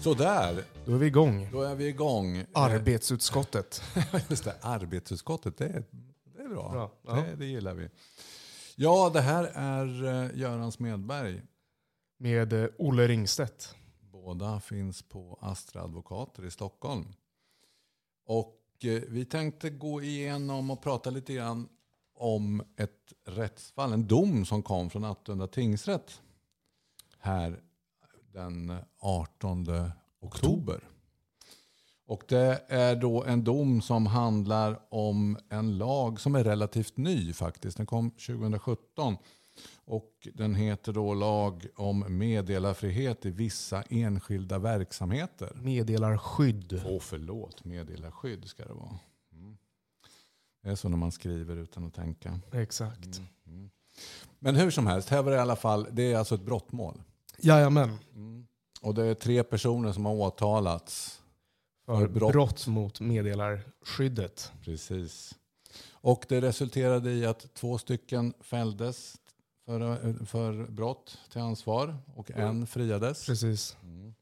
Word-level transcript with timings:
Sådär, 0.00 0.64
Då 0.86 0.94
är 0.94 0.98
vi 0.98 1.06
igång. 1.06 1.48
då 1.52 1.62
är 1.62 1.74
vi 1.74 1.86
igång. 1.88 2.44
Arbetsutskottet. 2.52 3.82
Just 4.30 4.44
det, 4.44 4.56
arbetsutskottet, 4.60 5.56
det 5.56 5.64
är, 5.64 5.84
det 6.24 6.42
är 6.42 6.48
bra. 6.48 6.70
Bra, 6.72 6.90
ja. 7.02 7.12
Det, 7.14 7.36
det 7.36 7.46
gillar 7.46 7.74
vi. 7.74 7.88
Ja, 8.76 9.10
det 9.14 9.20
här 9.20 9.44
är 9.54 10.04
eh, 10.04 10.38
Göran 10.38 10.72
Smedberg. 10.72 11.42
Med 12.18 12.52
eh, 12.52 12.68
Olle 12.78 13.08
Ringstedt. 13.08 13.74
Båda 14.00 14.60
finns 14.60 15.02
på 15.02 15.38
Astra 15.40 15.82
Advokater 15.82 16.44
i 16.44 16.50
Stockholm. 16.50 17.12
Och 18.26 18.60
eh, 18.82 19.02
vi 19.08 19.24
tänkte 19.24 19.70
gå 19.70 20.02
igenom 20.02 20.70
och 20.70 20.82
prata 20.82 21.10
lite 21.10 21.34
grann 21.34 21.68
om 22.14 22.62
ett 22.76 23.12
rättsfall, 23.26 23.92
en 23.92 24.06
dom 24.06 24.46
som 24.46 24.62
kom 24.62 24.90
från 24.90 25.04
Attunda 25.04 25.46
tingsrätt 25.46 26.20
här 27.18 27.60
den 28.32 28.76
18 28.98 29.66
oktober. 30.20 30.88
Och 32.06 32.22
det 32.28 32.64
är 32.68 32.96
då 32.96 33.24
en 33.24 33.44
dom 33.44 33.82
som 33.82 34.06
handlar 34.06 34.80
om 34.88 35.38
en 35.48 35.78
lag 35.78 36.20
som 36.20 36.34
är 36.34 36.44
relativt 36.44 36.96
ny 36.96 37.32
faktiskt. 37.32 37.76
Den 37.76 37.86
kom 37.86 38.10
2017. 38.10 39.16
Och 39.84 40.28
den 40.34 40.54
heter 40.54 40.92
då 40.92 41.14
lag 41.14 41.66
om 41.76 42.18
meddelarfrihet 42.18 43.26
i 43.26 43.30
vissa 43.30 43.82
enskilda 43.82 44.58
verksamheter. 44.58 45.52
Meddelarskydd. 45.54 46.82
Åh 46.86 47.00
förlåt, 47.00 47.64
meddelarskydd 47.64 48.44
ska 48.44 48.64
det 48.64 48.74
vara. 48.74 48.98
Mm. 49.32 49.56
Det 50.62 50.70
är 50.70 50.74
så 50.74 50.88
när 50.88 50.96
man 50.96 51.12
skriver 51.12 51.56
utan 51.56 51.86
att 51.86 51.94
tänka. 51.94 52.40
Exakt. 52.52 53.20
Men 54.38 54.56
hur 54.56 54.70
som 54.70 54.86
helst, 54.86 55.08
här 55.08 55.22
var 55.22 55.30
det 55.30 55.36
i 55.36 55.40
alla 55.40 55.56
fall, 55.56 55.86
det 55.92 56.12
är 56.12 56.16
alltså 56.16 56.34
ett 56.34 56.44
brottmål. 56.44 57.02
Jajamän. 57.44 57.98
Och 58.80 58.94
det 58.94 59.04
är 59.04 59.14
tre 59.14 59.42
personer 59.42 59.92
som 59.92 60.06
har 60.06 60.14
åtalats. 60.14 61.20
För 61.86 62.00
För 62.00 62.08
brott. 62.08 62.32
brott. 62.32 62.66
mot 62.66 63.00
meddelarskyddet. 63.00 64.52
Precis. 64.64 65.34
Och 65.92 66.24
det 66.28 66.40
resulterade 66.40 67.12
i 67.12 67.26
att 67.26 67.54
två 67.54 67.78
stycken 67.78 68.34
fälldes 68.40 69.16
för, 69.66 70.24
för 70.26 70.66
brott 70.70 71.18
till 71.32 71.40
ansvar 71.40 71.96
och 72.14 72.30
en 72.30 72.66
friades. 72.66 73.26
Precis. 73.26 73.76
Mm. 73.82 74.14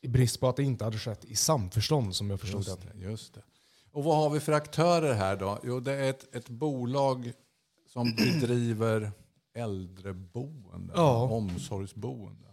I 0.00 0.08
brist 0.08 0.40
på 0.40 0.48
att 0.48 0.56
det 0.56 0.62
inte 0.62 0.84
hade 0.84 0.98
skett 0.98 1.24
i 1.24 1.36
samförstånd 1.36 2.16
som 2.16 2.30
jag 2.30 2.40
förstod 2.40 2.60
Just 2.66 2.80
det. 2.80 2.88
det, 2.94 3.04
just 3.04 3.34
det. 3.34 3.42
Och 3.92 4.04
vad 4.04 4.16
har 4.16 4.30
vi 4.30 4.40
för 4.40 4.52
aktörer 4.52 5.14
här 5.14 5.36
då? 5.36 5.58
Jo, 5.62 5.80
det 5.80 5.92
är 5.92 6.10
ett, 6.10 6.34
ett 6.34 6.48
bolag 6.48 7.32
som 7.88 8.14
bedriver 8.16 9.12
äldreboende, 9.54 10.92
Ja. 10.96 11.28
omsorgsboende. 11.30 12.46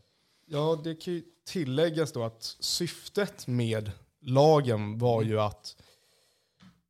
Ja, 0.46 0.82
det 0.84 0.96
kan 0.96 1.14
ju 1.14 1.24
tilläggas 1.46 2.12
då 2.12 2.24
att 2.24 2.44
syftet 2.60 3.48
med 3.48 3.92
lagen 4.22 4.98
var 4.98 5.24
ju 5.24 5.40
att 5.40 5.76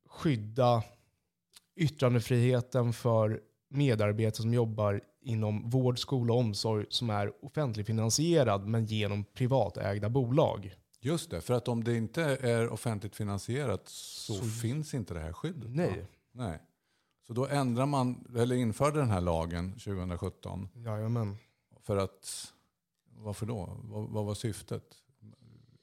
skydda 0.06 0.82
yttrandefriheten 1.76 2.92
för 2.92 3.40
medarbetare 3.68 4.42
som 4.42 4.54
jobbar 4.54 5.00
inom 5.22 5.70
vård, 5.70 5.98
skola 5.98 6.32
och 6.32 6.40
omsorg 6.40 6.86
som 6.88 7.10
är 7.10 7.44
offentligfinansierad 7.44 8.66
men 8.66 8.84
genom 8.86 9.24
privatägda 9.24 10.08
bolag. 10.08 10.74
Just 11.00 11.30
det, 11.30 11.40
för 11.40 11.54
att 11.54 11.68
om 11.68 11.84
det 11.84 11.96
inte 11.96 12.22
är 12.22 12.68
offentligt 12.68 13.16
finansierat 13.16 13.88
så, 13.88 14.34
finns 14.34 14.94
inte 14.94 15.14
det 15.14 15.20
här 15.20 15.32
skyddet. 15.32 15.70
Nej. 15.70 16.06
Nej. 16.32 16.58
Så 17.30 17.34
då 17.34 17.46
ändrar 17.46 17.86
man, 17.86 18.24
eller 18.36 18.56
införde 18.56 18.98
den 18.98 19.10
här 19.10 19.20
lagen 19.20 19.72
2017 19.72 20.68
Jajamän. 20.74 21.36
för 21.80 21.96
att, 21.96 22.52
varför 23.16 23.46
då? 23.46 23.76
Vad, 23.82 24.08
vad 24.08 24.24
var 24.24 24.34
syftet? 24.34 24.84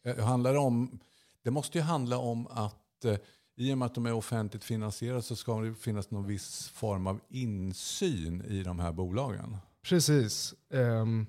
Eh, 0.06 0.26
Handlar 0.26 0.54
det, 0.54 0.60
om, 0.60 1.00
det 1.44 1.52
måste 1.52 1.78
ju 1.78 1.82
handla 1.84 2.18
om 2.18 2.48
att 2.48 3.06
eh, 3.06 3.18
i 3.56 3.74
och 3.74 3.78
med 3.78 3.86
att 3.86 3.96
de 3.96 4.06
är 4.06 4.14
offentligt 4.14 4.64
finansierade 4.64 5.22
så 5.22 5.36
ska 5.36 5.62
det 5.62 5.76
finnas 5.76 6.12
någon 6.12 6.28
viss 6.28 6.70
form 6.70 7.08
av 7.08 7.20
insyn 7.30 8.42
i 8.42 8.64
de 8.64 8.80
här 8.80 8.92
bolagen. 8.92 9.58
Precis. 9.82 10.54
Ehm, 10.74 11.26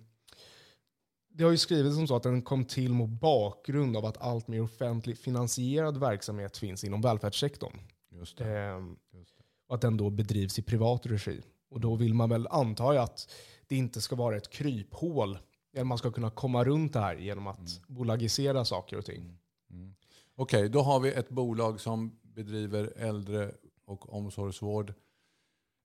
det 1.28 1.44
har 1.44 1.50
ju 1.50 1.58
skrivits 1.58 1.96
som 1.96 2.06
så 2.08 2.16
att 2.16 2.22
den 2.22 2.42
kom 2.42 2.64
till 2.64 2.92
mot 2.92 3.10
bakgrund 3.10 3.96
av 3.96 4.04
att 4.04 4.16
allt 4.16 4.48
mer 4.48 4.62
offentligt 4.62 5.18
finansierad 5.18 6.00
verksamhet 6.00 6.56
finns 6.56 6.84
inom 6.84 7.00
välfärdssektorn. 7.00 7.80
Just 8.10 8.38
det. 8.38 8.84
Och 9.68 9.74
att 9.74 9.80
den 9.80 9.96
då 9.96 10.10
bedrivs 10.10 10.58
i 10.58 10.62
privat 10.62 11.06
regi. 11.06 11.40
Och 11.70 11.80
då 11.80 11.94
vill 11.94 12.14
man 12.14 12.28
väl 12.28 12.46
anta 12.50 13.02
att 13.02 13.30
det 13.66 13.76
inte 13.76 14.00
ska 14.00 14.16
vara 14.16 14.36
ett 14.36 14.50
kryphål. 14.50 15.38
Eller 15.72 15.84
man 15.84 15.98
ska 15.98 16.10
kunna 16.10 16.30
komma 16.30 16.64
runt 16.64 16.92
det 16.92 17.00
här 17.00 17.16
genom 17.16 17.46
att 17.46 17.80
bolagisera 17.86 18.64
saker 18.64 18.98
och 18.98 19.04
ting. 19.04 19.38
Okej, 20.34 20.68
då 20.68 20.80
har 20.80 21.00
vi 21.00 21.12
ett 21.12 21.28
bolag 21.28 21.80
som 21.80 22.18
bedriver 22.22 22.92
äldre 22.96 23.54
och 23.84 24.14
omsorgsvård 24.14 24.94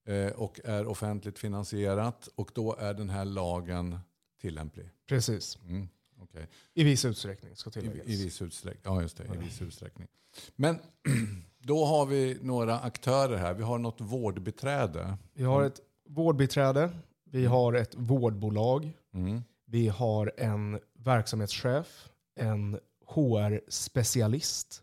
eh, 0.05 0.27
och 0.27 0.59
är 0.63 0.88
offentligt 0.88 1.39
finansierat 1.39 2.29
och 2.35 2.51
då 2.53 2.75
är 2.75 2.94
den 2.94 3.09
här 3.09 3.25
lagen 3.25 4.00
tillämplig. 4.41 4.89
Precis. 5.07 5.57
Mm, 5.67 5.88
okej. 6.19 6.47
I 6.73 6.83
viss 6.83 7.05
utsträckning 7.05 7.55
ska 7.55 7.69
I, 7.69 7.73
tilläggas. 7.73 8.07
I 8.07 8.23
viss 8.23 8.41
utsträckning. 8.41 8.94
Ja, 8.94 9.01
just 9.01 9.17
det. 9.17 9.35
I 9.35 9.38
viss 9.38 9.61
utsträckning. 9.61 10.07
Men 10.55 10.79
då 11.66 11.85
har 11.85 12.06
vi 12.06 12.38
några 12.41 12.79
aktörer 12.79 13.38
här. 13.38 13.53
Vi 13.53 13.63
har 13.63 13.78
något 13.78 14.01
vårdbiträde. 14.01 15.18
Vi 15.34 15.44
har 15.44 15.63
ett 15.63 15.79
vårdbiträde. 16.09 16.90
Vi 17.24 17.46
har 17.46 17.74
ett 17.74 17.96
vårdbolag. 17.96 18.91
Mm. 19.13 19.41
Vi 19.66 19.88
har 19.88 20.31
en 20.38 20.79
verksamhetschef, 20.94 22.09
en 22.35 22.79
HR-specialist 23.07 24.81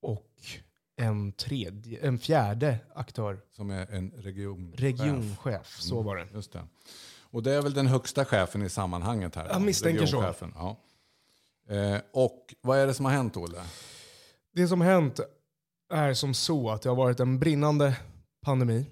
och 0.00 0.32
en, 0.96 1.32
tredje, 1.32 2.06
en 2.06 2.18
fjärde 2.18 2.78
aktör, 2.94 3.40
Som 3.50 3.70
är 3.70 3.86
en 3.90 4.10
regionchef. 4.16 4.80
regionchef. 4.80 5.76
Så 5.80 6.02
var 6.02 6.16
det. 6.16 6.26
Just 6.34 6.52
det. 6.52 6.62
Och 7.30 7.42
det 7.42 7.52
är 7.52 7.62
väl 7.62 7.74
den 7.74 7.86
högsta 7.86 8.24
chefen 8.24 8.62
i 8.62 8.68
sammanhanget 8.68 9.34
här? 9.34 9.48
Jag 9.48 9.62
misstänker 9.62 10.06
så. 10.06 10.34
Ja. 10.54 10.76
Eh, 11.74 12.00
och 12.12 12.54
vad 12.60 12.78
är 12.78 12.86
det 12.86 12.94
som 12.94 13.04
har 13.04 13.12
hänt, 13.12 13.36
Olle? 13.36 13.62
Det 14.52 14.68
som 14.68 14.80
hänt 14.80 15.20
är 15.90 16.14
som 16.14 16.34
så 16.34 16.70
att 16.70 16.82
det 16.82 16.88
har 16.88 16.96
varit 16.96 17.20
en 17.20 17.38
brinnande 17.38 17.96
pandemi. 18.44 18.86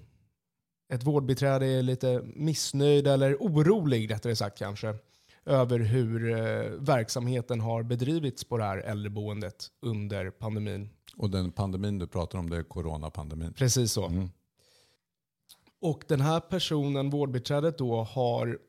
Ett 0.93 1.03
vårdbiträde 1.03 1.65
är 1.65 1.81
lite 1.81 2.21
missnöjd, 2.35 3.07
eller 3.07 3.35
orolig 3.35 4.11
rättare 4.11 4.35
sagt 4.35 4.57
kanske, 4.57 4.95
över 5.45 5.79
hur 5.79 6.31
eh, 6.31 6.71
verksamheten 6.79 7.59
har 7.59 7.83
bedrivits 7.83 8.43
på 8.43 8.57
det 8.57 8.63
här 8.63 8.77
äldreboendet 8.77 9.67
under 9.81 10.29
pandemin. 10.29 10.89
Och 11.15 11.29
den 11.29 11.51
pandemin 11.51 11.99
du 11.99 12.07
pratar 12.07 12.39
om, 12.39 12.49
det 12.49 12.57
är 12.57 12.63
coronapandemin. 12.63 13.53
Precis 13.53 13.91
så. 13.91 14.05
Mm. 14.05 14.29
Och 15.81 16.03
den 16.07 16.21
här 16.21 16.39
personen, 16.39 17.09
vårdbiträdet 17.09 17.77
då, 17.77 18.03
har 18.03 18.59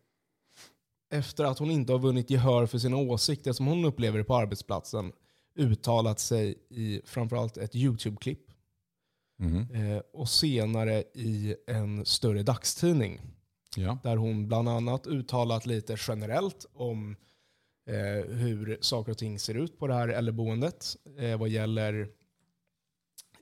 efter 1.10 1.45
att 1.45 1.59
hon 1.59 1.71
inte 1.71 1.93
har 1.93 1.99
vunnit 1.99 2.31
gehör 2.31 2.66
för 2.66 2.78
sina 2.78 2.97
åsikter 2.97 3.53
som 3.53 3.66
hon 3.66 3.84
upplever 3.84 4.22
på 4.22 4.37
arbetsplatsen 4.37 5.12
uttalat 5.58 6.20
sig 6.20 6.54
i 6.70 7.00
framförallt 7.04 7.56
ett 7.56 7.74
YouTube-klipp 7.74 8.41
Mhm. 9.41 9.70
eh, 9.74 10.02
och 10.12 10.28
senare 10.28 11.04
i 11.14 11.56
en 11.66 12.06
större 12.06 12.42
dagstidning 12.42 13.20
Ja. 13.76 13.98
där 14.02 14.16
hon 14.16 14.48
bland 14.48 14.68
annat 14.68 15.06
uttalat 15.06 15.66
lite 15.66 15.97
generellt 16.08 16.66
om 16.72 17.16
eh, 17.86 18.30
hur 18.34 18.78
saker 18.80 19.12
och 19.12 19.18
ting 19.18 19.38
ser 19.38 19.54
ut 19.54 19.78
på 19.78 19.86
det 19.86 19.94
här 19.94 20.08
äldreboendet 20.08 20.97
eh, 21.18 21.38
vad 21.38 21.48
gäller 21.48 22.09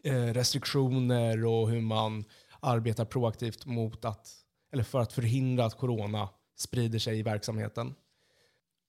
eh, 0.04 0.24
restriktioner 0.26 1.44
och 1.44 1.70
hur 1.70 1.80
man 1.80 2.24
arbetar 2.60 3.04
proaktivt 3.04 3.66
mot 3.66 4.04
att, 4.04 4.28
eller 4.72 4.82
för 4.84 4.98
att 5.00 5.12
förhindra 5.12 5.64
att 5.64 5.78
corona 5.78 6.28
sprider 6.56 6.98
sig 6.98 7.18
i 7.18 7.22
verksamheten. 7.22 7.94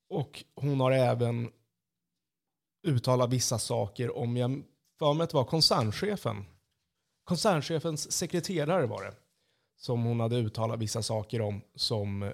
Och 0.10 0.44
hon 0.56 0.80
har 0.80 0.92
även 0.92 1.52
uttalat 2.84 3.30
vissa 3.30 3.60
saker 3.60 4.18
om, 4.18 4.38
jag 4.38 4.64
för 5.00 5.14
mig 5.14 5.24
att 5.24 5.30
det 5.30 5.38
var 5.38 5.44
koncernchefen, 5.44 6.46
koncernchefens 7.24 8.12
sekreterare 8.12 8.86
var 8.86 9.04
det, 9.04 9.14
som 9.78 10.04
hon 10.04 10.20
hade 10.20 10.36
uttalat 10.36 10.80
vissa 10.80 11.04
saker 11.04 11.42
om 11.42 11.62
som 11.76 12.24
eh, 12.24 12.30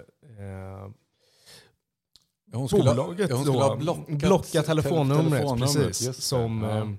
Hon 2.52 2.68
skulle, 2.68 2.84
bolaget 2.84 3.32
hon 3.32 3.44
skulle 3.44 3.58
då 3.58 3.76
blockat, 3.76 4.08
blockat 4.18 4.66
telefonnumret, 4.66 5.30
telefonnumret, 5.30 5.74
precis, 5.86 6.16
som 6.24 6.62
Ja. 6.62 6.78
eh, 6.78 6.90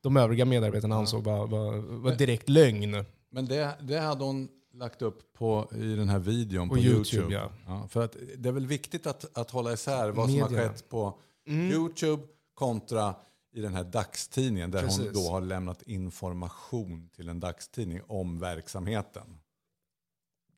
de 0.00 0.16
övriga 0.16 0.44
medarbetarna 0.44 0.96
ansåg 0.96 1.24
var, 1.24 1.46
var, 1.46 1.72
var 1.76 2.12
direkt 2.14 2.48
lögn. 2.48 3.04
Men 3.30 3.46
det, 3.46 3.74
det 3.80 3.98
hade 3.98 4.24
hon 4.24 4.48
lagt 4.72 5.02
upp 5.02 5.32
på, 5.34 5.68
i 5.76 5.94
den 5.94 6.08
här 6.08 6.18
videon 6.18 6.68
på, 6.68 6.74
På 6.74 6.80
YouTube. 6.80 7.16
YouTube, 7.22 7.50
ja. 7.66 7.88
för 7.88 8.04
att 8.04 8.16
det 8.36 8.48
är 8.48 8.52
väl 8.52 8.66
viktigt 8.66 9.06
att, 9.06 9.38
att 9.38 9.50
hålla 9.50 9.72
isär 9.72 10.10
vad 10.10 10.30
som 10.30 10.40
har 10.40 10.50
Media. 10.50 10.68
skett 10.68 10.88
på 10.88 11.18
Mm. 11.46 11.72
YouTube 11.72 12.22
kontra 12.54 13.14
i 13.52 13.60
den 13.60 13.74
här 13.74 13.84
dagstidningen 13.84 14.70
där 14.70 14.80
hon 14.80 14.88
Precis. 14.88 15.12
då 15.12 15.30
har 15.30 15.40
lämnat 15.40 15.82
information 15.82 17.08
till 17.16 17.28
en 17.28 17.40
dagstidning 17.40 18.00
om 18.06 18.38
verksamheten. 18.38 19.40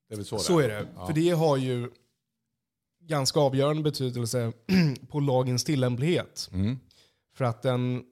Det 0.07 0.13
är 0.13 0.17
väl 0.17 0.25
så, 0.25 0.39
Så 0.39 0.59
det 0.59 0.65
är 0.65 0.69
det. 0.69 0.87
Ja. 0.95 1.07
För 1.07 1.13
det 1.13 1.29
har 1.29 1.57
ju 1.57 1.91
ganska 2.99 3.39
avgörande 3.39 3.83
betydelse 3.83 4.53
på 5.09 5.19
lagens 5.19 5.63
tillämplighet. 5.63 6.49
Mm. 6.53 6.79
För 7.33 7.45
att 7.45 7.61
den 7.61 8.03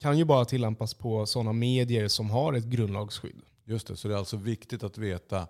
kan 0.00 0.18
ju 0.18 0.24
bara 0.24 0.44
tillämpas 0.44 0.94
på 0.94 1.26
sådana 1.26 1.52
medier 1.52 2.08
som 2.08 2.30
har 2.30 2.52
ett 2.52 2.64
grundlagsskydd. 2.64 3.42
Just 3.64 3.86
det, 3.86 3.96
så 3.96 4.08
det 4.08 4.14
är 4.14 4.18
alltså 4.18 4.36
viktigt 4.36 4.82
att 4.82 4.98
veta 4.98 5.48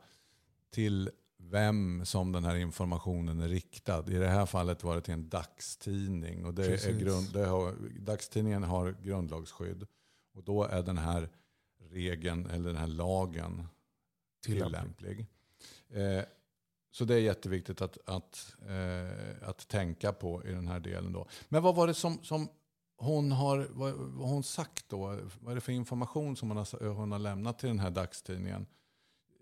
till 0.70 1.10
vem 1.50 2.04
som 2.04 2.32
den 2.32 2.44
här 2.44 2.56
informationen 2.56 3.40
är 3.40 3.48
riktad. 3.48 4.12
I 4.12 4.14
det 4.14 4.28
här 4.28 4.46
fallet 4.46 4.84
var 4.84 4.94
det 4.94 5.00
till 5.00 5.14
en 5.14 5.28
dagstidning. 5.28 6.44
Och 6.44 6.54
det 6.54 6.84
är 6.84 6.98
grund, 6.98 7.32
det 7.32 7.46
har, 7.46 7.74
dagstidningen 8.00 8.62
har 8.62 8.96
grundlagsskydd. 9.02 9.86
Och 10.34 10.44
då 10.44 10.64
är 10.64 10.82
den 10.82 10.98
här 10.98 11.28
regeln, 11.90 12.46
eller 12.46 12.66
den 12.66 12.76
här 12.76 12.86
lagen, 12.86 13.66
tillämplig. 14.44 15.26
Eh, 15.90 16.24
så 16.90 17.04
det 17.04 17.14
är 17.14 17.18
jätteviktigt 17.18 17.82
att, 17.82 17.98
att, 18.08 18.54
eh, 18.68 19.48
att 19.48 19.68
tänka 19.68 20.12
på 20.12 20.44
i 20.44 20.52
den 20.52 20.68
här 20.68 20.80
delen. 20.80 21.12
Då. 21.12 21.26
Men 21.48 21.62
vad 21.62 21.74
var 21.74 21.86
det 21.86 21.94
som, 21.94 22.18
som 22.22 22.48
hon 22.96 23.32
har 23.32 23.68
vad, 23.70 23.94
vad 23.94 24.28
hon 24.28 24.42
sagt 24.42 24.88
då? 24.88 25.18
Vad 25.40 25.50
är 25.50 25.54
det 25.54 25.60
för 25.60 25.72
information 25.72 26.36
som 26.36 26.48
hon 26.48 26.56
har, 26.56 26.88
hon 26.88 27.12
har 27.12 27.18
lämnat 27.18 27.58
till 27.58 27.68
den 27.68 27.78
här 27.78 27.90
dagstidningen? 27.90 28.66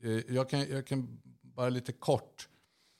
Eh, 0.02 0.34
jag, 0.34 0.50
kan, 0.50 0.70
jag 0.70 0.86
kan 0.86 1.20
bara 1.60 1.70
lite 1.70 1.92
kort. 1.92 2.48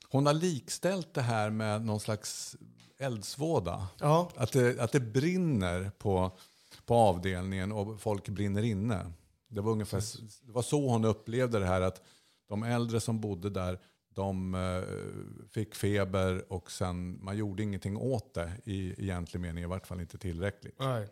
Hon 0.09 0.27
har 0.27 0.35
likställt 0.35 1.15
det 1.15 1.23
här 1.23 1.51
med 1.51 1.85
någon 1.85 2.01
slags 2.01 2.57
eldsvåda. 2.99 3.89
Ja, 4.01 4.31
Att 4.37 4.53
det, 4.53 4.81
att 4.81 4.93
det 4.93 5.01
brinner 5.01 5.91
på, 5.99 6.39
på 6.87 6.95
avdelningen 6.95 7.73
och 7.73 8.01
folk 8.01 8.29
brinner 8.29 8.63
inne. 8.63 9.13
Det 9.49 9.61
var, 9.61 9.73
ungefär, 9.73 10.03
det 10.43 10.53
var 10.53 10.63
så 10.63 10.89
hon 10.89 11.05
upplevde 11.05 11.59
det 11.59 11.67
här 11.67 11.81
att 11.81 12.03
de 12.49 12.63
äldre 12.63 13.01
som 13.01 13.21
bodde 13.21 13.51
där 13.51 13.81
de 14.09 14.55
eh, 14.55 15.49
fick 15.51 15.75
feber 15.75 16.53
och 16.53 16.71
sen 16.71 17.25
man 17.25 17.37
gjorde 17.37 17.63
ingenting 17.63 17.97
åt 17.97 18.35
det 18.35 18.53
i 18.65 18.91
egentlig 18.91 19.41
mening, 19.41 19.65
i 19.65 19.67
vart 19.67 19.87
fall 19.87 20.01
inte 20.01 20.19
tillräckligt. 20.19 20.75
nej. 20.79 21.09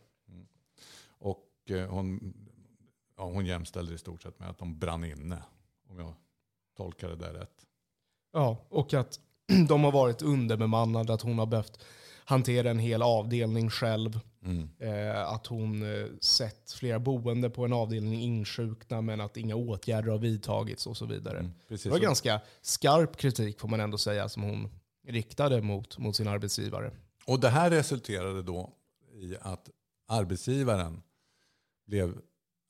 Och 1.09 1.71
eh, 1.71 1.89
hon, 1.91 2.35
ja, 3.17 3.25
hon 3.25 3.47
jämställde 3.47 3.93
det 3.93 3.97
i 3.97 3.99
stort 3.99 4.23
sett 4.23 4.39
med 4.39 4.51
att 4.51 4.59
de 4.59 4.79
brann 4.79 5.05
inne, 5.05 5.43
om 5.89 5.99
jag 5.99 6.15
tolkar 6.79 7.09
det 7.09 7.17
där 7.17 7.33
rätt. 7.33 7.57
Ja, 8.33 8.67
och 8.69 8.95
att 8.95 9.21
de 9.69 9.85
har 9.85 9.93
varit 9.93 10.23
underbemannade, 10.23 11.15
att 11.15 11.23
hon 11.23 11.39
har 11.39 11.47
behövt 11.47 11.79
hantera 12.25 12.71
en 12.71 12.79
hel 12.79 13.03
avdelning 13.03 13.71
själv. 13.71 14.21
Mm. 14.43 14.69
Eh, 14.79 15.29
att 15.29 15.47
hon 15.47 15.83
eh, 15.83 16.07
sett 16.21 16.73
flera 16.73 16.99
boende 16.99 17.51
på 17.51 17.65
en 17.65 17.73
avdelning 17.73 18.21
insjukna 18.21 19.01
men 19.01 19.21
att 19.21 19.37
inga 19.37 19.55
åtgärder 19.55 20.11
har 20.11 20.19
vidtagits 20.19 20.87
och 20.87 20.97
så 20.97 21.07
vidare. 21.07 21.39
Mm. 21.39 21.53
Det 21.69 21.87
var 21.87 21.99
ganska 21.99 22.41
skarp 22.61 23.17
kritik 23.17 23.61
får 23.61 23.69
man 23.69 23.81
ändå 23.81 23.99
säga 23.99 24.29
som 24.29 24.43
hon 24.43 24.69
riktade 25.07 25.63
mot, 25.63 25.99
mot 25.99 26.17
sin 26.17 26.29
arbetsgivare. 26.29 26.91
Och 27.27 27.41
det 27.41 27.49
här 27.49 27.71
resulterade 27.71 28.43
då 28.43 28.71
i 29.15 29.37
att 29.41 29.71
arbetsgivaren 30.09 31.03
blev 31.87 32.21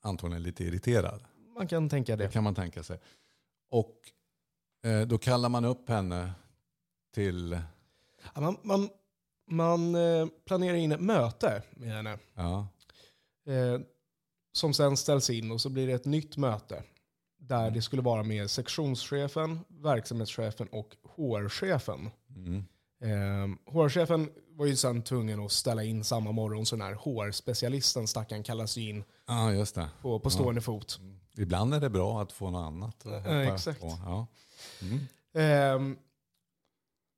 antagligen 0.01 0.43
lite 0.43 0.63
irriterad. 0.63 1.21
Man 1.57 1.67
kan 1.67 1.89
tänka 1.89 2.15
Det 2.15 2.23
det. 2.23 2.31
kan 2.31 2.43
man 2.43 2.55
tänka 2.55 2.83
sig. 2.83 2.99
Och 3.69 3.95
eh, 4.83 5.07
då 5.07 5.17
kallar 5.17 5.49
man 5.49 5.65
upp 5.65 5.89
henne 5.89 6.31
till, 7.13 7.59
Ja, 8.35 8.41
Man, 8.41 8.57
man, 8.63 8.89
man 9.49 9.95
eh, 9.95 10.27
planerar 10.45 10.75
in 10.75 10.91
ett 10.91 11.01
möte 11.01 11.63
med 11.71 11.89
henne 11.93 12.17
ja, 12.33 12.67
eh, 13.47 13.79
som 14.51 14.73
sen 14.73 14.97
ställs 14.97 15.29
in 15.29 15.51
och 15.51 15.61
så 15.61 15.69
blir 15.69 15.87
det 15.87 15.93
ett 15.93 16.05
nytt 16.05 16.37
möte 16.37 16.83
där 17.39 17.71
det 17.71 17.81
skulle 17.81 18.01
vara 18.01 18.23
med 18.23 18.49
sektionschefen, 18.49 19.59
verksamhetschefen 19.69 20.67
och 20.67 20.95
HR-chefen. 21.15 22.09
mm, 22.35 22.65
Eh, 23.01 23.73
HR-chefen 23.73 24.29
var 24.47 24.65
ju 24.65 24.75
sen 24.75 25.01
tvungen 25.01 25.39
att 25.39 25.51
ställa 25.51 25.83
in 25.83 26.03
samma 26.03 26.31
morgon 26.31 26.65
så 26.65 26.75
den 26.75 26.85
här 26.85 26.93
HR-specialisten 26.93 28.07
stackaren 28.07 28.43
kallas 28.43 28.77
ju 28.77 28.89
in 28.89 29.03
ja 29.27 29.65
det. 29.75 29.89
på, 30.01 30.19
på 30.19 30.29
stående 30.29 30.61
fot. 30.61 30.99
Ibland 31.37 31.73
är 31.73 31.79
det 31.79 31.89
bra 31.89 32.21
att 32.21 32.31
få 32.31 32.49
något 32.49 32.67
annat. 32.67 33.03
hoppa 33.03 33.43
exakt. 33.43 33.81
På. 33.81 33.99
Ja. 34.05 34.27
Mm. 34.81 35.07
Ehm, 35.33 35.97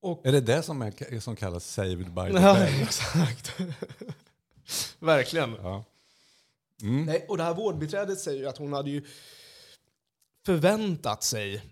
och, 0.02 0.26
Är 0.26 0.32
det 0.32 0.42
det 0.42 0.64
som, 0.64 0.82
är, 0.82 1.20
som 1.20 1.36
kallas 1.36 1.66
saved 1.66 2.14
by 2.14 2.32
the 2.32 2.42
ja, 2.42 2.54
bell? 2.54 2.82
exakt. 2.82 3.60
Verkligen. 5.00 5.56
Ja. 5.62 5.84
Mm. 6.82 7.06
Nej, 7.06 7.26
och 7.30 7.38
det 7.38 7.44
här 7.44 7.54
vårdbiträdet 7.54 8.20
säger 8.20 8.40
ju 8.40 8.48
att 8.48 8.58
hon 8.58 8.74
hade 8.74 8.90
ju 8.90 9.06
förväntat 10.46 11.24
sig 11.24 11.64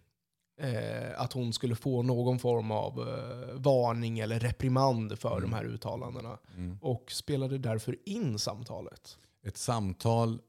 eh, 0.59 1.21
att 1.21 1.33
hon 1.33 1.53
skulle 1.53 1.75
få 1.75 2.01
någon 2.01 2.39
form 2.39 2.71
av 2.71 2.99
eh, 2.99 3.53
varning 3.53 4.19
eller 4.19 4.39
reprimand 4.39 5.19
för 5.19 5.41
de 5.41 5.53
här 5.53 5.63
uttalandena. 5.63 6.37
Mm. 6.55 6.77
Och 6.81 7.11
spelade 7.11 7.57
därför 7.57 7.95
in 8.05 8.39
samtalet. 8.39 9.17
Ett 9.43 9.57
samtal 9.57 10.41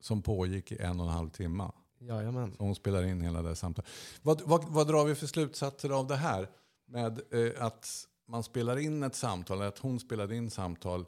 som 0.00 0.22
pågick 0.22 0.72
i 0.72 0.78
en 0.78 1.00
och 1.00 1.06
en 1.06 1.12
halv 1.12 1.30
timme. 1.30 1.70
Jajamän. 2.00 2.54
Så 2.56 2.64
hon 2.64 2.74
spelar 2.74 3.02
in 3.02 3.20
hela 3.20 3.42
det 3.42 3.56
samtalet. 3.56 3.90
Vad, 4.22 4.40
vad, 4.40 4.64
vad 4.64 4.86
drar 4.86 5.04
vi 5.04 5.14
för 5.14 5.26
slutsatser 5.26 5.90
av 5.90 6.06
det 6.06 6.16
här? 6.16 6.50
Med 6.86 7.20
eh, 7.30 7.64
att 7.64 8.06
man 8.26 8.42
spelar 8.42 8.76
in 8.76 9.02
ett 9.02 9.14
samtal, 9.14 9.56
eller 9.56 9.68
att 9.68 9.78
hon 9.78 10.00
spelade 10.00 10.36
in 10.36 10.50
samtal. 10.50 11.04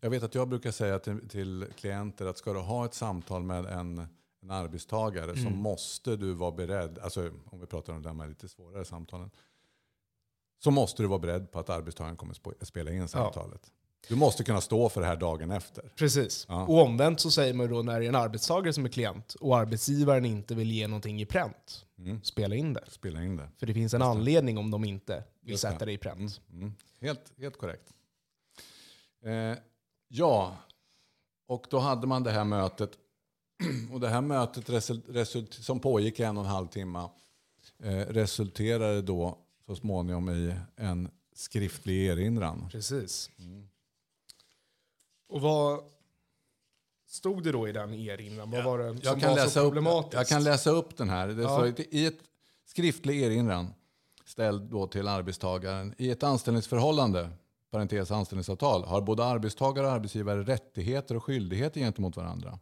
Jag 0.00 0.10
vet 0.10 0.22
att 0.22 0.34
jag 0.34 0.48
brukar 0.48 0.70
säga 0.70 0.98
till, 0.98 1.28
till 1.28 1.66
klienter 1.76 2.26
att 2.26 2.38
ska 2.38 2.52
du 2.52 2.58
ha 2.58 2.84
ett 2.84 2.94
samtal 2.94 3.42
med 3.42 3.66
en, 3.66 4.06
en 4.42 4.50
arbetstagare 4.50 5.36
så 5.36 5.50
måste 5.50 6.16
du 6.16 6.32
vara 6.32 6.50
beredd, 6.50 6.98
alltså 6.98 7.30
om 7.50 7.60
vi 7.60 7.66
pratar 7.66 7.92
om 7.92 8.02
de 8.02 8.20
här 8.20 8.28
lite 8.28 8.48
svårare 8.48 8.84
samtalen, 8.84 9.30
så 10.64 10.70
måste 10.70 11.02
du 11.02 11.06
vara 11.08 11.18
beredd 11.18 11.50
på 11.50 11.58
att 11.58 11.70
arbetstagaren 11.70 12.16
kommer 12.16 12.34
sp- 12.34 12.64
spela 12.64 12.90
in 12.90 13.08
samtalet. 13.08 13.72
Du 14.08 14.16
måste 14.16 14.44
kunna 14.44 14.60
stå 14.60 14.88
för 14.88 15.00
det 15.00 15.06
här 15.06 15.16
dagen 15.16 15.50
efter. 15.50 15.92
Precis. 15.96 16.46
Ja. 16.48 16.66
Och 16.66 16.82
omvänt 16.82 17.20
så 17.20 17.30
säger 17.30 17.54
man 17.54 17.70
då 17.70 17.82
när 17.82 18.00
det 18.00 18.06
är 18.06 18.08
en 18.08 18.14
arbetstagare 18.14 18.72
som 18.72 18.84
är 18.84 18.88
klient 18.88 19.34
och 19.34 19.58
arbetsgivaren 19.58 20.24
inte 20.24 20.54
vill 20.54 20.70
ge 20.72 20.86
någonting 20.88 21.20
i 21.20 21.26
pränt, 21.26 21.86
Mm. 21.98 22.22
spela 22.22 22.54
in 22.54 22.72
det. 22.72 22.84
Spela 22.88 23.22
in 23.24 23.36
det. 23.36 23.48
För 23.58 23.66
det 23.66 23.74
finns 23.74 23.94
en 23.94 24.02
anledning 24.02 24.58
om 24.58 24.70
de 24.70 24.84
inte 24.84 25.24
vill 25.40 25.50
Just 25.50 25.62
sätta 25.62 25.84
det 25.84 25.92
i 25.92 25.98
pränt. 25.98 26.40
Mm. 26.52 26.74
Helt, 27.00 27.32
helt 27.38 27.58
korrekt. 27.58 27.92
Eh, 29.24 29.58
ja, 30.08 30.56
och 31.48 31.66
då 31.70 31.78
hade 31.78 32.06
man 32.06 32.22
det 32.22 32.30
här 32.30 32.44
mötet. 32.44 32.90
Och 33.92 34.00
det 34.00 34.08
här 34.08 34.20
mötet 34.20 34.70
result, 35.08 35.54
som 35.54 35.80
pågick 35.80 36.20
i 36.20 36.22
en 36.22 36.36
och 36.36 36.44
en 36.44 36.50
halv 36.50 36.66
timme 36.66 37.08
eh, 37.82 37.92
resulterade 37.96 39.02
då 39.02 39.38
så 39.66 39.76
småningom 39.76 40.30
i 40.30 40.54
en 40.76 41.10
skriftlig 41.34 42.06
erinran. 42.06 42.68
Precis. 42.70 43.30
Mm. 43.38 43.68
Och 45.32 45.40
vad 45.40 45.80
stod 47.08 47.42
det 47.42 47.52
då 47.52 47.68
i 47.68 47.72
den 47.72 47.94
erinran? 47.94 48.50
Vad 48.50 48.64
var 48.64 48.78
det 48.78 48.88
som 48.88 49.00
Jag 49.02 49.20
kan, 49.20 49.28
var 49.30 49.36
läsa 49.36 49.50
så 49.50 49.60
upp, 49.60 49.66
problematiskt? 49.66 50.14
jag 50.14 50.28
kan 50.28 50.44
läsa 50.44 50.70
upp 50.70 50.96
den 50.96 51.08
här. 51.08 51.28
Det 51.28 51.42
Ja. 51.42 51.72
I 51.90 52.06
ett 52.06 52.18
skriftlig 52.64 53.22
erinran 53.22 53.74
ställd 54.24 54.62
då 54.62 54.86
till 54.86 55.08
arbetstagaren. 55.08 55.94
I 55.98 56.10
ett 56.10 56.22
anställningsförhållande, 56.22 57.30
parentes 57.70 58.10
anställningsavtal, 58.10 58.84
har 58.84 59.00
både 59.00 59.24
arbetstagare 59.24 59.86
och 59.86 59.92
arbetsgivare 59.92 60.42
rättigheter 60.42 61.16
och 61.16 61.24
skyldigheter 61.24 61.80
gentemot 61.80 62.16
varandra. 62.16 62.58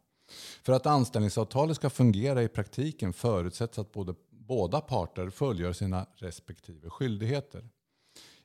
För 0.62 0.72
att 0.72 0.86
anställningsavtalet 0.86 1.76
ska 1.76 1.90
fungera 1.90 2.42
i 2.42 2.48
praktiken 2.48 3.12
förutsätts 3.12 3.78
att 3.78 3.92
både, 3.92 4.14
båda 4.30 4.80
parter 4.80 5.30
fullgör 5.30 5.72
sina 5.72 6.06
respektive 6.14 6.90
skyldigheter. 6.90 7.68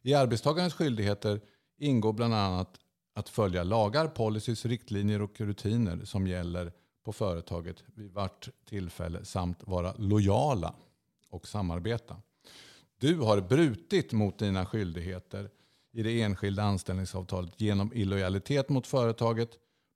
I 0.01 0.13
arbetstagarens 0.13 0.73
skyldigheter 0.73 1.41
ingår 1.77 2.13
bland 2.13 2.33
annat 2.33 2.79
att 3.15 3.29
följa 3.29 3.63
lagar, 3.63 4.07
policies, 4.07 4.65
riktlinjer 4.65 5.21
och 5.21 5.41
rutiner 5.41 6.05
som 6.05 6.27
gäller 6.27 6.71
på 7.03 7.13
företaget 7.13 7.83
vid 7.85 8.11
vart 8.11 8.49
tillfälle 8.65 9.25
samt 9.25 9.67
vara 9.67 9.93
lojala 9.97 10.75
och 11.29 11.47
samarbeta. 11.47 12.17
Du 12.97 13.19
har 13.19 13.41
brutit 13.41 14.11
mot 14.11 14.39
dina 14.39 14.65
skyldigheter 14.65 15.49
i 15.91 16.03
det 16.03 16.21
enskilda 16.21 16.63
anställningsavtalet 16.63 17.61
genom 17.61 17.93
illojalitet 17.93 18.69
mot 18.69 18.87
företaget 18.87 19.49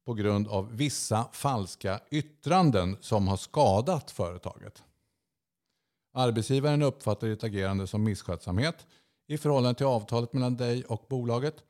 på 0.05 0.13
grund 0.13 0.47
av 0.47 0.77
vissa 0.77 1.27
falska 1.31 1.99
yttranden 2.11 2.97
som 3.01 3.27
har 3.27 3.37
skadat 3.37 4.11
företaget. 4.11 4.83
Arbetsgivaren 6.13 6.81
uppfattar 6.81 7.27
ditt 7.27 7.43
agerande 7.43 7.87
som 7.87 8.03
misskötsamhet 8.03 8.87
i 9.27 9.37
förhållande 9.37 9.77
till 9.77 9.85
avtalet 9.85 10.33
mellan 10.33 10.57
dig 10.57 10.83
och 10.83 11.05
bolaget 11.09 11.63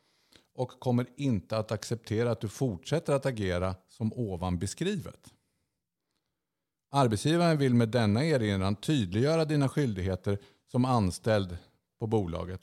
och 0.59 0.79
kommer 0.79 1.07
inte 1.15 1.57
att 1.57 1.71
acceptera 1.71 2.31
att 2.31 2.41
du 2.41 2.47
fortsätter 2.47 3.13
att 3.13 3.25
agera 3.25 3.75
som 3.87 4.13
ovan 4.13 4.59
beskrivet. 4.59 5.33
Arbetsgivaren 6.91 7.57
vill 7.57 7.73
med 7.73 7.89
denna 7.89 8.25
erinran 8.25 8.75
tydliggöra 8.75 9.45
dina 9.45 9.69
skyldigheter 9.69 10.37
som 10.71 10.85
anställd 10.85 11.57
på 11.99 12.07
bolaget 12.07 12.61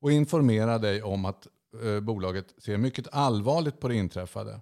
och 0.00 0.12
informera 0.12 0.78
dig 0.78 1.02
om 1.02 1.24
att 1.24 1.46
eh, 1.84 2.00
bolaget 2.00 2.54
ser 2.58 2.78
mycket 2.78 3.08
allvarligt 3.12 3.80
på 3.80 3.88
det 3.88 3.94
inträffade. 3.94 4.60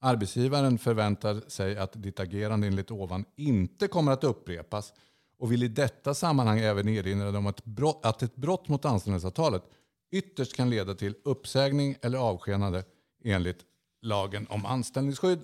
Arbetsgivaren 0.00 0.78
förväntar 0.78 1.42
sig 1.48 1.78
att 1.78 2.02
ditt 2.02 2.20
agerande 2.20 2.66
enligt 2.66 2.90
ovan 2.90 3.24
inte 3.36 3.88
kommer 3.88 4.12
att 4.12 4.24
upprepas 4.24 4.92
och 5.38 5.52
vill 5.52 5.62
i 5.62 5.68
detta 5.68 6.14
sammanhang 6.14 6.58
även 6.58 6.88
erinra 6.88 7.30
dig 7.30 7.38
om 7.38 7.46
att, 7.46 7.64
brott, 7.64 8.00
att 8.02 8.22
ett 8.22 8.36
brott 8.36 8.68
mot 8.68 8.84
anställningsavtalet 8.84 9.62
ytterst 10.10 10.56
kan 10.56 10.70
leda 10.70 10.94
till 10.94 11.14
uppsägning 11.24 11.96
eller 12.02 12.18
avskedande 12.18 12.82
enligt 13.24 13.64
lagen 14.02 14.46
om 14.50 14.66
anställningsskydd. 14.66 15.40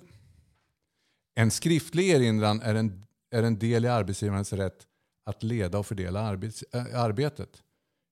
En 1.35 1.51
skriftlig 1.51 2.09
erinran 2.09 2.61
är 2.61 2.75
en, 2.75 3.05
är 3.31 3.43
en 3.43 3.59
del 3.59 3.85
i 3.85 3.87
arbetsgivarens 3.87 4.53
rätt 4.53 4.87
att 5.25 5.43
leda 5.43 5.79
och 5.79 5.85
fördela 5.85 6.21
arbets, 6.21 6.63
äh, 6.71 6.99
arbetet 6.99 7.63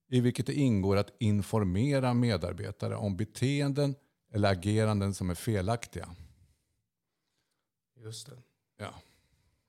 i 0.09 0.21
vilket 0.21 0.45
det 0.45 0.53
ingår 0.53 0.97
att 0.97 1.13
informera 1.19 2.13
medarbetare 2.13 2.95
om 2.95 3.17
beteenden 3.17 3.95
eller 4.33 4.51
ageranden 4.51 5.13
som 5.13 5.29
är 5.29 5.35
felaktiga. 5.35 6.09
Just 7.95 8.27
det. 8.27 8.37
Ja, 8.77 8.93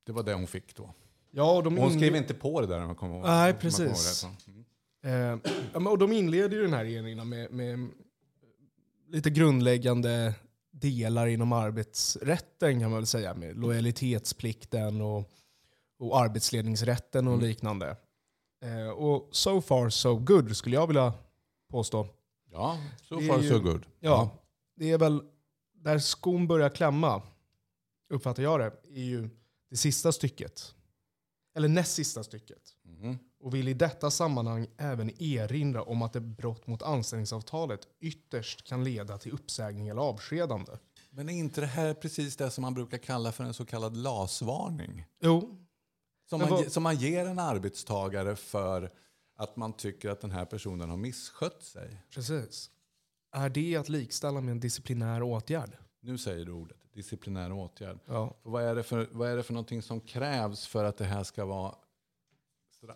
det 0.05 0.13
var 0.13 0.23
det 0.23 0.35
hon 0.35 0.47
fick 0.47 0.77
då. 0.77 0.95
Ja, 1.31 1.57
och 1.57 1.63
de 1.63 1.77
hon 1.77 1.93
skrev 1.93 2.17
inte 2.17 2.35
på 2.35 2.61
det 2.61 2.67
där 2.67 2.83
om 2.83 2.89
jag 2.89 2.97
kommer 2.97 3.15
ihåg. 3.15 3.25
Nej, 3.25 3.53
om 3.53 3.59
jag 3.63 3.73
kommer 3.73 3.87
ihåg 3.87 4.65
Eh, 5.03 5.39
och 5.87 5.99
de 5.99 6.13
inleder 6.13 6.57
ju 6.57 6.63
den 6.63 6.73
här 6.73 6.85
erinran 6.85 7.29
med, 7.29 7.51
med 7.53 7.91
lite 9.09 9.31
grundläggande 9.31 10.35
delar 10.71 11.27
inom 11.27 11.53
arbetsrätten 11.53 12.81
kan 12.81 12.91
man 12.91 12.99
väl 12.99 13.07
säga. 13.07 13.35
Med 13.35 13.57
lojalitetsplikten 13.59 15.01
och, 15.01 15.31
och 15.99 16.21
arbetsledningsrätten 16.21 17.27
och 17.29 17.35
Mm. 17.35 17.47
liknande. 17.47 17.97
Eh, 18.65 18.89
och 18.89 19.29
so 19.37 19.61
far 19.61 19.89
so 19.89 20.17
good 20.19 20.57
skulle 20.57 20.77
jag 20.77 20.87
vilja 20.87 21.13
påstå. 21.71 22.07
Ja, 22.51 22.79
so 23.03 23.21
far 23.21 23.41
ju- 23.41 23.49
so 23.49 23.59
good. 23.59 23.87
Ja, 24.01 24.31
det 24.77 24.91
är 24.91 24.99
väl 24.99 25.23
där 25.75 25.99
skon 25.99 26.47
börjar 26.47 26.69
klämma, 26.71 27.23
uppfattar 28.11 28.43
jag 28.43 28.61
det, 28.61 28.73
är 29.01 29.05
ju 29.05 29.29
det 29.71 29.77
sista 29.77 30.13
stycket. 30.13 30.75
Eller 31.57 31.69
näst 31.69 31.95
sista 31.95 32.25
stycket. 32.25 32.63
Och 33.43 33.55
vill 33.55 33.69
i 33.69 33.75
detta 33.75 34.11
sammanhang 34.11 34.67
även 34.77 35.23
erinra 35.23 35.83
om 35.83 36.03
att 36.03 36.17
ett 36.17 36.23
brott 36.23 36.67
mot 36.67 36.83
anställningsavtalet 36.83 37.81
ytterst 38.01 38.67
kan 38.67 38.85
leda 38.85 39.19
till 39.19 39.33
uppsägning 39.33 39.89
eller 39.89 40.03
avskedande. 40.03 40.73
Men 41.11 41.29
är 41.29 41.33
inte 41.33 41.61
det 41.61 41.67
här 41.67 41.95
precis 41.95 42.37
det 42.37 42.51
som 42.51 42.63
man 42.63 42.75
brukar 42.75 42.99
kalla 42.99 43.33
för 43.33 43.45
en 43.45 43.55
så 43.55 43.65
kallad 43.65 43.97
LAS-varning? 43.97 45.05
Jo, 45.21 45.59
Som 46.31 46.41
man, 46.41 46.63
ge- 46.63 46.71
som 46.71 46.83
man 46.83 46.97
ger 46.97 47.27
en 47.27 47.39
arbetstagare 47.39 48.37
för 48.37 48.93
att 49.37 49.57
man 49.57 49.73
tycker 49.73 50.11
att 50.11 50.21
den 50.21 50.31
här 50.31 50.45
personen 50.45 50.91
har 50.91 50.97
misskött 50.97 51.63
sig. 51.63 52.03
precis. 52.15 52.71
Är 53.35 53.49
det 53.49 53.77
att 53.77 53.89
likställa 53.89 54.41
med 54.41 54.53
en 54.53 54.61
disciplinär 54.61 55.23
åtgärd? 55.23 55.77
Nu 56.01 56.19
säger 56.19 56.45
du 56.45 56.53
ordet 56.53 56.77
disciplinär 56.95 57.53
åtgärd. 57.53 57.99
Ja. 58.07 58.37
Vad, 58.43 58.63
är 58.65 58.75
det 58.75 58.83
för, 58.83 59.09
vad 59.13 59.29
är 59.31 59.37
det 59.37 59.43
för 59.43 59.53
någonting 59.53 59.83
som 59.83 60.01
krävs 60.01 60.67
för 60.67 60.85
att 60.85 60.97
det 60.97 61.05
här 61.05 61.25
ska 61.25 61.45
vara 61.45 61.75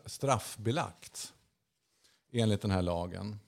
straffbelagt 0.06 1.32
enligt 2.32 2.60
den 2.60 2.70
här 2.70 2.82
lagen? 2.82 3.38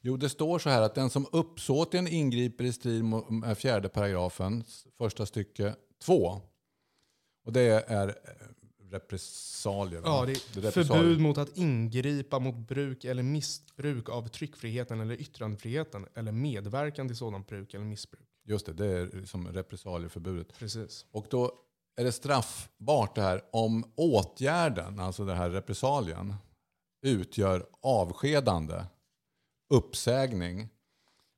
Jo, 0.00 0.16
det 0.16 0.28
står 0.28 0.58
så 0.58 0.70
här 0.70 0.82
att 0.82 0.94
den 0.94 1.10
som 1.10 1.26
uppsåtligen 1.32 2.06
ingriper 2.06 2.64
i 2.64 2.72
strid 2.72 3.04
med 3.04 3.58
fjärde 3.58 3.88
paragrafen, 3.88 4.64
första 4.98 5.26
stycke 5.26 5.74
två. 5.98 6.40
Och 7.44 7.52
det 7.52 7.90
är 7.90 8.08
eh, 8.08 8.14
repressalier. 8.90 10.02
Ja, 10.04 10.24
det 10.26 10.32
är 10.32 10.60
repressalier. 10.60 11.02
förbud 11.02 11.20
mot 11.20 11.38
att 11.38 11.56
ingripa 11.56 12.38
mot 12.38 12.56
bruk 12.56 13.04
eller 13.04 13.22
missbruk 13.22 14.08
av 14.08 14.28
tryckfriheten 14.28 15.00
eller 15.00 15.20
yttrandefriheten 15.20 16.06
eller 16.14 16.32
medverkan 16.32 17.08
till 17.08 17.16
sådant 17.16 17.48
bruk 17.48 17.74
eller 17.74 17.84
missbruk. 17.84 18.28
Just 18.44 18.66
det, 18.66 18.72
det 18.72 18.86
är 18.86 19.26
som 19.26 19.48
repressalieförbudet. 19.48 20.58
Precis. 20.58 21.06
Och 21.10 21.26
då 21.30 21.52
är 21.96 22.04
det 22.04 22.12
straffbart 22.12 23.14
det 23.14 23.22
här 23.22 23.44
om 23.52 23.92
åtgärden, 23.94 25.00
alltså 25.00 25.24
det 25.24 25.34
här 25.34 25.50
repressalien, 25.50 26.34
utgör 27.02 27.66
avskedande, 27.80 28.84
uppsägning, 29.74 30.68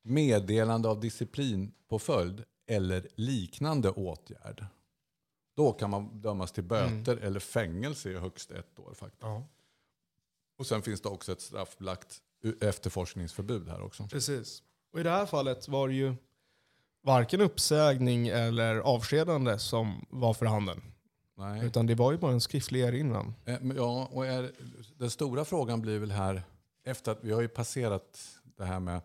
meddelande 0.03 0.89
av 0.89 1.01
disciplinpåföljd 1.01 2.45
eller 2.67 3.09
liknande 3.15 3.91
åtgärd. 3.91 4.67
Då 5.57 5.73
kan 5.73 5.91
man 5.91 6.21
dömas 6.21 6.53
till 6.53 6.65
böter 6.65 7.17
eller 7.17 7.41
fängelse 7.41 8.11
i 8.11 8.19
högst 8.19 8.51
ett 8.51 8.79
år. 8.79 8.95
faktiskt. 8.95 9.23
Ja. 9.23 9.45
Och 10.59 10.67
sen 10.67 10.83
finns 10.83 11.01
det 11.01 11.09
också 11.09 11.33
ett 11.33 11.41
straffbelagt 11.41 12.23
efterforskningsförbud 12.61 13.69
här 13.69 13.83
också. 13.83 14.09
Precis. 14.09 14.63
Och 14.93 15.01
i 15.01 15.03
det 15.03 15.11
här 15.11 15.27
fallet 15.27 15.69
var 15.69 15.89
det 15.89 15.95
ju 15.95 16.15
varken 17.05 17.41
uppsägning 17.41 18.29
eller 18.29 18.77
avskedande 18.77 19.59
som 19.59 20.07
var 20.11 20.35
för 20.35 20.47
handen. 20.47 20.83
Nej. 21.37 21.67
Utan 21.67 21.87
det 21.87 21.95
var 21.95 22.13
ju 22.13 22.19
bara 22.19 22.33
en 22.33 22.41
skriftlig 22.41 22.81
erinran. 22.81 23.35
Eh, 23.45 23.59
Ja, 23.77 24.09
och 24.13 24.27
är, 24.27 24.53
den 24.97 25.11
stora 25.11 25.45
frågan 25.45 25.81
blir 25.81 25.99
väl 25.99 26.11
här, 26.11 26.43
efter 26.85 27.13
att 27.13 27.25
vi 27.25 27.33
har 27.33 27.41
ju 27.41 27.49
passerat 27.49 28.29
det 28.57 28.65
här 28.65 28.81
med, 28.81 29.01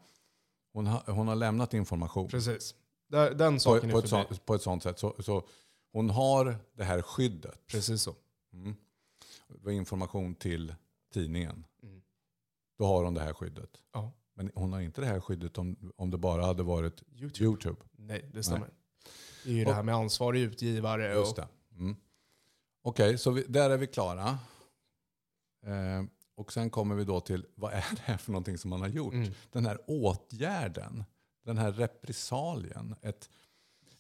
hon, 0.74 0.88
ha, 0.88 1.04
hon 1.08 1.28
har 1.28 1.36
lämnat 1.36 1.74
information 1.74 2.28
Precis. 2.28 2.76
Den 3.36 3.54
på, 3.56 3.60
saken 3.60 3.92
på, 3.92 3.98
är 3.98 4.04
ett 4.04 4.10
förbi. 4.10 4.26
sånt, 4.30 4.46
på 4.46 4.56
ett 4.56 4.62
sånt 4.62 4.84
sätt. 4.84 5.00
Så, 5.00 5.16
så 5.20 5.44
hon 5.92 6.10
har 6.10 6.58
det 6.74 6.84
här 6.84 7.02
skyddet. 7.02 7.68
Precis 7.68 8.02
så. 8.02 8.16
Mm. 8.54 8.76
Information 9.70 10.36
till 10.36 10.76
tidningen. 11.14 11.66
Mm. 11.84 12.02
Då 12.78 12.86
har 12.86 13.04
hon 13.04 13.14
det 13.14 13.22
här 13.22 13.34
skyddet. 13.34 13.70
Ja. 13.94 14.12
Men 14.40 14.52
hon 14.56 14.74
har 14.74 14.82
inte 14.82 15.02
det 15.02 15.08
här 15.08 15.20
skyddet 15.20 15.58
om, 15.58 15.92
om 15.96 16.12
det 16.12 16.18
bara 16.18 16.46
hade 16.46 16.64
varit 16.64 17.04
YouTube. 17.16 17.46
YouTube. 17.46 17.82
Nej, 17.92 18.30
det 18.34 18.44
stämmer. 18.44 18.60
Nej. 18.60 18.70
Det 19.44 19.50
är 19.50 19.54
ju 19.54 19.66
det 19.66 19.74
här 19.74 19.84
med 19.84 19.96
ansvarig 19.96 20.42
utgivare. 20.42 21.14
Just 21.14 21.32
och, 21.32 21.38
det. 21.38 21.48
Mm. 21.76 21.96
Okej, 22.82 23.18
så 23.18 23.32
vi, 23.32 23.44
där 23.48 23.70
är 23.70 23.78
vi 23.78 23.88
klara. 23.88 24.40
Eh, 25.66 26.04
och 26.36 26.54
sen 26.54 26.70
kommer 26.70 26.96
vi 26.96 27.04
då 27.04 27.20
till, 27.20 27.46
vad 27.56 27.74
är 27.74 27.86
det 27.96 28.02
här 28.02 28.18
för 28.18 28.32
någonting 28.32 28.58
som 28.58 28.70
man 28.70 28.82
har 28.82 28.88
gjort? 28.88 29.14
Mm. 29.14 29.32
Den 29.52 29.66
här 29.66 29.80
åtgärden, 29.88 31.04
den 31.46 31.58
här 31.58 31.72
repressalien, 31.72 32.96
ett, 33.02 33.30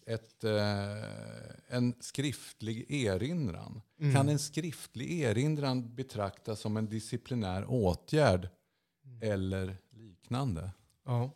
ett, 0.05 0.43
eh, 0.43 1.75
en 1.75 1.93
skriftlig 2.00 2.91
erinran. 2.91 3.81
Mm. 4.00 4.15
Kan 4.15 4.29
en 4.29 4.39
skriftlig 4.39 5.22
erinran 5.22 5.96
betraktas 5.96 6.60
som 6.60 6.77
en 6.77 6.89
disciplinär 6.89 7.65
åtgärd 7.67 8.50
eller 9.22 9.77
liknande? 10.29 10.71
Ja. 11.05 11.31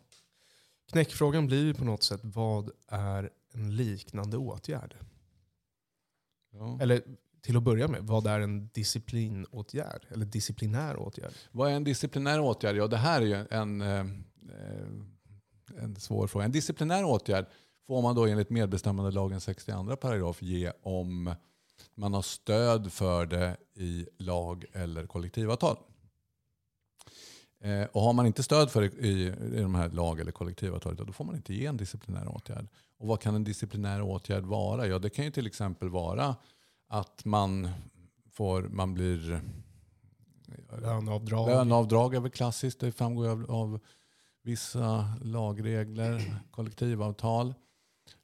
Knäckfrågan 0.92 1.46
blir 1.46 1.64
ju 1.64 1.74
på 1.74 1.84
något 1.84 2.02
sätt, 2.02 2.20
vad 2.22 2.70
är 2.88 3.30
en 3.52 3.76
liknande 3.76 4.36
åtgärd? 4.36 4.96
Ja. 6.52 6.78
Eller 6.80 7.02
till 7.42 7.56
att 7.56 7.62
börja 7.62 7.88
med, 7.88 8.02
vad 8.02 8.26
är 8.26 8.40
en 8.40 8.68
disciplinåtgärd? 8.68 10.06
Eller 10.10 10.26
disciplinär 10.26 10.96
åtgärd? 10.96 11.32
Vad 11.52 11.70
är 11.70 11.74
en 11.74 11.84
disciplinär 11.84 12.40
åtgärd? 12.40 12.76
Ja, 12.76 12.86
det 12.86 12.96
här 12.96 13.20
är 13.20 13.26
ju 13.26 13.46
en, 13.50 13.80
eh, 13.80 14.06
en 15.76 15.96
svår 15.96 16.26
fråga. 16.26 16.44
En 16.44 16.52
disciplinär 16.52 17.04
åtgärd 17.04 17.46
får 17.86 18.02
man 18.02 18.14
då 18.14 18.26
enligt 18.26 18.50
medbestämmandelagen 18.50 19.40
62 19.40 19.96
paragraf 19.96 20.42
ge 20.42 20.72
om 20.82 21.34
man 21.94 22.14
har 22.14 22.22
stöd 22.22 22.92
för 22.92 23.26
det 23.26 23.56
i 23.74 24.06
lag 24.18 24.64
eller 24.72 25.06
kollektivavtal. 25.06 25.76
Eh, 27.64 27.84
och 27.92 28.02
har 28.02 28.12
man 28.12 28.26
inte 28.26 28.42
stöd 28.42 28.70
för 28.70 28.80
det 28.82 29.06
i, 29.06 29.26
i 29.56 29.60
de 29.60 29.74
här 29.74 29.88
lag 29.90 30.20
eller 30.20 30.32
kollektivavtalet, 30.32 30.98
då 30.98 31.12
får 31.12 31.24
man 31.24 31.36
inte 31.36 31.54
ge 31.54 31.66
en 31.66 31.76
disciplinär 31.76 32.28
åtgärd. 32.28 32.66
Och 32.98 33.06
vad 33.08 33.20
kan 33.20 33.34
en 33.34 33.44
disciplinär 33.44 34.02
åtgärd 34.02 34.44
vara? 34.44 34.86
Ja, 34.86 34.98
det 34.98 35.10
kan 35.10 35.24
ju 35.24 35.30
till 35.30 35.46
exempel 35.46 35.88
vara 35.88 36.36
att 36.88 37.24
man, 37.24 37.68
får, 38.30 38.62
man 38.62 38.94
blir 38.94 39.42
Löneavdrag? 40.78 41.48
Löneavdrag 41.48 42.14
är 42.14 42.20
väl 42.20 42.30
klassiskt. 42.30 42.80
Det 42.80 42.92
framgår 42.92 43.28
av, 43.28 43.50
av 43.50 43.80
vissa 44.42 45.12
lagregler, 45.22 46.40
kollektivavtal. 46.50 47.54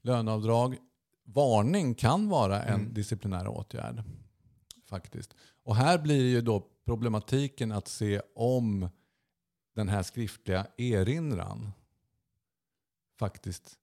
Löneavdrag. 0.02 0.76
Varning 1.25 1.94
kan 1.94 2.28
vara 2.28 2.62
en 2.62 2.80
Mm. 2.80 2.94
disciplinär 2.94 3.49
åtgärd. 3.49 4.02
Faktiskt. 4.88 5.35
Och 5.64 5.76
här 5.76 5.99
blir 5.99 6.28
ju 6.28 6.40
då 6.40 6.66
problematiken 6.85 7.73
att 7.73 7.88
se 7.88 8.20
om 8.35 8.88
den 9.74 9.88
här 9.88 10.02
skriftliga 10.02 10.66
erinran 10.76 11.72
faktiskt 13.18 13.78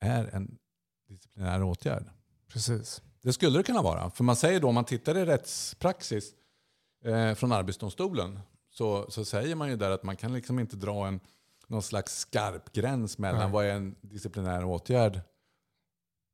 är 0.00 0.24
en 0.24 0.58
disciplinär 1.08 1.62
åtgärd. 1.62 2.04
Precis. 2.48 3.02
Det 3.22 3.32
skulle 3.32 3.58
det 3.58 3.62
kunna 3.62 3.82
vara. 3.82 4.10
För 4.10 4.24
man 4.24 4.36
säger 4.36 4.60
då, 4.60 4.68
om 4.68 4.74
man 4.74 4.84
tittar 4.84 5.18
i 5.18 5.24
rättspraxis 5.24 6.32
eh, 7.04 7.34
från 7.34 7.52
Arbetsdomstolen, 7.52 8.40
så, 8.70 9.10
så 9.10 9.24
säger 9.24 9.54
man 9.54 9.68
ju 9.68 9.76
där 9.76 9.90
att 9.90 10.02
man 10.02 10.16
kan 10.16 10.32
liksom 10.32 10.58
inte 10.58 10.76
dra 10.76 11.06
en, 11.06 11.20
någon 11.66 11.82
slags 11.82 12.18
skarp 12.18 12.72
gräns 12.72 13.18
mellan 13.18 13.40
Nej. 13.40 13.52
vad 13.52 13.64
är 13.64 13.70
en 13.74 13.96
disciplinär 14.00 14.64
åtgärd, 14.64 15.20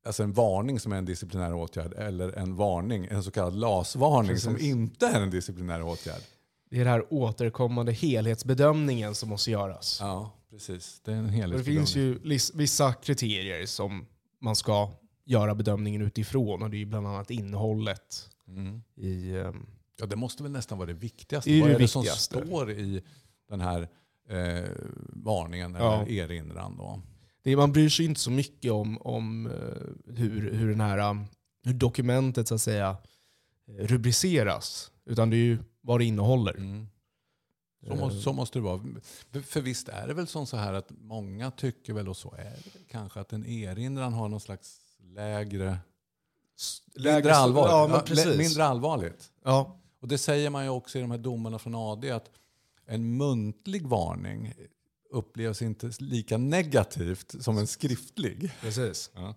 alltså 0.07 0.23
en 0.23 0.33
varning 0.33 0.81
som 0.81 0.93
är 0.93 0.97
en 0.97 1.05
disciplinär 1.05 1.55
åtgärd, 1.55 1.93
eller 1.93 2.33
en 2.33 2.57
varning, 2.57 3.07
en 3.11 3.23
så 3.23 3.31
kallad 3.31 3.55
LAS-varning 3.55 4.39
som 4.39 4.59
inte 4.59 5.07
är 5.07 5.21
en 5.21 5.31
disciplinär 5.31 5.83
åtgärd. 5.83 6.23
Det 6.71 6.77
är 6.77 6.85
den 6.85 6.89
här 6.93 7.07
återkommande 7.11 7.93
helhetsbedömningen 7.93 9.15
som 9.15 9.29
måste 9.29 9.51
göras. 9.51 9.99
Ja, 10.01 10.33
precis. 10.51 11.01
Det 11.05 11.13
är 11.13 11.17
en 11.17 11.25
Och 11.25 11.31
det 11.31 11.37
helhetsbedömning. 11.37 11.87
finns 11.87 11.97
ju 11.97 12.19
vissa 12.55 12.93
kriterier 12.93 13.67
som 13.67 14.07
man 14.41 14.57
ska 14.57 14.91
göra 15.25 15.55
bedömningen 15.55 16.03
utifrån. 16.03 16.63
Och 16.63 16.71
det 16.71 16.77
är 16.77 16.79
ju 16.79 16.87
bland 16.87 17.07
annat 17.07 17.31
innehållet 17.31 18.31
Mm. 18.49 18.83
i 18.97 19.37
ehm, 19.37 19.67
Ja, 20.01 20.07
det 20.07 20.17
måste 20.17 20.43
väl 20.43 20.53
nästan 20.53 20.79
vara 20.79 20.87
det 20.87 20.93
viktigaste. 20.93 21.51
Det 21.51 21.57
är 21.57 21.61
Vad 21.61 21.71
det 21.71 21.75
är 21.75 21.79
det 21.79 21.89
som 21.89 22.05
står 22.05 22.71
i 22.71 23.03
den 23.49 23.61
här 23.61 23.89
eh, 24.29 24.65
varningen 25.13 25.75
eller 25.75 25.85
Ja. 25.87 26.07
erinran? 26.07 26.77
Då? 26.77 27.03
det 27.43 27.57
man 27.57 27.73
bryr 27.73 27.89
sig 27.89 28.05
inte 28.07 28.21
så 28.21 28.31
mycket 28.31 28.73
om, 28.73 28.99
om 29.03 29.47
eh, 29.47 30.13
hur, 30.15 30.53
hur, 30.53 30.69
den 30.71 30.81
här, 30.81 31.11
um, 31.11 31.25
hur 31.65 31.75
dokumentet 31.75 32.49
så 32.49 32.55
att 32.55 32.61
säga 32.61 32.97
eh, 33.69 33.87
rubriceras. 33.87 34.91
Utan 35.07 35.31
det 35.31 35.37
är 35.37 35.45
ju 35.45 35.59
vad 35.85 36.01
det 36.01 36.05
innehåller. 36.05 36.55
Mm. 36.57 36.87
Så, 37.87 37.93
Eh, 37.93 37.99
måste, 37.99 38.21
så 38.21 38.33
måste 38.33 38.59
det 38.59 38.63
vara. 38.63 38.81
För- 39.43 39.61
visst 39.61 39.89
är 39.89 40.07
det 40.09 40.15
väl 40.15 40.27
som 40.27 40.47
så 40.47 40.57
här 40.57 40.73
att 40.73 40.91
många 40.91 41.51
tycker 41.51 41.93
väl, 41.93 42.09
och 42.09 42.17
så 42.17 42.35
är 42.39 42.45
det 42.65 42.79
kanske, 42.91 43.21
att 43.21 43.33
en 43.33 43.47
erinran 43.47 44.13
har 44.13 44.29
någon 44.29 44.41
slags 44.41 44.81
lägre... 45.03 45.79
s- 46.59 46.83
Mindre, 46.95 47.13
lägre- 47.13 47.35
allvar, 47.35 47.69
Ja, 47.69 47.87
men 48.07 48.17
ja, 48.19 48.37
mindre 48.39 48.65
allvarligt. 48.65 49.33
Ja, 49.43 49.81
Och 50.01 50.09
det 50.09 50.19
säger 50.19 50.51
man 50.51 50.65
ju 50.65 50.71
också 50.71 50.99
i 50.99 51.01
de 51.01 51.11
här 51.11 51.19
domarna 51.19 51.59
från 51.59 51.75
AD 51.75 52.11
att 52.11 52.31
en 52.87 53.17
muntlig 53.17 53.87
varning 53.87 54.55
upplevs 55.11 55.63
inte 55.63 55.91
lika 55.99 56.39
negativt 56.39 57.35
som 57.43 57.59
en 57.59 57.67
skriftlig. 57.67 58.53
precis. 58.61 59.11
Ja, 59.15 59.35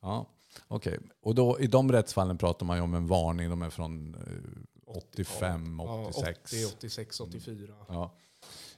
ja 0.00 0.26
okej. 0.68 0.98
Och 1.22 1.34
då, 1.34 1.60
i 1.60 1.66
de 1.66 1.92
rättsfallen 1.92 2.38
pratar 2.38 2.66
man 2.66 2.76
ju 2.76 2.82
om 2.82 2.94
en 2.94 3.06
varning, 3.06 3.50
de 3.50 3.62
är 3.62 3.70
från 3.70 4.14
eh, 4.14 4.73
85, 4.86 5.80
86. 5.80 6.52
Ja, 6.52 6.68
80, 6.68 6.76
86, 6.76 7.20
84. 7.20 7.74
Ja. 7.88 8.14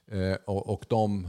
Eh, 0.07 0.37
och, 0.47 0.69
och 0.69 0.85
de, 0.89 1.25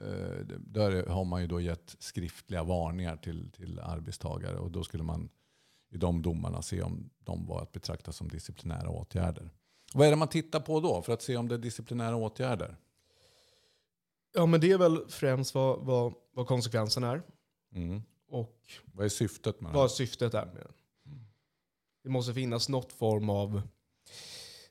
eh, 0.00 0.46
där 0.58 1.06
har 1.06 1.24
man 1.24 1.40
ju 1.40 1.46
då 1.46 1.60
gett 1.60 1.96
skriftliga 1.98 2.62
varningar 2.64 3.16
till, 3.16 3.50
till 3.50 3.80
arbetstagare 3.80 4.58
och 4.58 4.70
då 4.70 4.84
skulle 4.84 5.02
man 5.02 5.28
i 5.92 5.96
de 5.96 6.22
domarna 6.22 6.62
se 6.62 6.82
om 6.82 7.10
de 7.18 7.46
var 7.46 7.62
att 7.62 7.72
betrakta 7.72 8.12
som 8.12 8.28
disciplinära 8.28 8.88
åtgärder. 8.90 9.50
Vad 9.94 10.06
är 10.06 10.10
det 10.10 10.16
man 10.16 10.28
tittar 10.28 10.60
på 10.60 10.80
då 10.80 11.02
för 11.02 11.12
att 11.12 11.22
se 11.22 11.36
om 11.36 11.48
det 11.48 11.54
är 11.54 11.58
disciplinära 11.58 12.16
åtgärder? 12.16 12.76
Ja, 14.34 14.46
men 14.46 14.60
det 14.60 14.70
är 14.72 14.78
väl 14.78 15.08
främst 15.08 15.54
vad, 15.54 15.78
vad, 15.80 16.14
vad 16.32 16.46
konsekvensen 16.46 17.04
är 17.04 17.22
Mm. 17.74 18.02
och 18.28 18.58
Vad 18.94 19.04
är 19.04 19.08
syftet 19.08 19.60
med 19.60 19.72
det? 19.72 19.76
vad 19.76 19.90
syftet 19.90 20.34
är 20.34 20.46
med 20.46 20.56
den. 20.56 20.72
Det 22.02 22.08
måste 22.10 22.34
finnas 22.34 22.68
något 22.68 22.92
form 22.92 23.30
av... 23.30 23.62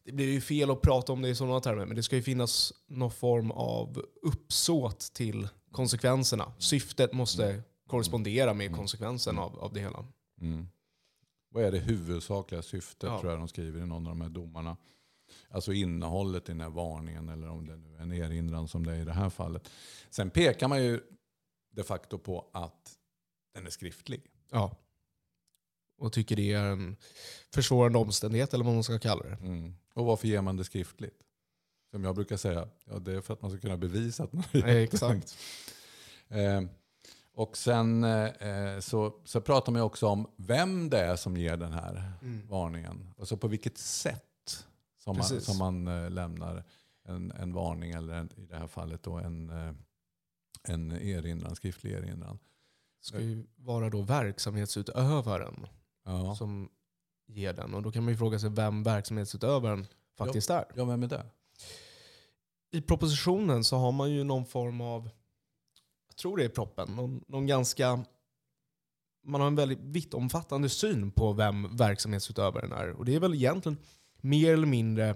Det 0.03 0.11
blir 0.11 0.31
ju 0.31 0.41
fel 0.41 0.71
att 0.71 0.81
prata 0.81 1.13
om 1.13 1.21
det 1.21 1.29
i 1.29 1.35
sådana 1.35 1.59
termer, 1.59 1.85
men 1.85 1.95
det 1.95 2.03
ska 2.03 2.15
ju 2.15 2.21
finnas 2.21 2.73
någon 2.87 3.11
form 3.11 3.51
av 3.51 4.05
uppsåt 4.21 4.99
till 5.13 5.47
konsekvenserna. 5.71 6.53
Syftet 6.57 7.13
måste 7.13 7.63
korrespondera 7.87 8.53
med 8.53 8.75
konsekvensen 8.75 9.37
av, 9.37 9.59
av 9.59 9.73
det 9.73 9.79
hela. 9.79 10.05
Mm. 10.41 10.67
Vad 11.49 11.63
är 11.63 11.71
det 11.71 11.79
huvudsakliga 11.79 12.61
syftet 12.61 13.09
Ja. 13.09 13.19
tror 13.19 13.31
jag 13.31 13.39
de 13.41 13.47
skriver 13.47 13.81
i 13.81 13.85
någon 13.85 14.07
av 14.07 14.11
de 14.11 14.21
här 14.21 14.29
domarna. 14.29 14.77
Alltså 15.49 15.73
innehållet 15.73 16.49
i 16.49 16.51
den 16.51 16.61
här 16.61 16.69
varningen 16.69 17.29
eller 17.29 17.49
om 17.49 17.67
det 17.67 17.77
nu 17.77 17.95
är 17.95 18.01
en 18.01 18.13
erinran 18.13 18.67
som 18.67 18.85
det 18.85 18.91
är 18.93 19.01
i 19.01 19.05
det 19.05 19.13
här 19.13 19.29
fallet. 19.29 19.69
Sen 20.09 20.29
pekar 20.29 20.67
man 20.67 20.83
ju 20.83 21.01
de 21.71 21.83
facto 21.83 22.17
på 22.17 22.49
att 22.53 22.97
den 23.53 23.65
är 23.65 23.69
skriftlig. 23.69 24.25
Ja. 24.51 24.75
Och 25.97 26.13
tycker 26.13 26.35
det 26.35 26.53
är 26.53 26.63
en 26.63 26.97
försvårande 27.53 27.97
omständighet, 27.97 28.53
eller 28.53 28.65
vad 28.65 28.73
man 28.73 28.83
ska 28.83 28.99
kalla 28.99 29.23
det. 29.23 29.37
Mm. 29.41 29.73
Och 29.99 30.05
varför 30.05 30.27
ger 30.27 30.41
man 30.41 30.57
det 30.57 30.63
skriftligt? 30.63 31.19
Som 31.91 32.03
jag 32.03 32.15
brukar 32.15 32.37
säga, 32.37 32.67
ja, 32.85 32.99
det 32.99 33.13
är 33.13 33.21
för 33.21 33.33
att 33.33 33.41
man 33.41 33.51
ska 33.51 33.59
kunna 33.59 33.77
bevisa 33.77 34.23
att 34.23 34.33
man 34.33 34.43
har 34.53 34.61
Nej, 34.61 34.83
Exakt. 34.83 35.37
Eh, 36.31 36.61
och 37.33 37.57
sen 37.57 38.03
eh, 38.03 38.79
så, 38.79 39.21
så 39.25 39.41
pratar 39.41 39.71
man 39.71 39.81
också 39.81 40.07
om 40.07 40.27
vem 40.37 40.89
det 40.89 40.99
är 40.99 41.15
som 41.15 41.37
ger 41.37 41.57
den 41.57 41.71
här 41.73 42.11
Mm. 42.21 42.47
varningen. 42.47 43.13
Alltså 43.19 43.37
på 43.37 43.47
vilket 43.47 43.77
sätt 43.77 44.65
som 44.97 45.17
man, 45.17 45.27
Precis. 45.27 45.45
som 45.45 45.57
man 45.57 45.87
eh, 45.87 46.09
lämnar 46.09 46.63
en, 47.03 47.31
en 47.31 47.53
varning 47.53 47.91
eller 47.91 48.13
en, 48.13 48.29
i 48.37 48.45
det 48.45 48.55
här 48.57 48.67
fallet 48.67 49.03
då 49.03 49.17
en, 49.17 49.49
eh, 49.49 49.73
en 50.63 50.91
erinran, 50.91 51.55
skriftlig 51.55 51.91
erinran. 51.91 52.39
ska 53.01 53.19
ju 53.19 53.45
vara 53.55 53.89
då 53.89 54.01
verksamhetsutövaren 54.01 55.67
Ja, 56.05 56.35
som 56.35 56.69
ger 57.29 57.53
den. 57.53 57.73
Och 57.73 57.81
då 57.81 57.91
kan 57.91 58.03
man 58.03 58.13
ju 58.13 58.17
fråga 58.17 58.39
sig 58.39 58.49
vem 58.49 58.83
verksamhetsutövaren 58.83 59.87
faktiskt 60.17 60.49
är. 60.49 60.65
ja 60.75 60.85
vem 60.85 61.03
är 61.03 61.07
det? 61.07 61.25
I 62.71 62.81
propositionen 62.81 63.63
så 63.63 63.77
har 63.77 63.91
man 63.91 64.11
ju 64.11 64.23
någon 64.23 64.45
form 64.45 64.81
av, 64.81 65.09
jag 66.07 66.15
tror 66.15 66.37
det 66.37 66.43
är 66.43 66.49
proppen, 66.49 66.95
någon, 66.95 67.23
någon 67.27 67.47
ganska, 67.47 68.03
man 69.23 69.41
har 69.41 69.47
en 69.47 69.55
väldigt 69.55 69.79
vittomfattande 69.81 70.69
syn 70.69 71.11
på 71.11 71.33
vem 71.33 71.75
verksamhetsutövaren 71.75 72.71
är. 72.71 72.89
Och 72.89 73.05
det 73.05 73.15
är 73.15 73.19
väl 73.19 73.33
egentligen 73.33 73.77
mer 74.21 74.53
eller 74.53 74.67
mindre 74.67 75.15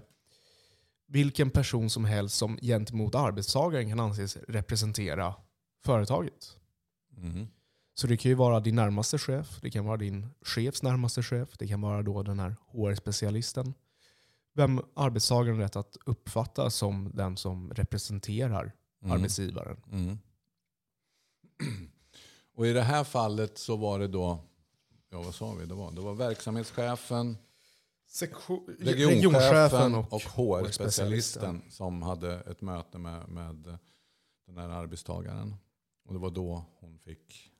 vilken 1.07 1.49
person 1.49 1.89
som 1.89 2.05
helst 2.05 2.37
som 2.37 2.57
gentemot 2.57 3.15
arbetstagaren 3.15 3.89
kan 3.89 3.99
anses 3.99 4.37
representera 4.37 5.35
företaget. 5.85 6.57
Mm. 7.17 7.47
Så 7.93 8.07
det 8.07 8.17
kan 8.17 8.29
ju 8.29 8.35
vara 8.35 8.59
din 8.59 8.75
närmaste 8.75 9.17
chef, 9.17 9.59
det 9.61 9.71
kan 9.71 9.85
vara 9.85 9.97
din 9.97 10.27
chefs 10.41 10.83
närmaste 10.83 11.23
chef, 11.23 11.57
det 11.57 11.67
kan 11.67 11.81
vara 11.81 12.03
då 12.03 12.23
den 12.23 12.39
här 12.39 12.55
HR-specialisten. 12.71 13.73
Vem 14.53 14.81
arbetstagaren 14.93 15.57
rätt 15.59 15.75
att 15.75 15.97
uppfatta 16.05 16.69
som 16.69 17.11
den 17.13 17.37
som 17.37 17.73
representerar 17.73 18.73
Mm. 19.03 19.17
arbetsgivaren. 19.17 19.77
Mm. 19.91 20.17
Och 22.55 22.67
i 22.67 22.73
det 22.73 22.81
här 22.81 23.03
fallet 23.03 23.57
så 23.57 23.75
var 23.75 23.99
det 23.99 24.07
då, 24.07 24.39
ja 25.09 25.21
vad 25.21 25.35
sa 25.35 25.53
vi, 25.53 25.65
det 25.65 25.73
var, 25.73 25.91
det 25.91 26.01
var 26.01 26.13
verksamhetschefen, 26.13 27.37
Sektion, 28.07 28.75
regionchefen 28.79 29.95
och, 29.95 30.13
och 30.13 30.21
HR-specialisten 30.21 31.61
som 31.69 32.01
hade 32.01 32.33
ett 32.33 32.61
möte 32.61 32.97
med, 32.97 33.29
med 33.29 33.77
den 34.45 34.57
här 34.57 34.69
arbetstagaren. 34.69 35.55
Och 36.05 36.13
det 36.13 36.19
var 36.19 36.29
då 36.29 36.65
hon 36.79 36.99
fick 36.99 37.52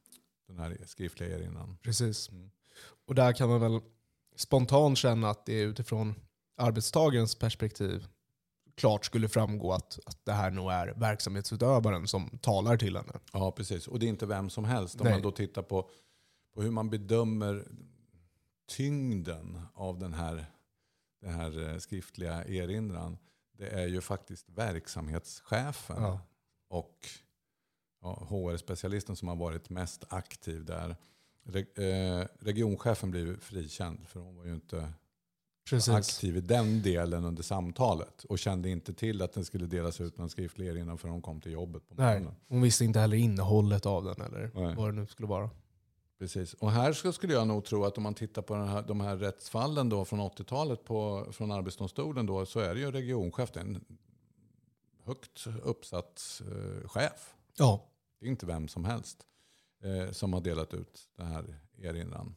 den 0.56 0.60
här 0.60 0.78
skriftliga 0.86 1.30
erinran. 1.30 1.78
Precis. 1.82 2.30
Mm. 2.30 2.52
Och 3.06 3.16
där 3.16 3.34
kan 3.34 3.50
man 3.50 3.62
väl 3.62 3.82
spontant 4.36 4.98
känna 4.98 5.30
att 5.30 5.46
det 5.46 5.54
är 5.54 5.66
utifrån 5.66 6.16
arbetstagarens 6.58 7.36
perspektiv 7.36 8.08
klart 8.76 9.06
skulle 9.06 9.30
framgå 9.30 9.74
att, 9.74 10.00
att 10.06 10.26
det 10.26 10.32
här 10.32 10.52
nog 10.52 10.72
är 10.72 10.88
verksamhetsutövaren 10.88 12.08
som 12.08 12.38
talar 12.42 12.78
till 12.78 12.96
henne. 12.98 13.14
Ja, 13.34 13.52
precis. 13.52 13.88
Och 13.88 14.00
det 14.00 14.06
är 14.06 14.08
inte 14.08 14.26
vem 14.26 14.50
som 14.50 14.66
helst. 14.66 14.96
Om 15.02 15.04
Nej. 15.04 15.14
man 15.14 15.22
då 15.22 15.32
tittar 15.32 15.62
på, 15.62 15.90
på 16.54 16.62
hur 16.62 16.72
man 16.72 16.90
bedömer 16.90 17.68
tyngden 18.68 19.62
av 19.74 20.00
den 20.00 20.14
här, 20.14 20.46
den 21.22 21.34
här 21.34 21.70
eh, 21.70 21.78
skriftliga 21.78 22.46
erinran. 22.46 23.18
Det 23.58 23.68
är 23.68 23.88
ju 23.88 24.02
faktiskt 24.02 24.50
verksamhetschefen 24.50 26.04
Ja. 26.04 26.20
och 26.68 27.08
ja, 28.04 28.28
HR-specialisten 28.30 29.16
som 29.16 29.28
har 29.28 29.36
varit 29.36 29.70
mest 29.70 30.04
aktiv 30.10 30.66
där. 30.66 30.96
Eh, 31.56 32.28
regionchefen 32.40 33.12
blev 33.12 33.40
frikänd 33.40 34.08
för 34.08 34.20
hon 34.20 34.36
var 34.36 34.46
ju 34.46 34.54
inte 34.54 34.94
Precis. 35.70 35.94
aktiv 35.94 36.38
i 36.38 36.42
den 36.42 36.82
delen 36.82 37.26
under 37.26 37.44
samtalet. 37.44 38.24
Och 38.24 38.40
kände 38.40 38.70
inte 38.70 38.94
till 38.94 39.22
att 39.22 39.34
den 39.34 39.46
skulle 39.46 39.66
delas 39.66 40.02
ut 40.02 40.18
någon 40.18 40.30
skriftlig 40.30 40.68
erinran 40.68 40.98
förrän 40.98 41.12
hon 41.12 41.22
kom 41.22 41.42
till 41.42 41.52
jobbet 41.52 41.90
på 41.90 41.96
Nej, 41.96 42.26
hon 42.48 42.62
visste 42.62 42.86
inte 42.86 43.00
heller 43.00 43.18
innehållet 43.18 43.86
av 43.86 44.04
den 44.04 44.22
eller 44.22 44.52
Nej. 44.54 44.76
vad 44.76 44.90
det 44.90 45.02
nu 45.02 45.08
skulle 45.08 45.28
vara. 45.28 45.50
Precis. 46.20 46.54
Och 46.54 46.72
här 46.72 47.12
skulle 47.12 47.34
jag 47.34 47.48
nog 47.48 47.66
tro 47.66 47.86
att 47.86 47.98
om 47.98 48.04
man 48.04 48.14
tittar 48.14 48.42
på 48.42 48.56
här, 48.56 48.84
de 48.88 49.02
här 49.02 49.18
rättsfallen 49.18 49.90
då 49.90 50.06
från 50.06 50.20
80-talet 50.20 50.84
på, 50.86 51.28
från 51.32 51.52
Arbetsdomstolen 51.52 52.26
då, 52.26 52.46
så 52.46 52.60
är 52.60 52.76
det 52.76 52.80
ju 52.80 52.92
regionchef, 52.92 53.58
en 53.58 53.86
högt 55.04 55.48
uppsatt 55.64 56.42
eh, 56.42 56.88
chef. 56.88 57.34
Ja, 57.58 57.86
Det 58.24 58.28
är 58.28 58.32
inte 58.32 58.46
vem 58.46 58.68
som 58.68 58.86
helst 58.86 59.18
eh, 59.84 60.12
som 60.12 60.34
har 60.34 60.42
delat 60.42 60.74
ut 60.74 61.10
den 61.18 61.28
här 61.28 61.60
erinran. 61.78 62.36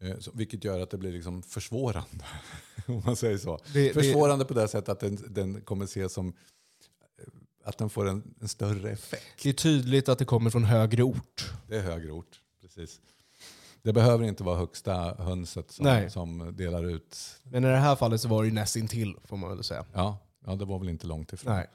Eh, 0.00 0.18
så, 0.18 0.30
vilket 0.34 0.64
gör 0.64 0.80
att 0.80 0.90
det 0.90 0.98
blir 0.98 1.12
liksom 1.12 1.42
försvårande, 1.42 2.24
om 2.86 3.02
man 3.06 3.16
säger 3.16 3.38
så. 3.38 3.58
det, 3.72 3.88
det, 3.88 3.94
Försvårande 3.94 4.44
på 4.44 4.54
det 4.54 4.68
sättet 4.68 4.88
att 4.88 5.00
den, 5.00 5.18
den 5.28 5.60
kommer 5.60 5.84
ses 5.84 6.12
som 6.12 6.28
eh, 6.28 6.34
att 7.64 7.78
den 7.78 7.90
får 7.90 8.08
en, 8.08 8.34
en 8.40 8.48
större 8.48 8.90
effekt. 8.90 9.42
det 9.42 9.48
är 9.48 9.52
tydligt 9.52 10.08
att 10.08 10.18
det 10.18 10.24
kommer 10.24 10.50
från 10.50 10.64
högre 10.64 11.02
ort. 11.02 11.52
Det 11.68 11.76
är 11.76 11.82
högre 11.82 12.12
ort, 12.12 12.40
precis. 12.60 13.00
Det 13.82 13.92
behöver 13.92 14.24
inte 14.24 14.44
vara 14.44 14.58
högsta 14.58 15.14
hönset 15.14 15.70
som, 15.70 16.10
som 16.10 16.56
delar 16.56 16.84
ut. 16.84 17.40
Men 17.42 17.64
i 17.64 17.68
det 17.68 17.76
här 17.76 17.96
fallet 17.96 18.20
så 18.20 18.28
var 18.28 18.42
det 18.42 18.48
ju 18.48 18.54
nästintill 18.54 19.16
får 19.24 19.36
man 19.36 19.50
väl 19.50 19.64
säga. 19.64 19.86
Ja, 19.92 20.18
ja, 20.46 20.54
det 20.54 20.64
var 20.64 20.78
väl 20.78 20.88
inte 20.88 21.06
långt 21.06 21.32
ifrån. 21.32 21.54
Nej. 21.54 21.68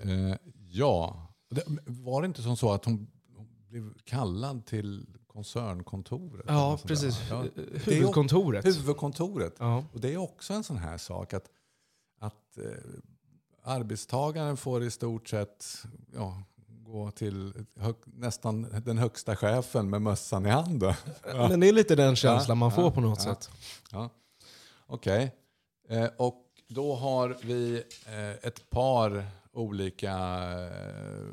Eh, 0.00 0.36
ja, 0.74 1.28
det, 1.50 1.62
var 1.86 2.22
det 2.22 2.26
inte 2.26 2.42
som 2.42 2.56
så 2.56 2.72
att 2.72 2.84
hon 2.84 3.06
hon 3.36 3.46
blev 3.68 3.94
kallad 4.04 4.66
till 4.66 5.06
koncernkontoret? 5.26 6.44
Ja, 6.48 6.78
precis. 6.84 7.20
Ja, 7.30 7.44
Huvudkontoret. 7.84 8.66
huvudkontoret. 8.66 9.54
Ja. 9.58 9.84
Och 9.92 10.00
det 10.00 10.14
är 10.14 10.16
också 10.16 10.52
en 10.52 10.64
sån 10.64 10.76
här 10.76 10.98
sak 10.98 11.34
att, 11.34 11.50
att 12.18 12.58
eh, 12.58 12.64
arbetstagaren 13.62 14.56
får 14.56 14.82
i 14.82 14.90
stort 14.90 15.28
sett 15.28 15.66
ja, 16.14 16.42
gå 16.66 17.10
till 17.10 17.66
hög, 17.76 17.94
nästan 18.04 18.82
den 18.84 18.98
högsta 18.98 19.36
chefen 19.36 19.90
med 19.90 20.02
mössan 20.02 20.46
i 20.46 20.50
handen. 20.50 20.94
Ja. 21.26 21.48
Men 21.50 21.60
det 21.60 21.68
är 21.68 21.72
lite 21.72 21.96
den 21.96 22.16
känslan 22.16 22.58
man 22.58 22.72
får 22.72 22.84
ja, 22.84 22.90
på 22.90 23.00
något 23.00 23.24
ja. 23.24 23.34
sätt. 23.34 23.50
Ja. 23.90 24.10
Okej. 24.86 25.34
Eh, 25.88 26.08
och 26.16 26.44
då 26.68 26.94
har 26.94 27.36
vi 27.42 27.82
eh, 28.06 28.30
ett 28.30 28.70
par 28.70 29.26
olika 29.54 30.12
eh, 30.64 31.26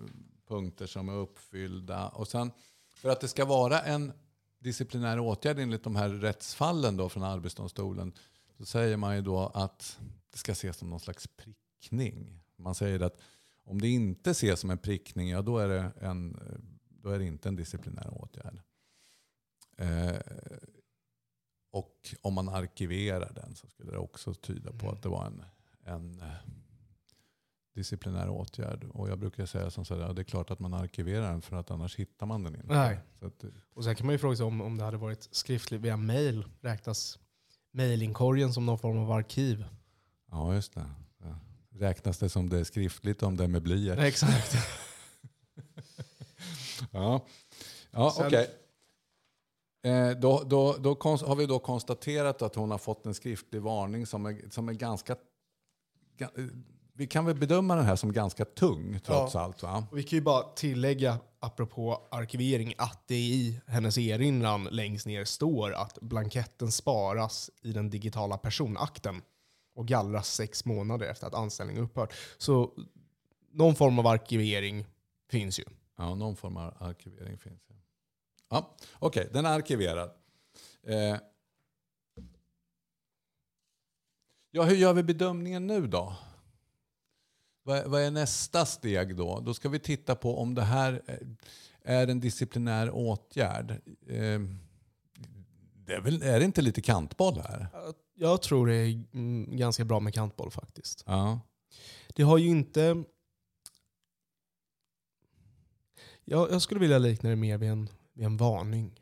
punkter 0.47 0.88
som 0.88 1.10
är 1.10 1.13
uppfyllda. 1.13 2.07
Och 2.07 2.27
sen, 2.27 2.51
för 2.93 3.10
att 3.10 3.21
det 3.21 3.27
ska 3.27 3.45
vara 3.45 3.79
en 3.79 4.12
disciplinär 4.60 5.19
åtgärd 5.19 5.60
enligt 5.60 5.84
de 5.84 5.95
här 5.95 6.10
rättsfallen 6.10 6.97
då 6.97 7.10
från 7.10 7.23
Arbetsdomstolen 7.23 8.13
så 8.57 8.65
säger 8.65 8.97
man 8.97 9.15
ju 9.15 9.21
då 9.21 9.47
att 9.53 9.99
det 10.31 10.38
ska 10.38 10.51
ses 10.51 10.77
som 10.77 10.89
någon 10.89 10.99
slags 10.99 11.27
prickning. 11.27 12.39
Man 12.55 12.75
säger 12.75 12.99
att 12.99 13.17
om 13.63 13.81
det 13.81 13.89
inte 13.89 14.31
ses 14.31 14.60
som 14.60 14.69
en 14.69 14.77
prickning, 14.77 15.29
ja 15.29 15.41
då 15.41 15.57
är 15.57 15.67
det, 15.67 15.91
en, 16.01 16.39
då 16.89 17.10
är 17.10 17.19
det 17.19 17.25
inte 17.25 17.49
en 17.49 17.55
disciplinär 17.55 18.10
åtgärd. 18.12 18.62
Eh, 19.77 20.19
och 21.71 22.15
om 22.21 22.34
man 22.34 22.49
arkiverar 22.49 23.34
den 23.34 23.55
så 23.55 23.67
skulle 23.67 23.91
det 23.91 23.97
också 23.97 24.34
tyda 24.34 24.71
på 24.71 24.86
Mm. 24.86 24.95
att 24.95 25.03
det 25.03 25.10
var 25.10 25.25
en, 25.25 25.43
en 25.84 26.23
disciplinär 27.73 28.29
åtgärd. 28.29 28.84
Och 28.93 29.10
jag 29.10 29.19
brukar 29.19 29.45
säga 29.45 29.69
som 29.71 29.86
så 29.86 29.95
här, 29.95 30.13
det 30.13 30.21
är 30.21 30.23
klart 30.23 30.51
att 30.51 30.60
man 30.60 30.73
arkiverar 30.73 31.31
den 31.31 31.41
för 31.41 31.55
att 31.55 31.71
annars 31.71 31.95
hittar 31.95 32.25
man 32.25 32.43
den 32.43 32.55
inte. 32.55 32.67
Nej. 32.67 32.99
Så 33.19 33.25
att, 33.27 33.43
Och 33.73 33.84
sen 33.84 33.95
kan 33.95 34.05
man 34.05 34.13
ju 34.13 34.19
fråga 34.19 34.36
sig 34.36 34.45
om, 34.45 34.62
om 34.62 34.77
det 34.77 34.84
hade 34.84 34.97
varit 34.97 35.27
skriftligt 35.31 35.81
via 35.81 35.97
mail. 35.97 36.45
Räknas 36.62 37.19
mailinkorgen 37.73 38.53
som 38.53 38.65
någon 38.65 38.79
form 38.79 38.97
av 38.97 39.12
arkiv? 39.12 39.65
ja, 40.31 40.53
just 40.53 40.73
det. 40.73 40.86
Ja. 41.23 41.39
Räknas 41.69 42.17
det 42.17 42.29
som 42.29 42.49
det 42.49 42.57
är 42.60 42.63
skriftligt 42.63 43.23
om 43.23 43.38
det 43.38 43.43
är 43.43 43.47
med 43.47 43.62
blyert? 43.63 43.99
Exakt. 44.07 44.55
Ja, 46.91 47.25
ja 47.91 48.15
okej. 48.19 48.49
Eh, 49.84 50.12
då 50.12 50.43
då, 50.45 50.75
då 50.79 50.95
konst, 50.95 51.25
har 51.25 51.36
vi 51.36 51.45
då 51.45 51.60
konstaterat 51.60 52.41
att 52.41 52.55
hon 52.55 52.71
har 52.71 52.77
fått 52.77 53.05
en 53.05 53.13
skriftlig 53.13 53.62
varning 53.62 54.05
som 54.05 54.25
är, 54.25 54.49
som 54.49 54.69
är 54.69 54.73
ganska... 54.73 55.15
ga- 56.17 56.39
eh, 56.39 56.45
Vi 57.01 57.07
kan 57.07 57.25
väl 57.25 57.35
bedöma 57.35 57.75
den 57.75 57.85
här 57.85 57.95
som 57.95 58.13
ganska 58.13 58.45
tung 58.45 58.99
trots 58.99 59.35
allt 59.35 59.63
va? 59.63 59.87
Och 59.91 59.97
vi 59.97 60.03
kan 60.03 60.17
ju 60.17 60.21
bara 60.21 60.43
tillägga, 60.43 61.19
apropå 61.39 62.07
arkivering, 62.11 62.73
att 62.77 63.07
det 63.07 63.15
i 63.15 63.61
hennes 63.67 63.97
erinran 63.97 64.63
längst 64.63 65.05
ner 65.05 65.25
står 65.25 65.73
att 65.73 65.97
blanketten 66.01 66.71
sparas 66.71 67.49
i 67.61 67.71
den 67.71 67.89
digitala 67.89 68.37
personakten 68.37 69.21
och 69.75 69.87
gallras 69.87 70.33
sex 70.33 70.65
månader 70.65 71.07
efter 71.07 71.27
att 71.27 71.33
anställningen 71.33 71.83
upphört. 71.83 72.13
Så 72.37 72.71
någon 73.51 73.75
form 73.75 73.99
av 73.99 74.07
arkivering 74.07 74.85
finns 75.29 75.59
ju. 75.59 75.63
Ja, 75.97 76.15
någon 76.15 76.35
form 76.35 76.57
av 76.57 76.73
arkivering 76.79 77.37
finns. 77.37 77.61
Ja, 77.69 77.75
ja 78.49 78.75
Okej, 78.99 79.29
den 79.33 79.45
är 79.45 79.49
arkiverad. 79.49 80.11
Eh, 80.83 81.17
ja, 84.51 84.63
hur 84.63 84.75
gör 84.75 84.93
vi 84.93 85.03
bedömningen 85.03 85.67
nu 85.67 85.87
då? 85.87 86.15
Vad, 87.63 87.78
är- 87.78 87.86
vad 87.88 88.02
är 88.02 88.12
nästa 88.12 88.65
steg 88.65 89.15
då? 89.15 89.39
Då 89.39 89.54
ska 89.54 89.69
vi 89.69 89.80
titta 89.80 90.15
på 90.15 90.38
om 90.39 90.56
det 90.56 90.62
här 90.62 91.02
eh, 91.08 91.17
är 91.84 92.08
en 92.08 92.19
disciplinär 92.19 92.89
åtgärd. 92.89 93.71
Eh, 94.08 94.39
det 95.86 95.93
är, 95.93 96.02
väl, 96.02 96.21
är 96.21 96.39
det 96.39 96.45
inte 96.45 96.62
lite 96.62 96.82
kantboll 96.82 97.39
här? 97.41 97.67
Jag 98.15 98.41
tror 98.41 98.67
det 98.67 98.76
är 98.76 99.04
mm, 99.13 99.58
ganska 99.58 99.86
bra 99.86 100.00
med 100.00 100.13
kantboll 100.13 100.52
faktiskt. 100.52 101.04
Ja. 101.08 101.39
Det 102.15 102.24
har 102.24 102.38
ju 102.38 102.47
inte... 102.50 103.04
Jag, 106.26 106.52
jag 106.52 106.62
skulle 106.62 106.80
vilja 106.80 106.97
likna 106.97 107.30
det 107.30 107.36
mer 107.36 107.58
vid 107.58 107.69
en, 107.69 107.89
vid 108.13 108.26
en 108.26 108.38
varning. 108.38 109.00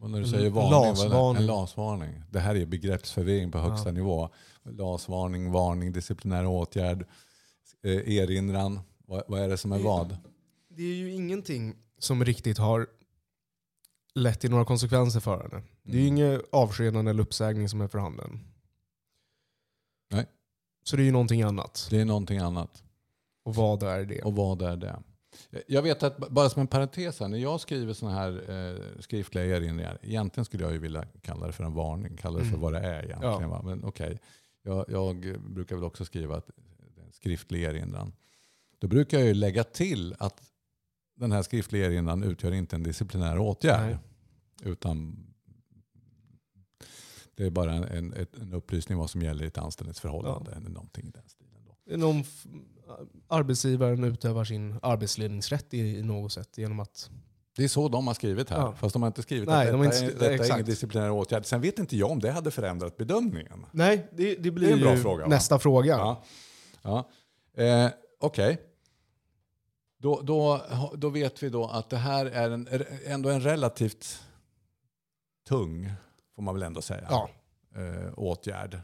Och 0.00 0.10
när 0.10 0.20
du 0.20 0.26
säger 0.26 0.50
varning, 0.50 0.70
lasvarning. 0.70 1.40
en 1.40 1.46
lasvarning. 1.46 2.22
Det 2.30 2.40
här 2.40 2.54
är 2.54 2.66
begreppsförvirring 2.66 3.50
på 3.52 3.58
högsta 3.58 3.88
Ja. 3.88 3.92
nivå. 3.92 4.28
Lasvarning, 4.62 5.52
varning, 5.52 5.92
disciplinär 5.92 6.46
åtgärd, 6.46 7.06
erinran. 7.90 8.80
Vad, 9.06 9.40
är 9.40 9.48
det 9.48 9.56
som 9.56 9.72
är 9.72 9.78
vad? 9.78 10.16
Det 10.68 10.82
är 10.82 10.94
ju 10.94 11.10
ingenting 11.12 11.74
som 11.98 12.24
riktigt 12.24 12.58
har 12.58 12.86
lett 14.14 14.40
till 14.40 14.50
några 14.50 14.64
konsekvenser 14.64 15.20
för 15.20 15.42
henne. 15.42 15.62
Det 15.82 15.92
är 15.98 16.02
ju 16.02 16.08
Mm. 16.08 16.16
inget 16.16 16.42
avskedande 16.52 17.10
eller 17.10 17.22
uppsägning 17.22 17.68
som 17.68 17.80
är 17.80 17.88
för 17.88 17.98
handen. 17.98 18.40
Nej. 20.10 20.26
Så 20.84 20.96
det 20.96 21.02
är 21.02 21.04
ju 21.04 21.12
någonting 21.12 21.42
annat. 21.42 21.86
Det 21.90 22.00
är 22.00 22.04
någonting 22.04 22.38
annat. 22.38 22.82
Och 23.44 23.54
vad 23.54 23.82
är 23.82 24.04
det? 24.04 24.22
Och 24.22 24.36
vad 24.36 24.62
är 24.62 24.76
det? 24.76 25.02
Jag 25.66 25.82
vet 25.82 26.02
att, 26.02 26.16
bara 26.30 26.50
som 26.50 26.60
en 26.60 26.66
parentes 26.66 27.20
här, 27.20 27.28
när 27.28 27.38
jag 27.38 27.60
skriver 27.60 27.92
sådana 27.92 28.16
här 28.18 28.50
eh, 28.50 29.00
skriftliga 29.00 29.44
erinringar, 29.44 29.98
egentligen 30.02 30.44
skulle 30.44 30.64
jag 30.64 30.72
ju 30.72 30.78
vilja 30.78 31.04
kalla 31.22 31.46
det 31.46 31.52
för 31.52 31.64
en 31.64 31.74
varning, 31.74 32.16
kalla 32.16 32.38
det 32.38 32.44
för 32.44 32.48
Mm. 32.48 32.60
vad 32.60 32.72
det 32.72 32.78
är 32.78 33.04
egentligen. 33.04 33.40
Ja. 33.42 33.48
Va? 33.48 33.62
Men 33.64 33.84
okej, 33.84 34.18
jag, 34.62 34.84
jag 34.88 35.40
brukar 35.40 35.76
väl 35.76 35.84
också 35.84 36.04
skriva 36.04 36.36
att 36.36 36.50
skriftlig 37.14 37.62
erinran. 37.62 38.12
Då 38.78 38.88
brukar 38.88 39.18
jag 39.18 39.26
ju 39.26 39.34
lägga 39.34 39.64
till 39.64 40.14
att 40.18 40.42
den 41.16 41.32
här 41.32 41.42
skriftliga 41.42 41.86
erinran 41.86 42.22
utgör 42.22 42.52
inte 42.52 42.76
en 42.76 42.82
disciplinär 42.82 43.38
åtgärd. 43.38 43.86
Nej. 43.90 43.98
Utan 44.72 45.26
det 47.34 47.44
är 47.46 47.50
bara 47.50 47.72
en, 47.72 47.84
en, 47.84 48.26
en 48.40 48.52
upplysning 48.52 48.98
vad 48.98 49.10
som 49.10 49.22
gäller 49.22 49.44
i 49.44 49.46
ett 49.46 49.58
anställningsförhållande. 49.58 50.52
Eller 50.52 50.70
någonting 50.70 51.06
i 51.06 51.10
den 51.10 51.28
stilen. 51.28 51.50
Då. 51.66 52.20
F- 52.20 52.46
arbetsgivaren 53.28 54.04
utövar 54.04 54.44
sin 54.44 54.78
arbetsledningsrätt 54.82 55.74
i, 55.74 55.78
i 55.78 56.02
något 56.02 56.32
sätt 56.32 56.58
genom 56.58 56.80
att... 56.80 57.10
Det 57.56 57.64
är 57.64 57.68
så 57.68 57.88
de 57.88 58.06
har 58.06 58.14
skrivit 58.14 58.50
här. 58.50 58.58
Ja. 58.58 58.74
Fast 58.74 58.92
de 58.92 59.02
har 59.02 59.06
inte 59.06 59.22
skrivit 59.22 59.48
Nej, 59.48 59.66
att 59.66 59.72
de 59.72 59.82
detta, 59.82 59.96
har 59.96 60.04
inte 60.04 60.28
detta 60.28 60.44
är 60.46 60.52
ingen 60.54 60.64
disciplinär 60.66 61.10
åtgärd. 61.10 61.46
Sen 61.46 61.60
vet 61.60 61.78
inte 61.78 61.96
jag 61.96 62.10
om 62.10 62.20
det 62.20 62.30
hade 62.30 62.50
förändrat 62.50 62.96
bedömningen. 62.96 63.66
Nej, 63.72 64.08
det, 64.12 64.34
det 64.34 64.50
blir 64.50 64.66
Det 64.66 64.72
är 64.72 64.76
en 64.76 64.82
bra 64.82 64.96
fråga, 64.96 65.24
va? 65.24 65.28
nästa 65.30 65.58
fråga. 65.58 65.92
Ja. 65.96 66.24
Ja. 66.84 67.08
Eh, 67.54 67.90
Okej. 68.20 68.60
Då, 69.98 70.20
då, 70.20 70.60
då 70.96 71.08
vet 71.08 71.42
vi 71.42 71.48
då 71.48 71.66
att 71.66 71.90
det 71.90 71.96
här 71.96 72.26
är 72.26 72.50
en, 72.50 72.68
ändå 73.06 73.28
en 73.28 73.40
relativt 73.40 74.22
tung, 75.48 75.92
får 76.34 76.42
man 76.42 76.54
väl 76.54 76.62
ändå 76.62 76.82
säga, 76.82 77.06
Ja. 77.10 77.30
eh, 77.74 78.12
åtgärd. 78.18 78.80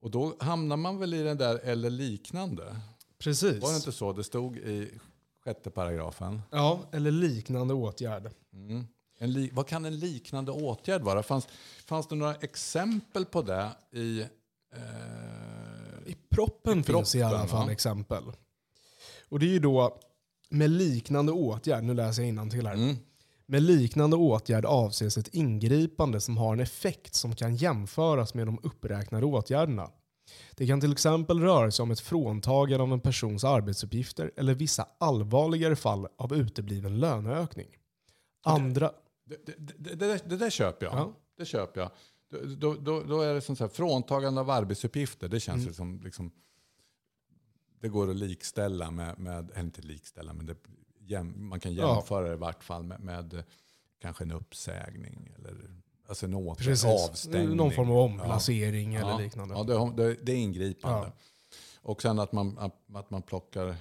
Och 0.00 0.10
då 0.10 0.36
hamnar 0.40 0.76
man 0.76 0.98
väl 0.98 1.14
i 1.14 1.22
den 1.22 1.36
där 1.36 1.58
eller 1.58 1.90
liknande. 1.90 2.76
Precis. 3.18 3.62
Var 3.62 3.70
det 3.70 3.76
inte 3.76 3.92
så 3.92 4.12
det 4.12 4.24
stod 4.24 4.56
i 4.56 4.98
sjätte 5.44 5.70
paragrafen? 5.70 6.42
Ja, 6.50 6.80
eller 6.92 7.10
liknande 7.10 7.74
åtgärd. 7.74 8.30
Mm. 8.52 8.86
Li- 9.20 9.50
vad 9.52 9.66
kan 9.66 9.84
en 9.84 9.98
liknande 9.98 10.52
åtgärd 10.52 11.02
vara? 11.02 11.22
Fanns, 11.22 11.48
fanns 11.86 12.06
det 12.08 12.14
några 12.14 12.34
exempel 12.34 13.24
på 13.24 13.42
det 13.42 13.70
i... 13.90 14.20
Eh, 14.20 15.47
I 16.08 16.16
proppen, 16.30 16.78
I 16.78 16.82
finns 16.82 17.14
i 17.14 17.22
alla 17.22 17.46
fall 17.46 17.66
ja. 17.66 17.72
exempel. 17.72 18.22
Och 19.28 19.38
det 19.38 19.46
är 19.46 19.50
ju 19.50 19.58
då 19.58 19.98
med 20.50 20.70
liknande 20.70 21.32
åtgärd, 21.32 21.84
nu 21.84 21.94
läser 21.94 22.22
jag 22.22 22.50
till 22.50 22.66
här. 22.66 22.74
mm. 22.74 22.96
Med 23.46 23.62
liknande 23.62 24.16
åtgärd 24.16 24.64
avses 24.64 25.18
ett 25.18 25.34
ingripande 25.34 26.20
som 26.20 26.36
har 26.36 26.52
en 26.52 26.60
effekt 26.60 27.14
som 27.14 27.34
kan 27.34 27.56
jämföras 27.56 28.34
med 28.34 28.46
de 28.46 28.58
uppräknade 28.62 29.26
åtgärderna. 29.26 29.90
Det 30.56 30.66
kan 30.66 30.80
till 30.80 30.92
exempel 30.92 31.40
röra 31.40 31.70
sig 31.70 31.82
om 31.82 31.90
ett 31.90 32.00
fråntagande 32.00 32.82
av 32.82 32.92
en 32.92 33.00
persons 33.00 33.44
arbetsuppgifter 33.44 34.30
eller 34.36 34.54
vissa 34.54 34.88
allvarligare 34.98 35.76
fall 35.76 36.06
av 36.16 36.34
utebliven 36.34 37.00
löneökning. 37.00 37.68
Andra... 38.44 38.92
Det, 39.24 39.56
det, 39.78 39.94
det, 39.94 40.28
det 40.28 40.36
där 40.36 40.50
köper 40.50 40.86
jag. 40.86 40.94
Ja. 40.94 41.12
Det 41.38 41.44
köper 41.44 41.80
jag. 41.80 41.90
Då, 42.30 42.74
då, 42.74 43.02
då, 43.02 43.20
är 43.20 43.34
det 43.34 43.40
som 43.40 43.56
så 43.56 43.64
här, 43.64 43.68
fråntagande 43.68 44.40
av 44.40 44.50
arbetsuppgifter. 44.50 45.28
Det 45.28 45.40
känns 45.40 45.62
Mm. 45.62 45.74
som 45.74 46.00
liksom, 46.04 46.30
det 47.80 47.88
går 47.88 48.10
att 48.10 48.16
likställa 48.16 48.90
med, 48.90 49.18
med 49.18 49.50
eller 49.50 49.60
inte 49.60 49.82
likställa, 49.82 50.32
men 50.32 50.46
det, 50.46 50.56
jäm, 50.98 51.48
man 51.48 51.60
kan 51.60 51.74
Ja. 51.74 51.94
jämföra 51.96 52.28
det 52.28 52.32
i 52.34 52.36
vart 52.36 52.64
fall 52.64 52.82
med, 52.82 53.00
med 53.00 53.42
kanske 54.00 54.24
en 54.24 54.32
uppsägning 54.32 55.32
eller 55.38 55.80
alltså 56.08 56.26
en 56.26 56.54
Precis. 56.56 56.84
avstängning. 56.84 57.56
Någon 57.56 57.72
form 57.72 57.90
av 57.90 57.96
omplacering 57.98 58.92
Ja. 58.92 59.00
eller 59.00 59.10
Ja, 59.10 59.18
liknande. 59.18 59.54
Ja, 59.54 59.62
det, 59.62 60.02
det, 60.02 60.14
det 60.22 60.32
är 60.32 60.36
ingripande. 60.36 61.06
Ja. 61.06 61.12
Och 61.82 62.02
sen 62.02 62.18
att 62.18 62.32
man, 62.32 62.58
att, 62.58 63.10
man 63.10 63.22
plockar, 63.22 63.76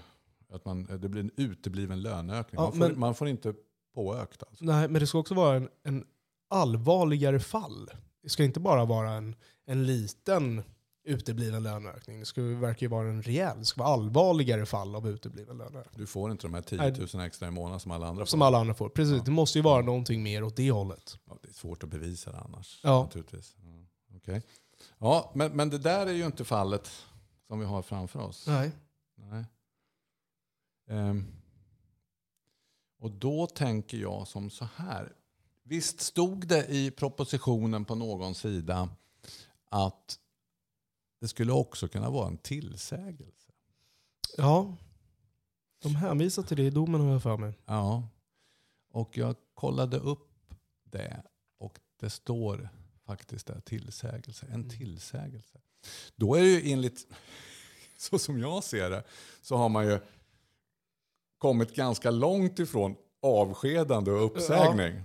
att 0.50 0.66
man, 0.66 0.84
det 1.02 1.10
blir 1.10 1.22
en 1.22 1.32
utebliven 1.38 2.02
löneökning. 2.02 2.62
Ja, 2.62 2.64
man, 2.64 2.72
får, 2.72 2.80
men- 2.80 3.00
man 3.00 3.16
får 3.16 3.28
inte 3.28 3.54
påökt 3.94 4.44
alltså. 4.44 4.66
Nej, 4.66 4.88
men 4.90 5.00
det 5.00 5.08
ska 5.08 5.18
också 5.20 5.34
vara 5.34 5.56
en, 5.56 5.70
en 5.84 6.06
allvarligare 6.48 7.40
fall. 7.40 7.90
Det 8.28 8.32
ska 8.32 8.44
inte 8.44 8.60
bara 8.60 8.86
vara 8.86 9.12
en, 9.12 9.36
en 9.66 9.86
liten 9.86 10.63
utebliven 11.04 11.63
löneökning. 11.63 12.20
Det 12.20 12.26
ska, 12.26 12.42
verkar 12.42 12.82
ju 12.82 12.88
vara 12.88 13.08
en 13.10 13.22
rejäl, 13.24 13.60
det 13.60 13.66
ska 13.66 13.84
vara 13.84 13.94
allvarligare 13.94 14.66
fall 14.66 14.96
av 14.96 15.08
utebliven 15.10 15.58
löneökning. 15.58 16.00
Du 16.00 16.08
får 16.08 16.32
inte 16.32 16.48
de 16.48 16.54
här 16.54 16.62
10 16.62 16.78
Nej. 16.78 17.08
000 17.13 17.26
extra 17.26 17.48
i 17.48 17.52
månaden 17.52 17.80
som 17.80 17.92
alla 17.92 18.08
andra 18.08 18.26
får. 18.26 18.30
Som 18.30 18.42
alla 18.42 18.58
andra 18.58 18.74
får. 18.74 18.90
Precis, 18.90 19.18
Ja. 19.18 19.24
det 19.26 19.32
måste 19.32 19.58
ju 19.58 19.63
vara 19.63 19.82
någonting 19.82 20.24
mer 20.24 20.44
åt 20.44 20.56
det 20.56 20.72
hållet. 20.72 21.20
Ja, 21.26 21.38
det 21.42 21.50
är 21.50 21.54
svårt 21.54 21.84
att 21.84 21.90
bevisa 21.90 22.32
det 22.32 22.40
annars. 22.40 22.80
Ja. 22.84 23.04
Naturligtvis. 23.04 23.56
Ja, 23.63 23.86
okej. 24.18 24.42
ja 24.98 25.32
men, 25.36 25.52
men 25.56 25.70
det 25.70 25.78
där 25.78 26.08
är 26.08 26.13
ju 26.13 26.26
inte 26.26 26.46
fallet 26.46 26.92
som 27.48 27.60
vi 27.60 27.66
har 27.66 27.82
framför 27.82 28.20
oss. 28.20 28.48
Nej. 28.48 28.72
Nej. 29.16 29.46
Ehm, 30.90 31.26
Och 33.00 33.12
då 33.12 33.48
tänker 33.48 33.98
jag 33.98 34.28
som 34.28 34.50
så 34.50 34.68
här. 34.76 35.13
Visst 35.67 35.99
stod 36.01 36.47
det 36.47 36.65
i 36.67 36.91
propositionen 36.91 37.86
på 37.86 37.95
någon 37.95 38.36
sida 38.36 38.89
att 39.69 40.19
det 41.21 41.27
skulle 41.27 41.51
också 41.51 41.88
kunna 41.88 42.10
vara 42.10 42.27
en 42.27 42.38
tillsägelse. 42.38 43.51
Ja, 44.38 44.75
de 45.82 45.95
hänvisar 45.95 46.43
till 46.43 46.58
det 46.58 46.63
i 46.63 46.69
domen 46.69 47.01
har 47.01 47.12
jag 47.12 47.23
för 47.23 47.38
mig. 47.38 47.53
Ja, 47.65 48.08
och 48.91 49.17
jag 49.17 49.36
kollade 49.53 49.97
upp 49.97 50.53
det 50.84 51.23
och 51.58 51.80
det 51.99 52.10
står 52.10 52.69
faktiskt 53.06 53.47
där 53.47 53.60
tillsägelse. 53.60 54.45
En 54.45 54.53
Mm. 54.53 54.69
tillsägelse. 54.69 55.60
Då 56.15 56.36
är 56.36 56.41
det 56.41 56.47
ju 56.49 56.71
enligt, 56.71 57.08
så 57.97 58.19
som 58.19 58.39
jag 58.39 58.63
ser 58.63 58.89
det, 58.89 59.03
så 59.41 59.58
har 59.58 59.69
man 59.69 59.86
ju 59.88 59.99
kommit 61.38 61.75
ganska 61.75 62.12
långt 62.12 62.60
ifrån 62.60 62.95
avskedande 63.21 64.12
och 64.12 64.25
uppsägning. 64.25 65.03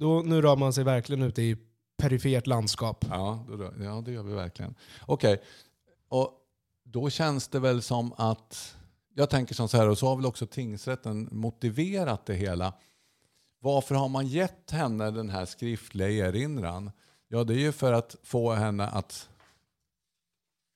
Då, 0.00 0.22
nu 0.22 0.42
rör 0.42 0.56
man 0.56 0.72
sig 0.72 0.84
verkligen 0.84 1.22
ute 1.22 1.42
i 1.42 1.56
perifert 1.96 2.46
landskap. 2.46 3.04
Ja, 3.08 3.44
då, 3.48 3.72
ja 3.84 4.02
det 4.04 4.12
gör 4.12 4.22
vi 4.22 4.32
verkligen. 4.32 4.74
Okej, 5.06 5.42
och 6.08 6.32
då 6.84 7.10
känns 7.10 7.48
det 7.48 7.60
väl 7.60 7.82
som 7.82 8.12
att, 8.12 8.76
jag 9.14 9.30
tänker 9.30 9.54
som 9.54 9.68
så 9.68 9.76
här, 9.76 9.88
och 9.88 9.98
så 9.98 10.06
har 10.06 10.16
väl 10.16 10.26
också 10.26 10.46
tingsrätten 10.46 11.28
motiverat 11.32 12.26
det 12.26 12.34
hela. 12.34 12.74
Varför 13.58 13.94
har 13.94 14.08
man 14.08 14.26
gett 14.26 14.70
henne 14.70 15.10
den 15.10 15.30
här 15.30 15.44
skriftliga 15.44 16.28
erinran? 16.28 16.90
Ja, 17.28 17.44
det 17.44 17.54
är 17.54 17.58
ju 17.58 17.72
för 17.72 17.92
att 17.92 18.16
få 18.22 18.52
henne 18.52 18.86
att 18.86 19.28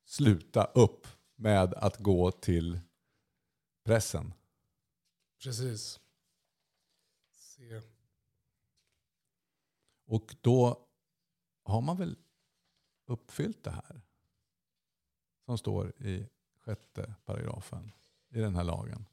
sluta 0.06 0.64
upp 0.64 1.06
med 1.37 1.74
att 1.74 1.98
gå 1.98 2.30
till 2.30 2.80
pressen. 3.84 4.34
Precis. 5.44 6.00
Se. 7.32 7.93
Och 10.04 10.36
då 10.40 10.86
har 11.62 11.80
man 11.80 11.96
väl 11.96 12.16
uppfyllt 13.06 13.64
det 13.64 13.70
här 13.70 14.00
som 15.44 15.58
står 15.58 16.02
i 16.02 16.26
sjätte 16.60 17.14
paragrafen 17.24 17.92
i 18.28 18.38
den 18.38 18.56
här 18.56 18.64
lagen. 18.64 19.06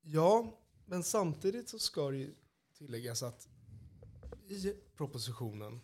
Ja, 0.00 0.60
men 0.86 1.02
samtidigt 1.02 1.68
så 1.68 1.78
ska 1.78 2.10
det 2.10 2.16
ju 2.16 2.34
tilläggas 2.78 3.22
att 3.22 3.48
i 4.48 4.74
propositionen 4.96 5.80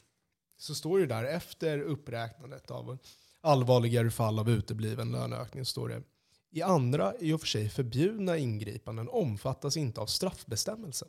så 0.56 0.74
står 0.74 0.98
det 0.98 1.06
där 1.06 1.24
efter 1.24 1.78
uppräknandet 1.78 2.70
av 2.70 2.98
allvarligare 3.40 4.10
fall 4.10 4.38
av 4.38 4.50
utebliven 4.50 5.12
löneökning 5.12 5.64
står 5.64 5.88
det 5.88 6.02
i 6.50 6.62
andra 6.62 7.14
i 7.18 7.32
och 7.32 7.40
för 7.40 7.46
sig 7.46 7.68
förbjudna 7.68 8.36
ingripanden 8.36 9.08
omfattas 9.08 9.76
inte 9.76 10.00
av 10.00 10.06
straffbestämmelsen. 10.06 11.08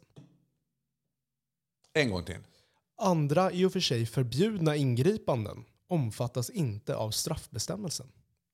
En 1.94 2.10
gång 2.10 2.24
till. 2.24 2.40
Andra 3.02 3.52
i 3.52 3.66
och 3.66 3.74
för 3.74 3.80
sig 3.80 4.06
förbjudna 4.06 4.76
ingripanden 4.76 5.66
omfattas 5.88 6.50
inte 6.50 6.96
av 6.96 7.12
straffbestämmelsen. 7.12 8.08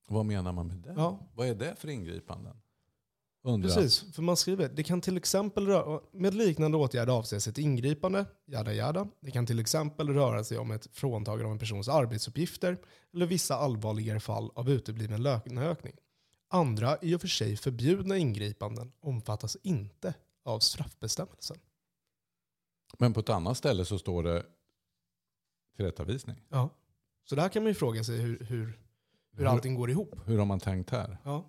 Vad 0.07 0.25
menar 0.25 0.51
man 0.53 0.67
med 0.67 0.77
det? 0.77 0.93
Ja, 0.97 1.19
Vad 1.36 1.47
är 1.47 1.55
det 1.55 1.75
för 1.79 1.89
ingripanden? 1.89 2.55
Undrar. 3.43 3.69
Precis, 3.69 4.15
för 4.15 4.21
man 4.21 4.38
skriver 4.38 4.69
det 4.69 4.83
kan 4.83 5.01
till 5.01 5.17
exempel 5.17 5.67
röra, 5.67 6.01
med 6.12 6.33
liknande 6.33 6.77
åtgärd 6.77 7.10
avses 7.10 7.47
ett 7.47 7.57
ingripande, 7.57 8.25
jada 8.45 8.73
jada. 8.73 9.07
Det 9.19 9.31
kan 9.31 9.45
till 9.45 9.60
exempel 9.60 10.10
röra 10.10 10.43
sig 10.43 10.57
om 10.57 10.71
ett 10.71 10.88
fråntagande 10.91 11.45
av 11.45 11.51
en 11.51 11.60
persons 11.60 11.89
arbetsuppgifter 11.89 12.77
eller 13.13 13.25
vissa 13.25 13.55
allvarligare 13.55 14.19
fall 14.19 14.51
av 14.55 14.69
utebliven 14.69 15.23
löneökning. 15.23 15.93
Andra 16.49 16.97
i 17.01 17.15
och 17.15 17.21
för 17.21 17.27
sig 17.27 17.57
förbjudna 17.57 18.17
ingripanden 18.17 18.91
omfattas 18.99 19.57
inte 19.63 20.13
av 20.43 20.60
straffbestämmelsen. 20.60 21.57
Men 22.97 23.13
på 23.13 23.19
ett 23.19 23.30
annat 23.30 23.58
ställe 23.58 23.86
så 23.86 24.00
står 24.00 24.23
det 24.23 24.45
tillrättavisning. 25.76 26.43
Ja. 26.50 26.69
Så 27.23 27.36
där 27.36 27.50
kan 27.50 27.63
man 27.63 27.69
ju 27.69 27.76
fråga 27.76 28.04
sig 28.04 28.17
hur, 28.17 28.39
hur, 28.39 28.80
hur 29.32 29.45
allting 29.45 29.76
går 29.76 29.89
ihop. 29.89 30.15
Hur 30.26 30.38
har 30.38 30.45
man 30.45 30.60
tänkt 30.60 30.89
här? 30.89 31.17
Ja. 31.23 31.45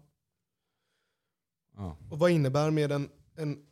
Ja. 1.77 1.96
Och 2.11 2.18
vad 2.18 2.31
innebär 2.31 2.70
med 2.70 2.92
en, 2.92 3.11
en, 3.37 3.66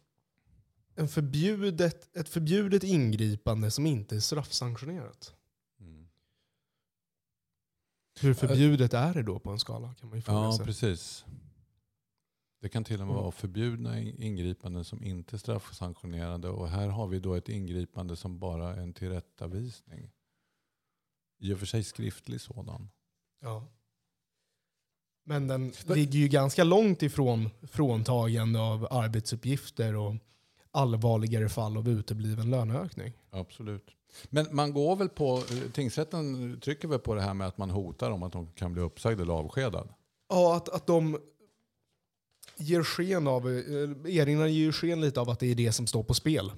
en 0.94 1.08
förbjudet, 1.08 2.16
ett 2.16 2.28
förbjudet 2.28 2.84
ingripande 2.84 3.70
som 3.70 3.86
inte 3.86 4.16
är 4.16 4.20
straffsanktionerat? 4.20 5.34
Mm. 5.80 6.08
Hur 8.20 8.34
förbjudet 8.34 8.94
är 8.94 9.14
det 9.14 9.22
då 9.22 9.38
på 9.38 9.50
en 9.50 9.58
skala? 9.58 9.94
kan 9.94 10.08
man 10.08 10.18
ju 10.18 10.22
fråga 10.22 10.38
ja, 10.38 10.56
sig. 10.56 10.66
precis. 10.66 11.24
Det 12.66 12.70
kan 12.70 12.84
till 12.84 13.00
och 13.00 13.06
med 13.06 13.12
Mm. 13.12 13.22
vara 13.22 13.32
förbjudna 13.32 14.00
in- 14.00 14.22
ingripanden 14.22 14.84
som 14.84 15.04
inte 15.04 15.36
är 15.36 15.38
straffsanktionerade. 15.38 16.48
Och 16.48 16.68
här 16.68 16.88
har 16.88 17.06
vi 17.06 17.18
då 17.18 17.34
ett 17.34 17.48
ingripande 17.48 18.16
som 18.16 18.38
bara 18.38 18.74
är 18.74 18.80
en 18.80 18.92
tillrättavisning. 18.92 20.10
I 21.38 21.52
och 21.54 21.58
för 21.58 21.66
sig 21.66 21.84
skriftlig 21.84 22.40
sådan. 22.40 22.88
Ja. 23.40 23.66
Men 25.24 25.48
den 25.48 25.72
ligger 25.86 26.18
ju 26.18 26.28
ganska 26.28 26.64
långt 26.64 27.02
ifrån 27.02 27.50
fråntagande 27.62 28.60
av 28.60 28.88
arbetsuppgifter 28.90 29.94
och 29.96 30.14
allvarligare 30.70 31.48
fall 31.48 31.76
av 31.76 31.88
utebliven 31.88 32.50
löneökning. 32.50 33.12
Absolut. 33.30 33.90
Men 34.30 34.46
man 34.50 34.72
går 34.72 34.96
väl 34.96 35.08
på, 35.08 35.42
tingsrätten 35.72 36.60
trycker 36.60 36.88
väl 36.88 36.98
på 36.98 37.14
det 37.14 37.22
här 37.22 37.34
med 37.34 37.46
att 37.46 37.58
man 37.58 37.70
hotar 37.70 38.10
om 38.10 38.22
att 38.22 38.32
de 38.32 38.52
kan 38.52 38.72
bli 38.72 38.82
uppsagd 38.82 39.20
eller 39.20 39.32
avskedad. 39.34 39.88
Ja, 40.28 40.56
att, 40.56 40.68
att 40.68 40.86
de 40.86 41.18
ger 42.58 42.82
sken 42.82 43.26
av, 43.26 43.48
eh, 43.48 44.16
erinrar 44.18 44.46
ger 44.46 44.72
sken 44.72 45.00
lite 45.00 45.20
av 45.20 45.30
att 45.30 45.40
det 45.40 45.46
är 45.46 45.54
det 45.54 45.72
som 45.72 45.86
står 45.86 46.02
på 46.02 46.14
spel. 46.14 46.52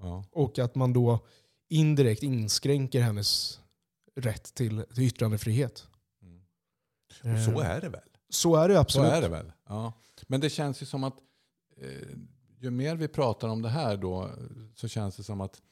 Ja. 0.00 0.24
Och 0.32 0.58
att 0.58 0.74
man 0.74 0.92
då 0.92 1.26
indirekt 1.68 2.22
inskränker 2.22 3.00
hennes 3.00 3.60
rätt 4.14 4.54
till, 4.54 4.84
till 4.94 5.04
yttrandefrihet. 5.04 5.86
Mm. 6.22 7.34
Och 7.34 7.42
så 7.44 7.60
är 7.60 7.80
det 7.80 7.88
väl? 7.88 8.08
Så 8.28 8.56
är 8.56 8.68
det 8.68 8.74
Så 8.74 8.80
absolut. 8.80 9.12
är 9.12 9.22
det 9.22 9.28
väl. 9.28 9.52
Ja. 9.68 9.92
Men 10.26 10.40
det 10.40 10.50
känns 10.50 10.82
ju 10.82 10.86
som 10.86 11.04
att 11.04 11.16
eh, 11.76 12.18
ju 12.58 12.70
mer 12.70 12.96
vi 12.96 13.08
pratar 13.08 13.48
om 13.48 13.62
det 13.62 13.68
här 13.68 13.96
då 13.96 14.30
så 14.74 14.88
känns 14.88 15.16
det 15.16 15.22
som 15.22 15.40
att 15.40 15.62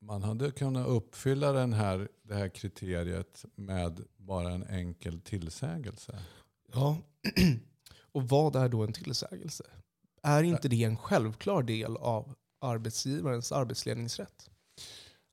man 0.00 0.22
hade 0.22 0.50
kunnat 0.50 0.86
uppfylla 0.86 1.52
den 1.52 1.72
här, 1.72 2.08
det 2.22 2.34
här 2.34 2.48
kriteriet 2.48 3.44
med 3.54 4.04
bara 4.16 4.50
en 4.50 4.66
enkel 4.66 5.20
tillsägelse. 5.20 6.18
Ja. 6.72 6.96
Och 8.12 8.28
vad 8.28 8.56
är 8.56 8.68
då 8.68 8.82
en 8.82 8.92
tillsägelse? 8.92 9.64
Är 10.22 10.42
inte 10.42 10.68
det 10.68 10.84
en 10.84 10.96
självklar 10.96 11.62
del 11.62 11.96
av 11.96 12.34
arbetsgivarens 12.60 13.52
arbetsledningsrätt? 13.52 14.50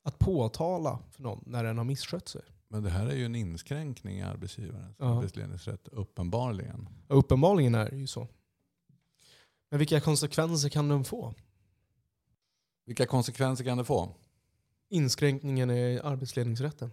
Att 0.02 0.18
påtala 0.18 0.98
för 1.10 1.22
någon 1.22 1.42
när 1.46 1.64
den 1.64 1.78
har 1.78 1.84
misskött 1.84 2.28
sig. 2.28 2.42
Men 2.68 2.82
det 2.82 2.90
här 2.90 3.06
är 3.06 3.14
ju 3.14 3.24
en 3.24 3.34
inskränkning 3.34 4.18
i 4.18 4.22
arbetsgivarens 4.22 4.96
Ja. 4.98 5.18
arbetsledningsrätt, 5.18 5.88
uppenbarligen. 5.88 6.88
Och 7.08 7.18
uppenbarligen 7.18 7.74
är 7.74 7.90
det 7.90 7.96
ju 7.96 8.06
så. 8.06 8.28
Men 9.70 9.78
vilka 9.78 10.00
konsekvenser 10.00 10.68
kan 10.68 10.88
den 10.88 11.04
få? 11.04 11.34
Vilka 12.84 13.06
konsekvenser 13.06 13.64
kan 13.64 13.78
det 13.78 13.84
få? 13.84 14.14
Inskränkningen 14.88 15.70
i 15.70 16.00
arbetsledningsrätten. 16.04 16.90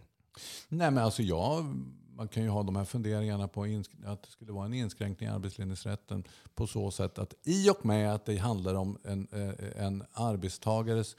Nej 0.67 0.91
men 0.91 1.03
alltså 1.03 1.23
jag, 1.23 1.75
man 2.15 2.27
kan 2.27 2.43
ju 2.43 2.49
ha 2.49 2.63
de 2.63 2.75
här 2.75 2.85
funderingarna 2.85 3.47
på 3.47 3.63
att 4.05 4.23
det 4.23 4.29
skulle 4.29 4.51
vara 4.51 4.65
en 4.65 4.73
inskränkning 4.73 5.29
i 5.29 5.31
arbetsledningsrätten 5.31 6.23
på 6.55 6.67
så 6.67 6.91
sätt 6.91 7.19
att 7.19 7.33
i 7.43 7.69
och 7.69 7.85
med 7.85 8.13
att 8.13 8.25
det 8.25 8.37
handlar 8.37 8.75
om 8.75 8.97
en, 9.03 9.27
eh, 9.31 9.85
en 9.85 10.03
arbetstagares, 10.11 11.15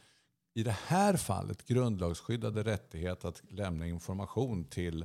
i 0.54 0.62
det 0.62 0.76
här 0.86 1.16
fallet 1.16 1.66
grundlagsskyddade 1.66 2.62
rättighet 2.62 3.24
att 3.24 3.42
lämna 3.50 3.86
information 3.86 4.64
till 4.64 5.04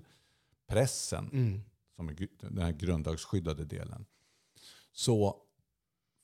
pressen, 0.67 1.30
Mm. 1.34 1.62
som 1.95 2.10
är 2.10 2.27
den 2.39 2.58
här 2.58 2.71
grundlagsskyddade 2.71 3.65
delen, 3.65 4.06
så 4.91 5.36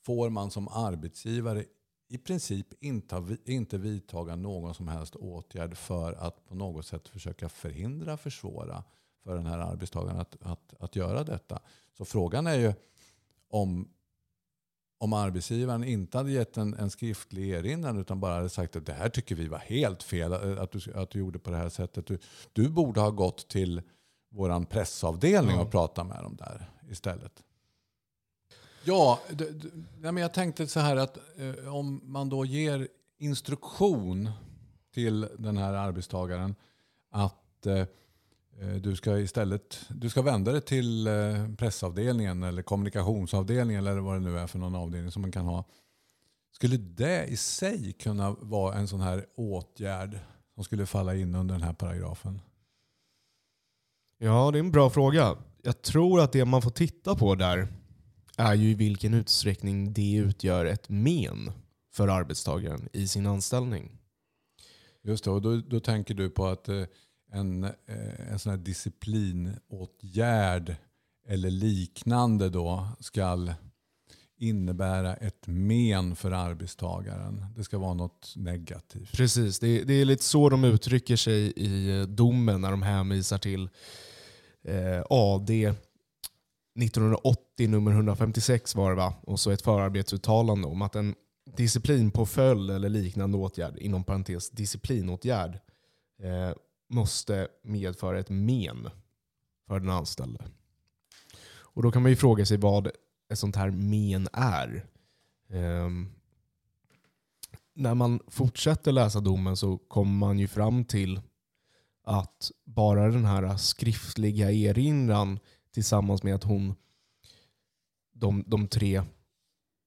får 0.06 0.30
man 0.30 0.52
som 0.52 0.68
arbetsgivare 0.68 1.66
i 2.10 2.18
princip 2.18 2.84
inte, 2.84 3.38
inte 3.46 3.78
vidtaga 3.78 4.36
någon 4.36 4.74
som 4.74 4.88
helst 4.88 5.16
åtgärd 5.16 5.78
för 5.78 6.14
att 6.14 6.46
på 6.46 6.56
något 6.56 6.86
sätt 6.86 7.08
försöka 7.08 7.50
förhindra, 7.50 8.18
försvåra 8.18 8.84
för 9.28 9.36
den 9.36 9.46
här 9.46 9.60
arbetstagaren 9.60 10.20
att, 10.20 10.36
att, 10.42 10.74
att 10.80 10.96
göra 10.96 11.24
detta. 11.24 11.60
Så 11.98 12.06
frågan 12.06 12.48
är 12.48 12.56
ju 12.56 12.74
om, 13.50 13.88
om 14.98 15.14
arbetsgivaren 15.14 15.84
inte 15.84 16.18
hade 16.18 16.32
gett 16.32 16.58
en, 16.58 16.74
en 16.74 16.90
skriftlig 16.90 17.50
erinran 17.50 17.98
utan 17.98 18.20
bara 18.20 18.36
hade 18.36 18.50
sagt 18.50 18.76
att 18.76 18.86
det 18.86 18.94
här 18.94 19.10
tycker 19.10 19.36
vi 19.36 19.48
var 19.48 19.58
helt 19.58 20.04
fel 20.04 20.32
eh, 20.34 20.62
att 20.64 20.72
du, 20.72 20.94
att 20.94 21.10
du 21.10 21.20
gjorde 21.20 21.40
på 21.40 21.50
det 21.52 21.58
här 21.58 21.70
sättet. 21.70 22.06
Du, 22.06 22.20
du 22.54 22.70
borde 22.70 23.00
ha 23.00 23.10
gått 23.10 23.48
till 23.48 23.82
vår 24.30 24.66
pressavdelning 24.66 25.60
och 25.60 25.72
pratat 25.72 26.08
med 26.08 26.24
dem 26.24 26.36
där 26.36 26.70
istället. 26.90 27.44
Ja, 28.84 29.20
d- 29.30 29.50
d- 29.52 29.70
nej, 30.00 30.12
men 30.12 30.18
jag 30.18 30.34
tänkte 30.34 30.68
så 30.68 30.80
här 30.80 30.96
att 30.96 31.18
eh, 31.38 31.76
om 31.76 32.02
man 32.04 32.30
då 32.30 32.46
ger 32.46 32.88
instruktion 33.18 34.30
till 34.94 35.28
den 35.38 35.58
här 35.58 35.74
arbetstagaren 35.74 36.56
att 37.10 37.66
eh, 37.66 37.86
du 38.60 38.96
ska 38.96 39.18
istället 39.18 39.80
du 39.90 40.10
ska 40.10 40.22
vända 40.22 40.52
dig 40.52 40.62
till 40.62 41.08
eh, 41.08 41.14
pressavdelningen 41.58 42.44
eller 42.44 42.62
kommunikationsavdelningen 42.62 43.88
eller 43.88 44.02
vad 44.02 44.16
det 44.16 44.20
nu 44.20 44.40
är 44.40 44.48
för 44.48 44.60
någon 44.60 44.76
avdelning 44.76 45.12
som 45.12 45.22
man 45.22 45.32
kan 45.32 45.46
ha. 45.46 45.66
Skulle 46.52 46.78
det 46.78 47.26
i 47.26 47.38
sig 47.38 47.94
kunna 47.94 48.32
vara 48.32 48.76
en 48.76 48.88
sån 48.88 49.02
här 49.02 49.26
åtgärd 49.36 50.20
som 50.56 50.64
skulle 50.64 50.86
falla 50.86 51.16
in 51.16 51.36
under 51.36 51.56
den 51.56 51.64
här 51.64 51.74
paragrafen? 51.74 52.42
Ja, 54.18 54.52
det 54.52 54.58
är 54.58 54.60
en 54.60 54.72
bra 54.72 54.90
fråga. 54.90 55.38
Jag 55.62 55.82
tror 55.82 56.22
att 56.22 56.32
det 56.32 56.46
man 56.46 56.62
får 56.62 56.72
titta 56.72 57.16
på 57.16 57.36
där 57.36 57.68
är 58.38 58.54
ju 58.54 58.70
i 58.70 58.74
vilken 58.74 59.14
utsträckning 59.14 59.94
det 59.94 60.16
utgör 60.16 60.66
ett 60.66 60.90
men 60.90 61.52
för 61.94 62.08
arbetstagaren 62.08 62.90
i 62.94 63.08
sin 63.08 63.26
anställning. 63.26 63.98
Just 65.04 65.24
det, 65.24 65.32
och 65.32 65.42
då, 65.42 65.56
då 65.56 65.80
tänker 65.80 66.14
du 66.14 66.30
på 66.30 66.46
att 66.46 66.70
eh, 66.70 66.84
en, 67.32 67.64
eh, 67.64 68.32
en 68.32 68.40
sån 68.40 68.50
här 68.50 68.58
disciplinåtgärd 68.58 70.76
eller 71.28 71.50
liknande 71.50 72.50
då 72.50 72.88
ska 73.00 73.48
innebära 74.40 75.16
ett 75.16 75.48
men 75.48 76.16
för 76.16 76.32
arbetstagaren. 76.32 77.46
Det 77.56 77.64
ska 77.64 77.78
vara 77.78 77.94
något 77.94 78.34
negativt. 78.36 79.12
Precis, 79.12 79.60
det 79.60 79.68
är, 79.68 79.86
det 79.86 79.94
är 79.94 80.06
lite 80.06 80.24
så 80.24 80.50
de 80.50 80.64
uttrycker 80.64 81.16
sig 81.16 81.54
i 81.56 82.00
eh, 82.00 82.08
domen 82.08 82.62
när 82.62 82.72
de 82.72 82.82
hänvisar 82.82 83.38
till 83.38 83.70
eh, 84.64 85.04
AD 85.10 85.50
1980 86.80 87.70
nummer 87.70 87.92
156 87.92 88.76
var 88.76 88.90
det 88.90 88.96
va? 88.96 89.14
Och 89.22 89.40
så 89.40 89.52
ett 89.52 89.62
förarbetsuttalande 89.62 90.68
om 90.68 90.82
att 90.82 90.96
en 90.96 91.16
disciplinpåföljd 91.58 92.72
eller 92.72 92.90
liknande 92.90 93.38
åtgärd, 93.38 93.78
inom 93.78 94.04
parentes 94.04 94.50
disciplinåtgärd, 94.50 95.60
eh, 96.24 96.56
måste 96.88 97.48
medföra 97.64 98.20
ett 98.20 98.30
men 98.30 98.90
för 99.68 99.80
den 99.80 99.90
anställde. 99.90 100.44
Och 101.78 101.84
Då 101.84 101.92
kan 101.92 102.02
man 102.02 102.12
ju 102.12 102.16
fråga 102.16 102.46
sig 102.46 102.58
vad 102.58 102.92
ett 103.30 103.40
sånt 103.40 103.56
här 103.56 103.72
men 103.72 104.28
är. 104.34 104.86
Um, 105.50 106.10
när 107.74 107.96
man 107.96 108.20
fortsätter 108.28 108.92
läsa 108.92 109.20
domen 109.20 109.58
så 109.58 109.78
kommer 109.78 110.12
man 110.12 110.40
ju 110.40 110.48
fram 110.48 110.86
till 110.86 111.22
att 112.04 112.52
bara 112.66 113.08
den 113.08 113.26
här 113.26 113.58
skriftliga 113.58 114.52
erinran 114.52 115.40
tillsammans 115.74 116.24
med 116.24 116.36
att 116.36 116.44
hon, 116.44 116.76
de, 118.14 118.44
de 118.48 118.68
tre 118.68 119.02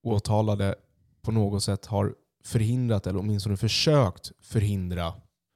åtalade 0.03 0.75
på 1.23 1.33
något 1.33 1.63
sätt 1.63 1.87
har 1.87 2.15
förhindrat 2.45 3.07
eller 3.07 3.19
åtminstone 3.19 3.57
försökt 3.57 4.33
förhindra 4.41 5.13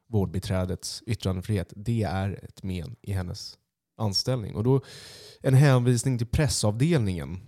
vårdbiträdets 0.09 1.03
yttrandefrihet. 1.07 1.73
Det 1.77 2.03
är 2.03 2.45
ett 2.45 2.63
men 2.63 2.97
i 3.03 3.13
hennes 3.13 3.59
anställning. 3.97 4.55
Och 4.55 4.65
då 4.65 4.81
En 5.41 5.55
hänvisning 5.55 6.19
till 6.19 6.27
pressavdelningen. 6.27 7.41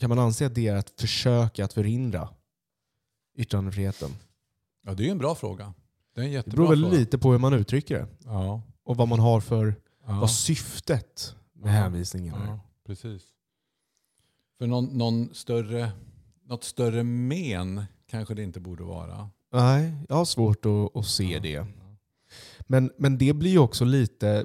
Kan 0.00 0.08
man 0.08 0.18
anse 0.18 0.46
att 0.46 0.54
det 0.54 0.68
är 0.68 0.76
att 0.76 0.90
försöka 1.00 1.64
att 1.64 1.72
förhindra 1.72 2.28
yttrandefriheten? 3.38 4.10
Ja, 4.82 4.94
det 4.94 5.06
är 5.06 5.10
en 5.10 5.18
bra 5.18 5.34
fråga. 5.34 5.74
Det, 6.14 6.20
är 6.20 6.24
en 6.24 6.32
Det 6.32 6.46
beror 6.50 6.68
väl 6.68 6.82
fråga. 6.82 6.98
lite 6.98 7.18
på 7.18 7.32
hur 7.32 7.38
man 7.38 7.52
uttrycker 7.52 7.94
det. 7.94 8.06
Ja, 8.24 8.62
Och 8.82 8.96
vad 8.96 9.08
man 9.08 9.18
har 9.20 9.40
för, 9.40 9.74
ja. 10.06 10.20
vad 10.20 10.30
syftet 10.30 11.34
med 11.52 11.68
Ja. 11.68 11.72
hänvisningen 11.72 12.34
är. 12.34 12.46
Ja, 12.46 12.60
precis. 12.86 13.22
För 14.58 14.66
någon, 14.66 14.84
någon 14.98 15.34
större, 15.34 15.92
något 16.44 16.64
större 16.64 17.02
men 17.02 17.84
kanske 18.06 18.34
det 18.34 18.42
inte 18.42 18.60
borde 18.60 18.84
vara. 18.84 19.30
Nej, 19.52 19.92
jag 20.08 20.16
har 20.16 20.24
svårt 20.24 20.66
att, 20.66 20.96
att 20.96 21.06
se 21.06 21.38
det. 21.38 21.66
Men, 22.60 22.92
men 22.98 23.18
det 23.18 23.32
blir 23.32 23.50
ju 23.50 23.58
också 23.58 23.84
lite... 23.84 24.44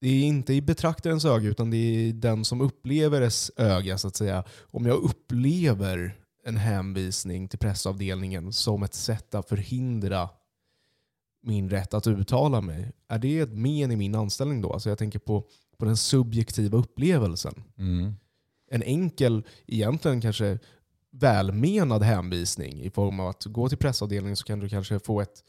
Det 0.00 0.08
är 0.08 0.22
inte 0.22 0.54
i 0.54 0.62
betraktarens 0.62 1.24
öga 1.24 1.48
utan 1.48 1.70
det 1.70 1.76
är 1.76 2.12
den 2.12 2.44
som 2.44 2.60
upplever 2.60 3.20
dess 3.20 3.50
öga 3.56 3.98
så 3.98 4.08
att 4.08 4.16
säga. 4.16 4.44
Om 4.60 4.86
jag 4.86 4.96
upplever 4.96 6.16
en 6.44 6.56
hänvisning 6.56 7.48
till 7.48 7.58
pressavdelningen 7.58 8.52
som 8.52 8.82
ett 8.82 8.94
sätt 8.94 9.34
att 9.34 9.48
förhindra 9.48 10.28
min 11.42 11.70
rätt 11.70 11.94
att 11.94 12.06
uttala 12.06 12.60
mig. 12.60 12.92
Är 13.08 13.18
det 13.18 13.38
ett 13.38 13.52
men 13.52 13.90
i 13.90 13.96
min 13.96 14.14
anställning 14.14 14.60
då? 14.62 14.72
Alltså 14.72 14.88
jag 14.88 14.98
tänker 14.98 15.18
på, 15.18 15.46
på 15.78 15.84
den 15.84 15.96
subjektiva 15.96 16.78
upplevelsen. 16.78 17.64
Mm. 17.78 18.14
En 18.70 18.82
enkel, 18.82 19.46
egentligen 19.66 20.20
kanske 20.20 20.58
välmenad 21.20 22.02
hänvisning 22.02 22.82
i 22.82 22.90
form 22.90 23.20
av 23.20 23.28
att 23.28 23.44
gå 23.44 23.68
till 23.68 23.78
pressavdelningen 23.78 24.36
så 24.36 24.44
kan 24.44 24.58
du 24.60 24.68
kanske 24.68 24.98
få 24.98 25.20
ett 25.20 25.44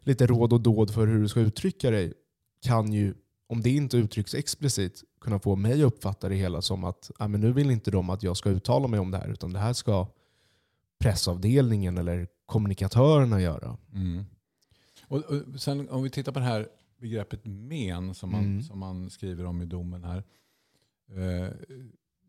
lite 0.00 0.26
råd 0.26 0.52
och 0.52 0.60
dåd 0.60 0.94
för 0.94 1.06
hur 1.06 1.22
du 1.22 1.28
ska 1.28 1.40
uttrycka 1.40 1.90
dig. 1.90 2.12
Kan 2.62 2.92
ju, 2.92 3.14
om 3.46 3.60
det 3.60 3.70
inte 3.70 3.96
uttrycks 3.96 4.34
explicit, 4.34 5.04
kunna 5.20 5.38
få 5.38 5.56
mig 5.56 5.72
att 5.72 5.86
uppfatta 5.86 6.28
det 6.28 6.34
hela 6.34 6.62
som 6.62 6.84
att 6.84 7.10
ah, 7.18 7.28
men 7.28 7.40
nu 7.40 7.52
vill 7.52 7.70
inte 7.70 7.90
de 7.90 8.10
att 8.10 8.22
jag 8.22 8.36
ska 8.36 8.50
uttala 8.50 8.88
mig 8.88 9.00
om 9.00 9.10
det 9.10 9.18
här 9.18 9.28
utan 9.28 9.52
det 9.52 9.58
här 9.58 9.72
ska 9.72 10.06
pressavdelningen 10.98 11.98
eller 11.98 12.28
kommunikatörerna 12.46 13.40
göra. 13.40 13.76
Mm. 13.92 14.24
Och, 15.08 15.18
och 15.18 15.60
sen 15.60 15.88
om 15.88 16.02
vi 16.02 16.10
tittar 16.10 16.32
på 16.32 16.38
det 16.38 16.44
här 16.44 16.68
begreppet 17.00 17.40
men 17.44 18.14
som 18.14 18.30
man, 18.30 18.44
Mm. 18.44 18.62
som 18.62 18.78
man 18.78 19.10
skriver 19.10 19.44
om 19.44 19.62
i 19.62 19.66
domen 19.66 20.04
här. 20.04 20.24
Eh, 21.08 21.48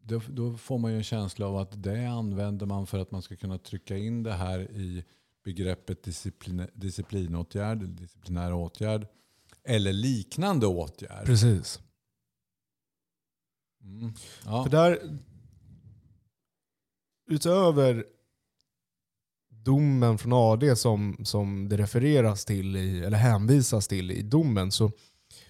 då, 0.07 0.21
då 0.29 0.57
får 0.57 0.77
man 0.77 0.91
ju 0.91 0.97
en 0.97 1.03
känsla 1.03 1.47
av 1.47 1.57
att 1.57 1.83
det 1.83 2.05
använder 2.05 2.65
man 2.65 2.87
för 2.87 2.99
att 2.99 3.11
man 3.11 3.21
ska 3.21 3.35
kunna 3.35 3.57
trycka 3.57 3.97
in 3.97 4.23
det 4.23 4.33
här 4.33 4.71
i 4.71 5.03
begreppet 5.43 6.03
disciplin, 6.03 6.67
disciplinåtgärd, 6.73 7.89
disciplinär 7.89 8.53
åtgärd 8.53 9.07
eller 9.63 9.93
liknande 9.93 10.67
åtgärd. 10.67 11.25
Precis. 11.25 11.79
Mm. 13.83 14.13
Ja. 14.45 14.63
För 14.63 14.71
där, 14.71 15.19
utöver 17.29 18.05
domen 19.49 20.17
från 20.17 20.33
AD 20.33 20.75
som, 20.75 21.17
som 21.23 21.69
det 21.69 21.77
refereras 21.77 22.45
till, 22.45 22.75
i, 22.75 22.99
eller 22.99 23.17
hänvisas 23.17 23.87
till 23.87 24.11
i 24.11 24.21
domen, 24.21 24.71
så 24.71 24.91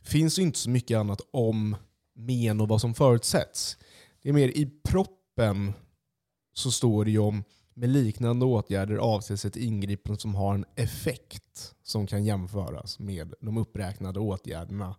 finns 0.03 0.35
det 0.35 0.41
inte 0.41 0.59
så 0.59 0.69
mycket 0.69 0.97
annat 0.97 1.21
om 1.31 1.75
men 2.13 2.61
och 2.61 2.67
vad 2.67 2.81
som 2.81 2.93
förutsätts. 2.93 3.77
Det 4.25 4.29
är 4.29 4.33
mer 4.33 4.47
i 4.47 4.65
proppen 4.83 5.73
så 6.53 6.71
står 6.71 7.05
det 7.05 7.11
ju 7.11 7.19
om 7.19 7.43
med 7.73 7.89
liknande 7.89 8.45
åtgärder 8.45 8.95
avses 8.95 9.45
ett 9.45 9.55
ingripande 9.55 10.21
som 10.21 10.35
har 10.35 10.55
en 10.55 10.65
effekt 10.75 11.75
som 11.83 12.07
kan 12.07 12.23
jämföras 12.23 12.99
med 12.99 13.33
de 13.41 13.57
uppräknade 13.57 14.19
åtgärderna 14.19 14.95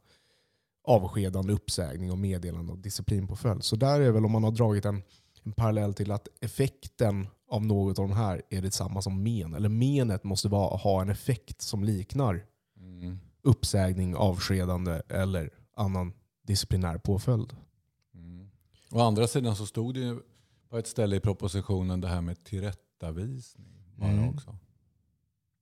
avskedande, 0.84 1.52
uppsägning 1.52 2.12
och 2.12 2.18
meddelande 2.18 2.72
och 2.72 2.78
disciplinpåföljd. 2.78 3.64
Så 3.64 3.76
där 3.76 4.00
är 4.00 4.10
väl 4.10 4.24
om 4.24 4.32
man 4.32 4.44
har 4.44 4.50
dragit 4.50 4.84
en, 4.84 5.02
en 5.42 5.52
parallell 5.52 5.94
till 5.94 6.10
att 6.10 6.28
effekten 6.40 7.28
av 7.48 7.66
något 7.66 7.98
av 7.98 8.08
de 8.08 8.14
här 8.14 8.42
är 8.50 8.62
detsamma 8.62 9.02
som 9.02 9.22
men. 9.22 9.54
Eller 9.54 9.68
menet 9.68 10.24
måste 10.24 10.48
vara, 10.48 10.76
ha 10.76 11.02
en 11.02 11.10
effekt 11.10 11.60
som 11.60 11.84
liknar 11.84 12.44
Mm. 12.78 13.18
uppsägning, 13.42 14.16
avskedande 14.16 15.02
eller 15.08 15.50
annan 15.76 16.12
disciplinär 16.46 16.98
påföljd. 16.98 17.56
Mm. 18.92 19.01
Å 19.03 19.07
andra 19.07 19.27
sidan 19.27 19.57
så 19.57 19.66
stod 19.66 19.94
det 19.94 20.01
ju 20.01 20.20
på 20.68 20.79
ett 20.79 20.87
ställe 20.87 21.16
i 21.16 21.20
propositionen 21.20 22.01
det 22.01 22.09
här 22.09 22.20
med 22.20 22.44
tillrättavisning. 22.44 23.66
Bara 23.96 24.11
Mm. 24.11 24.29
också. 24.35 24.57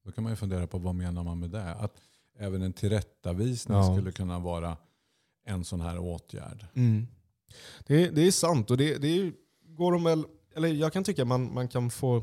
Då 0.04 0.12
kan 0.12 0.24
man 0.24 0.32
ju 0.32 0.36
fundera 0.36 0.66
på 0.66 0.78
vad 0.78 0.94
menar 0.94 1.22
man 1.24 1.38
med 1.38 1.50
det? 1.50 1.74
Att 1.74 1.96
även 2.38 2.62
en 2.62 2.72
tillrättavisning 2.72 3.76
Ja. 3.78 3.94
skulle 3.96 4.12
kunna 4.12 4.38
vara 4.38 4.76
en 5.44 5.64
sån 5.64 5.80
här 5.80 5.98
åtgärd. 5.98 6.66
Det, 7.86 8.08
det 8.10 8.26
är 8.26 8.30
sant 8.30 8.70
och 8.70 8.76
det, 8.76 8.98
det 8.98 9.32
går 9.62 9.92
de 9.92 10.04
väl, 10.04 10.24
eller 10.54 10.68
jag 10.68 10.92
kan 10.92 11.04
tycka 11.04 11.24
man, 11.24 11.54
man 11.54 11.68
kan 11.68 11.90
få... 11.90 12.22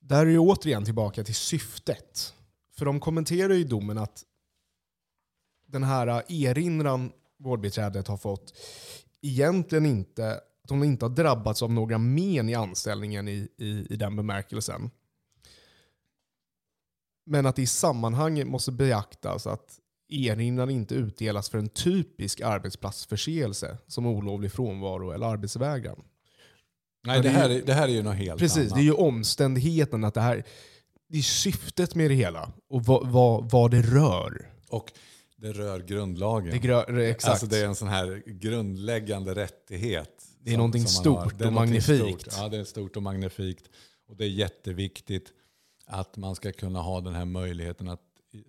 Där 0.00 0.26
är 0.26 0.30
ju 0.30 0.38
återigen 0.38 0.84
tillbaka 0.84 1.24
till 1.24 1.34
syftet. 1.34 2.34
För 2.70 2.84
de 2.84 3.00
kommenterar 3.00 3.54
ju 3.54 3.64
domen 3.64 3.98
att 3.98 4.24
den 5.66 5.82
här 5.82 6.22
erinran 6.32 7.12
vårdbiträdet 7.36 8.08
har 8.08 8.16
fått 8.16 8.54
egentligen 9.24 9.86
inte, 9.86 10.40
att 10.64 10.70
hon 10.70 10.84
inte 10.84 11.04
har 11.04 11.10
drabbats 11.10 11.62
av 11.62 11.72
några 11.72 11.98
men 11.98 12.48
i 12.48 12.54
anställningen 12.54 13.28
i, 13.28 13.48
i, 13.56 13.86
i 13.90 13.96
den 13.96 14.16
bemärkelsen. 14.16 14.90
Men 17.26 17.46
att 17.46 17.58
i 17.58 17.66
sammanhanget 17.66 18.46
måste 18.46 18.72
beaktas 18.72 19.46
att 19.46 19.80
erinran 20.08 20.70
inte 20.70 20.94
utdelas 20.94 21.48
för 21.48 21.58
en 21.58 21.68
typisk 21.68 22.40
arbetsplatsförseelse 22.40 23.78
som 23.86 24.06
olovlig 24.06 24.52
frånvaro 24.52 25.10
eller 25.10 25.26
arbetsvägran. 25.26 26.04
Nej, 27.06 27.22
det, 27.22 27.22
det 27.22 27.28
är 27.28 27.32
här 27.32 27.50
är, 27.50 27.62
det 27.62 27.74
här 27.74 27.88
är 27.88 27.92
ju 27.92 28.02
något 28.02 28.16
helt 28.16 28.40
Precis, 28.40 28.58
annat. 28.58 28.74
det 28.74 28.80
är 28.80 28.84
ju 28.84 28.92
omständigheten 28.92 30.04
att 30.04 30.14
det 30.14 30.20
här 30.20 30.44
det 31.08 31.18
är 31.18 31.22
syftet 31.22 31.94
med 31.94 32.10
det 32.10 32.14
hela 32.14 32.52
och 32.68 32.84
vad, 32.84 33.06
vad, 33.08 33.50
vad 33.50 33.70
det 33.70 33.82
rör. 33.82 34.50
Och 34.68 34.92
det 35.44 35.52
rör 35.52 35.80
grundlagen. 35.80 36.50
Det 36.52 36.58
grö, 36.58 37.00
exakt. 37.10 37.30
Alltså 37.30 37.46
det 37.46 37.58
är 37.58 37.66
en 37.66 37.74
sån 37.74 37.88
här 37.88 38.22
grundläggande 38.26 39.34
rättighet. 39.34 40.24
Det 40.40 40.52
är 40.52 40.56
någonting 40.56 40.82
man 40.82 40.88
stort 40.88 41.18
har. 41.18 41.30
Det 41.38 41.44
är 41.44 41.48
och 41.48 41.52
magnifikt. 41.52 42.20
Stort. 42.20 42.34
Ja, 42.36 42.48
det 42.48 42.56
är 42.56 42.64
stort 42.64 42.96
och 42.96 43.02
magnifikt. 43.02 43.68
Och 44.08 44.16
det 44.16 44.24
är 44.24 44.28
jätteviktigt 44.28 45.32
att 45.86 46.16
man 46.16 46.34
ska 46.34 46.52
kunna 46.52 46.80
ha 46.82 47.00
den 47.00 47.14
här 47.14 47.24
möjligheten 47.24 47.88
att, 47.88 48.00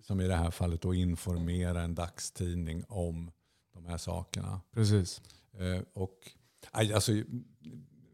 som 0.02 0.20
i 0.20 0.26
det 0.28 0.34
här 0.34 0.50
fallet, 0.50 0.82
då 0.82 0.94
informera 0.94 1.82
en 1.82 1.94
dagstidning 1.94 2.84
om 2.88 3.30
de 3.74 3.86
här 3.86 3.98
sakerna. 3.98 4.60
Precis. 4.74 5.20
Eh, 5.58 5.82
och, 5.92 6.18
alltså, 6.70 7.12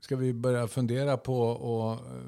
ska 0.01 0.17
vi 0.17 0.33
börja 0.33 0.69
fundera 0.69 1.17
på 1.17 1.41
och, 1.43 1.93
eh, 1.93 2.23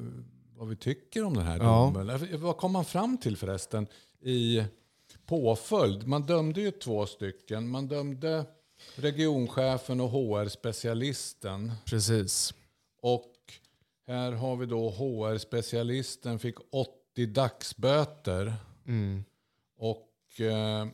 vad 0.56 0.68
vi 0.68 0.76
tycker 0.76 1.24
om 1.24 1.34
den 1.34 1.44
här 1.46 1.56
Ja. 1.58 1.92
domen? 1.94 2.00
Eller 2.08 2.36
Vad 2.36 2.56
kom 2.56 2.72
man 2.72 2.84
fram 2.84 3.18
till 3.18 3.36
förresten 3.36 3.86
i 4.20 4.62
påföljd? 5.26 6.06
Man 6.06 6.22
dömde 6.22 6.60
ju 6.60 6.70
två 6.70 7.06
stycken. 7.06 7.68
Man 7.68 7.88
dömde 7.88 8.46
regionchefen 8.96 10.00
och 10.00 10.10
HR-specialisten. 10.10 11.72
Precis. 11.86 12.54
Och 13.02 13.32
här 14.06 14.32
har 14.32 14.56
vi 14.56 14.66
då 14.66 14.90
HR-specialisten 14.90 16.38
fick 16.38 16.54
80 16.70 17.26
dagsböter. 17.26 18.54
Mm. 18.86 19.24
Och 19.76 20.40
eh, 20.40 20.86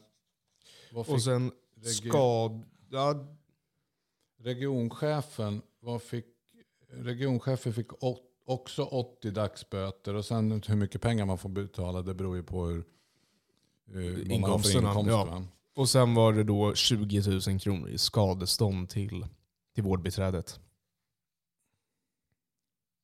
Och 0.95 1.22
sen 1.22 1.53
regi- 1.76 2.09
skad... 2.09 2.62
Regionchefen, 4.43 5.62
vad 5.81 6.03
fick, 6.03 6.26
regionchefen 6.91 7.72
fick 7.72 8.05
å- 8.05 8.18
också 8.45 8.83
80 8.85 9.31
dagsböter. 9.31 10.14
Och 10.14 10.24
sen 10.24 10.62
hur 10.66 10.76
mycket 10.76 11.01
pengar 11.03 11.26
man 11.26 11.39
får 11.39 11.49
betala, 11.49 12.03
det 12.03 12.14
beror 12.14 12.37
ju 12.37 12.43
på 12.43 12.64
hur, 12.66 12.85
hur 13.91 14.24
för 14.24 14.32
Inkomsterna, 14.32 14.88
inkomst. 14.88 15.11
ja. 15.11 15.43
och 15.74 15.88
sen 15.88 16.14
var 16.14 16.32
det 16.32 16.45
då 16.45 16.74
20 16.74 17.41
000 17.49 17.61
kronor 17.61 17.88
i 17.88 17.99
skadestånd 17.99 18.88
till, 18.88 19.26
till 19.74 19.82
vårdbiträdet. 19.84 20.61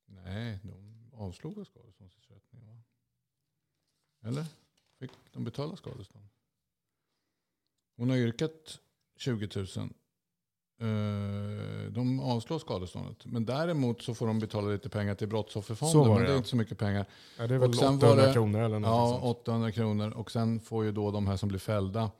Nej, 0.05 0.59
de 0.63 1.09
avslog 1.13 1.67
skadeståndsersättningen? 1.67 2.67
va? 2.67 2.83
Eller? 4.29 4.45
Fick 4.99 5.11
de 5.31 5.43
betala 5.43 5.75
skadestånd? 5.75 6.27
Hon 7.95 8.09
har 8.09 8.17
yrkat 8.17 8.79
20 9.15 9.49
000. 9.77 9.89
Eh, 10.79 11.91
De 11.91 12.19
avslår 12.19 12.59
skadeståndet. 12.59 13.25
Men 13.25 13.45
däremot 13.45 14.01
så 14.01 14.13
får 14.13 14.27
de 14.27 14.39
betala 14.39 14.67
lite 14.67 14.89
pengar 14.89 15.15
till 15.15 15.27
Så 15.27 15.29
Brottsofferfonden. 15.29 15.99
var 15.99 16.07
Men 16.07 16.17
det, 16.17 16.27
det 16.27 16.33
är 16.33 16.37
inte 16.37 16.49
så 16.49 16.55
mycket 16.55 16.77
pengar. 16.77 17.05
Ja, 17.37 17.47
det 17.47 17.55
är 17.55 17.57
Och 17.57 17.63
väl 17.63 17.73
sen 17.73 17.87
800 17.95 18.07
var 18.15 18.27
det- 18.27 18.33
kronor 18.33 18.59
eller 18.61 18.79
något 18.79 18.87
Ja, 18.89 19.09
sånt. 19.09 19.23
800 19.23 19.71
kronor. 19.71 20.11
Och 20.11 20.31
sen 20.31 20.59
får 20.59 20.85
ju 20.85 20.91
då 20.91 21.11
de 21.11 21.27
här 21.27 21.37
som 21.37 21.49
blir 21.49 21.59
fällda 21.59 22.11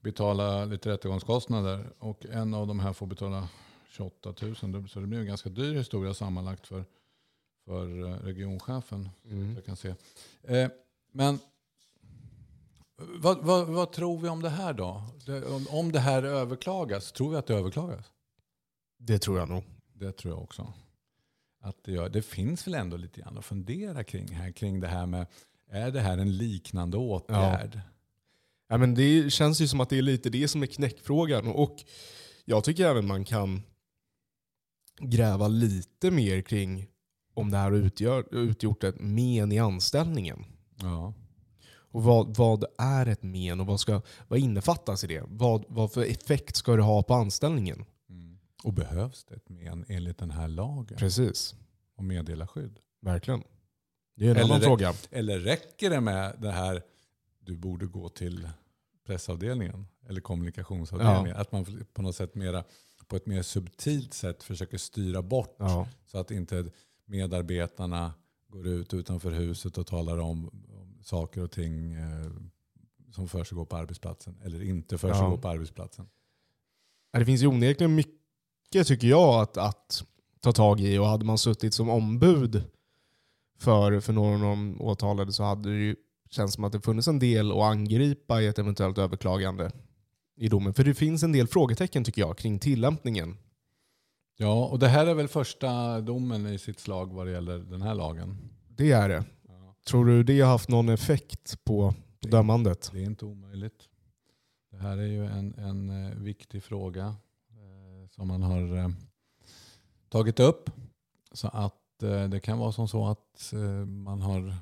betala 0.00 0.64
lite 0.64 0.88
rättegångskostnader. 0.90 1.86
Och 1.98 2.26
en 2.26 2.54
av 2.54 2.66
de 2.66 2.80
här 2.80 2.92
får 2.92 3.06
betala 3.06 3.48
28 3.88 4.34
000. 4.42 4.56
Så 4.88 5.00
det 5.00 5.06
blir 5.06 5.18
en 5.20 5.26
ganska 5.26 5.48
dyr 5.50 5.74
historia 5.74 6.14
sammanlagt 6.14 6.66
för, 6.66 6.84
för 7.64 8.04
eh, 8.06 8.16
regionchefen. 8.18 9.08
Mm. 9.30 9.54
Jag 9.54 9.64
kan 9.64 9.76
se. 9.76 9.94
Eh, 10.42 10.68
men 11.12 11.38
vad, 12.98 13.44
vad, 13.44 13.66
vad 13.66 13.92
tror 13.92 14.18
vi 14.18 14.28
om 14.28 14.42
det 14.42 14.48
här 14.48 14.72
då? 14.72 15.02
Om, 15.48 15.66
om 15.70 15.92
det 15.92 16.00
här 16.00 16.22
överklagas, 16.22 17.12
tror 17.12 17.30
vi 17.30 17.36
att 17.36 17.46
det 17.46 17.54
överklagas? 17.54 18.06
Det 18.98 19.18
tror 19.18 19.38
jag 19.38 19.48
nog. 19.48 19.64
Det 19.94 20.12
tror 20.12 20.34
jag 20.34 20.42
också. 20.42 20.72
Att 21.60 21.84
det, 21.84 21.92
gör. 21.92 22.08
det 22.08 22.22
finns 22.22 22.66
väl 22.66 22.74
ändå 22.74 22.96
lite 22.96 23.20
grann 23.20 23.38
att 23.38 23.44
fundera 23.44 24.04
kring 24.04 24.28
här, 24.28 24.52
kring 24.52 24.80
det 24.80 24.88
här 24.88 25.06
med, 25.06 25.26
är 25.70 25.90
det 25.90 26.00
här 26.00 26.18
en 26.18 26.36
liknande 26.36 26.96
åtgärd? 26.96 27.80
Ja, 28.68 28.78
men 28.78 28.94
det 28.94 29.32
känns 29.32 29.60
ju 29.60 29.68
som 29.68 29.80
att 29.80 29.88
det 29.88 29.98
är 29.98 30.02
lite 30.02 30.30
det 30.30 30.48
som 30.48 30.62
är 30.62 30.66
knäckfrågan. 30.66 31.46
Och 31.46 31.76
jag 32.44 32.64
tycker 32.64 32.86
även 32.86 33.06
man 33.06 33.24
kan 33.24 33.62
gräva 34.98 35.48
lite 35.48 36.10
mer 36.10 36.42
kring 36.42 36.86
om 37.34 37.50
det 37.50 37.56
här 37.56 37.70
har 37.70 38.34
utgjort 38.34 38.84
ett 38.84 39.00
men 39.00 39.52
i 39.52 39.58
anställningen. 39.58 40.44
Ja. 40.82 41.14
Och 41.90 42.02
vad, 42.02 42.36
vad 42.36 42.64
är 42.78 43.06
ett 43.06 43.22
men 43.22 43.60
och 43.60 43.66
vad, 43.66 43.80
ska, 43.80 44.02
vad 44.28 44.38
innefattas 44.38 45.04
i 45.04 45.06
det? 45.06 45.22
Vad, 45.26 45.64
vad 45.68 45.92
för 45.92 46.04
effekt 46.04 46.56
ska 46.56 46.76
det 46.76 46.82
ha 46.82 47.02
på 47.02 47.14
anställningen? 47.14 47.84
Mm. 48.08 48.38
Och 48.64 48.72
behövs 48.72 49.24
det 49.24 49.34
ett 49.34 49.48
men 49.48 49.84
enligt 49.88 50.18
den 50.18 50.30
här 50.30 50.48
lagen 50.48 50.98
Precis, 50.98 51.54
om 51.96 52.06
meddelarskydd? 52.06 52.78
verkligen. 53.00 53.42
Det 54.16 54.26
är 54.26 54.30
en 54.30 54.36
Eller 54.36 54.44
annan 54.54 54.60
fråga. 54.60 54.94
Eller 55.10 55.38
räcker 55.38 55.90
det 55.90 56.00
med 56.00 56.36
det 56.38 56.50
här, 56.52 56.82
du 57.40 57.56
borde 57.56 57.86
gå 57.86 58.08
till 58.08 58.48
pressavdelningen 59.06 59.86
eller 60.08 60.20
kommunikationsavdelningen? 60.20 61.36
Att 61.36 61.52
man 61.52 61.84
på 61.92 62.02
något 62.02 62.16
sätt 62.16 62.34
mera, 62.34 62.64
på 63.06 63.16
ett 63.16 63.26
mer 63.26 63.42
subtilt 63.42 64.14
sätt 64.14 64.42
försöker 64.42 64.78
styra 64.78 65.22
bort 65.22 65.56
Ja. 65.58 65.88
så 66.06 66.18
att 66.18 66.30
inte 66.30 66.70
medarbetarna 67.04 68.14
går 68.48 68.66
ut 68.66 68.94
utanför 68.94 69.30
huset 69.30 69.78
och 69.78 69.86
talar 69.86 70.18
om 70.18 70.50
saker 71.06 71.42
och 71.42 71.50
ting 71.50 71.92
eh, 71.94 72.30
som 73.10 73.28
försiggår 73.28 73.64
på 73.64 73.76
arbetsplatsen 73.76 74.38
eller 74.44 74.62
inte 74.62 74.98
försiggår 74.98 75.30
Ja. 75.30 75.36
på 75.36 75.48
arbetsplatsen. 75.48 76.06
Det 77.12 77.24
finns 77.24 77.42
ju 77.42 77.46
onekligen 77.46 77.94
mycket 77.94 78.86
tycker 78.86 79.08
jag 79.08 79.42
att, 79.42 79.56
att 79.56 80.04
ta 80.40 80.52
tag 80.52 80.80
i 80.80 80.98
och 80.98 81.06
hade 81.06 81.24
man 81.24 81.38
suttit 81.38 81.74
som 81.74 81.90
ombud 81.90 82.62
för, 83.58 84.00
för 84.00 84.12
någon 84.12 84.34
av 84.34 84.40
de 84.40 84.80
åtalade 84.82 85.32
så 85.32 85.42
hade 85.42 85.68
det 85.68 85.76
ju 85.78 85.96
känts 86.30 86.54
som 86.54 86.64
att 86.64 86.72
det 86.72 86.80
funnits 86.80 87.08
en 87.08 87.18
del 87.18 87.52
att 87.52 87.62
angripa 87.62 88.42
i 88.42 88.46
ett 88.46 88.58
eventuellt 88.58 88.98
överklagande 88.98 89.70
i 90.36 90.48
domen. 90.48 90.74
För 90.74 90.84
det 90.84 90.94
finns 90.94 91.22
en 91.22 91.32
del 91.32 91.46
frågetecken 91.46 92.04
tycker 92.04 92.22
jag 92.22 92.38
kring 92.38 92.58
tillämpningen. 92.58 93.36
Ja, 94.36 94.66
och 94.66 94.78
det 94.78 94.88
här 94.88 95.06
är 95.06 95.14
väl 95.14 95.28
första 95.28 96.00
domen 96.00 96.46
i 96.46 96.58
sitt 96.58 96.80
slag 96.80 97.12
vad 97.14 97.26
det 97.26 97.32
gäller 97.32 97.58
den 97.58 97.82
här 97.82 97.94
lagen. 97.94 98.36
Det 98.68 98.92
är 98.92 99.08
det. 99.08 99.24
Tror 99.88 100.04
du 100.04 100.22
det 100.22 100.40
har 100.40 100.50
haft 100.50 100.68
någon 100.68 100.88
effekt 100.88 101.64
på 101.64 101.94
på 102.20 102.28
dömandet? 102.28 102.90
Det 102.92 102.98
är 102.98 103.04
inte 103.04 103.24
omöjligt. 103.24 103.88
Det 104.70 104.76
här 104.76 104.98
är 104.98 105.06
ju 105.06 105.26
en, 105.26 105.54
en 105.54 106.06
eh, 106.06 106.16
viktig 106.16 106.62
fråga 106.62 107.06
eh, 107.50 108.08
som 108.10 108.28
man 108.28 108.42
har 108.42 108.76
eh, 108.76 108.88
tagit 110.08 110.40
upp. 110.40 110.70
Så 111.32 111.48
att 111.48 112.02
eh, 112.02 112.28
det 112.28 112.40
kan 112.40 112.58
vara 112.58 112.72
som 112.72 112.88
så 112.88 113.06
att 113.06 113.52
eh, 113.52 113.86
man 113.86 114.22
har 114.22 114.54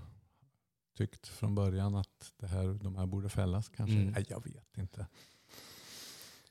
tyckt 0.97 1.29
från 1.29 1.55
början 1.55 1.95
att 1.95 2.33
det 2.41 2.47
här, 2.47 2.79
de 2.83 2.97
här 2.97 3.07
borde 3.07 3.29
fällas 3.29 3.69
kanske. 3.69 3.97
Mm. 3.97 4.13
Nej, 4.13 4.25
jag 4.29 4.45
vet 4.45 4.79
inte. 4.79 5.07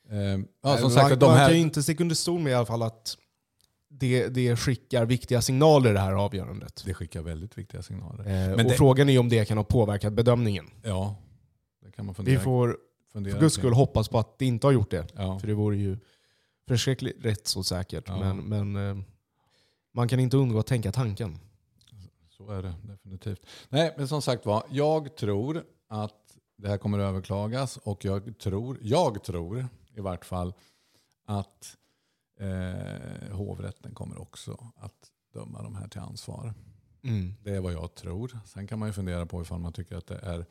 Eh, 0.10 0.18
ja, 0.18 0.38
Nej, 0.62 0.78
som 0.78 0.82
man, 0.82 0.92
sagt, 0.92 1.20
de 1.20 1.26
man 1.26 1.38
kan 1.38 1.48
ju 1.50 1.54
här, 1.54 1.62
inte 1.62 1.84
sticka 1.84 2.04
under 2.04 2.16
stol 2.16 2.40
med 2.42 2.52
i 2.52 2.54
alla 2.54 2.66
fall 2.66 2.84
att 2.84 3.18
det, 4.00 4.28
det 4.28 4.56
skickar 4.56 5.06
viktiga 5.06 5.42
signaler 5.42 5.90
i 5.90 5.94
det 5.94 6.00
här 6.00 6.14
avgörandet. 6.14 6.84
det 6.86 6.94
skickar 6.94 7.22
väldigt 7.22 7.58
viktiga 7.58 7.82
signaler. 7.82 8.20
Eh, 8.24 8.32
Men 8.32 8.52
och 8.54 8.58
det- 8.64 8.70
frågan 8.78 9.10
är 9.10 9.20
om 9.20 9.30
det 9.30 9.46
kan 9.46 9.58
ha 9.58 9.64
påverkat 9.64 10.14
bedömningen. 10.14 10.70
Ja, 10.84 11.16
det 11.86 11.92
kan 11.92 12.06
man 12.06 12.14
Vi 12.14 12.16
fundera, 12.16 12.40
får 12.40 12.78
fundera 13.14 13.34
för 13.34 13.42
guds 13.42 13.56
kring. 13.56 13.62
skull 13.62 13.74
hoppas 13.74 14.08
på 14.10 14.20
att 14.20 14.40
det 14.40 14.46
inte 14.46 14.68
har 14.68 14.72
gjort 14.72 14.92
det. 14.92 15.08
Ja. 15.16 15.40
För 15.40 15.48
det 15.48 15.54
vore 15.54 15.78
ju 15.78 15.98
förskräckligt 16.68 17.26
rättsosäkert. 17.26 18.04
Ja. 18.08 18.34
Men, 18.34 18.38
men 18.72 18.90
eh, 19.00 19.04
man 19.94 20.08
kan 20.08 20.20
inte 20.20 20.38
undgå 20.38 20.60
att 20.60 20.68
tänka 20.68 20.92
tanken. 20.92 21.40
Så 22.38 22.52
är 22.52 22.62
det 22.64 22.74
definitivt. 22.84 23.46
Nej, 23.70 23.94
men 23.98 24.08
som 24.08 24.22
sagt 24.22 24.46
var, 24.46 24.64
jag 24.70 25.16
tror 25.16 25.64
att 25.88 26.20
det 26.58 26.68
här 26.70 26.78
kommer 26.78 27.00
att 27.00 27.04
överklagas 27.10 27.78
och 27.78 28.06
jag 28.06 28.38
tror, 28.40 28.78
jag 28.82 29.24
tror 29.24 29.68
i 29.96 30.00
vart 30.02 30.26
fall 30.26 30.54
att 31.26 31.76
eh, 32.38 33.36
hovrätten 33.36 33.94
kommer 33.96 34.22
också 34.22 34.72
att 34.76 35.12
döma 35.34 35.62
de 35.62 35.76
här 35.76 35.88
till 35.88 36.02
ansvar. 36.02 36.54
Mm. 37.04 37.34
Det 37.44 37.56
är 37.56 37.60
vad 37.60 37.74
jag 37.74 37.96
tror. 37.96 38.40
Sen 38.46 38.68
kan 38.68 38.80
man 38.80 38.90
ju 38.90 38.94
fundera 38.94 39.26
på 39.26 39.42
ifall 39.42 39.60
man 39.60 39.74
tycker 39.74 39.96
att 39.96 40.08
det 40.08 40.18
är, 40.18 40.46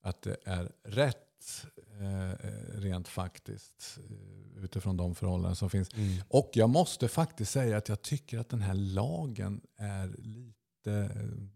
att 0.00 0.22
det 0.22 0.36
är 0.44 0.72
rätt 0.82 1.66
eh, 2.00 2.48
rent 2.78 3.08
faktiskt 3.08 3.98
eh, 4.10 4.64
utifrån 4.64 4.96
de 4.96 5.14
förhållanden 5.14 5.56
som 5.56 5.70
finns. 5.70 5.94
Mm. 5.94 6.22
Och 6.28 6.50
jag 6.52 6.70
måste 6.70 7.08
faktiskt 7.08 7.52
säga 7.52 7.76
att 7.76 7.88
jag 7.88 8.02
tycker 8.02 8.38
att 8.38 8.48
den 8.48 8.60
här 8.60 8.74
lagen 8.74 9.60
är 9.76 10.14
lite 10.18 10.92
eh, 10.92 11.46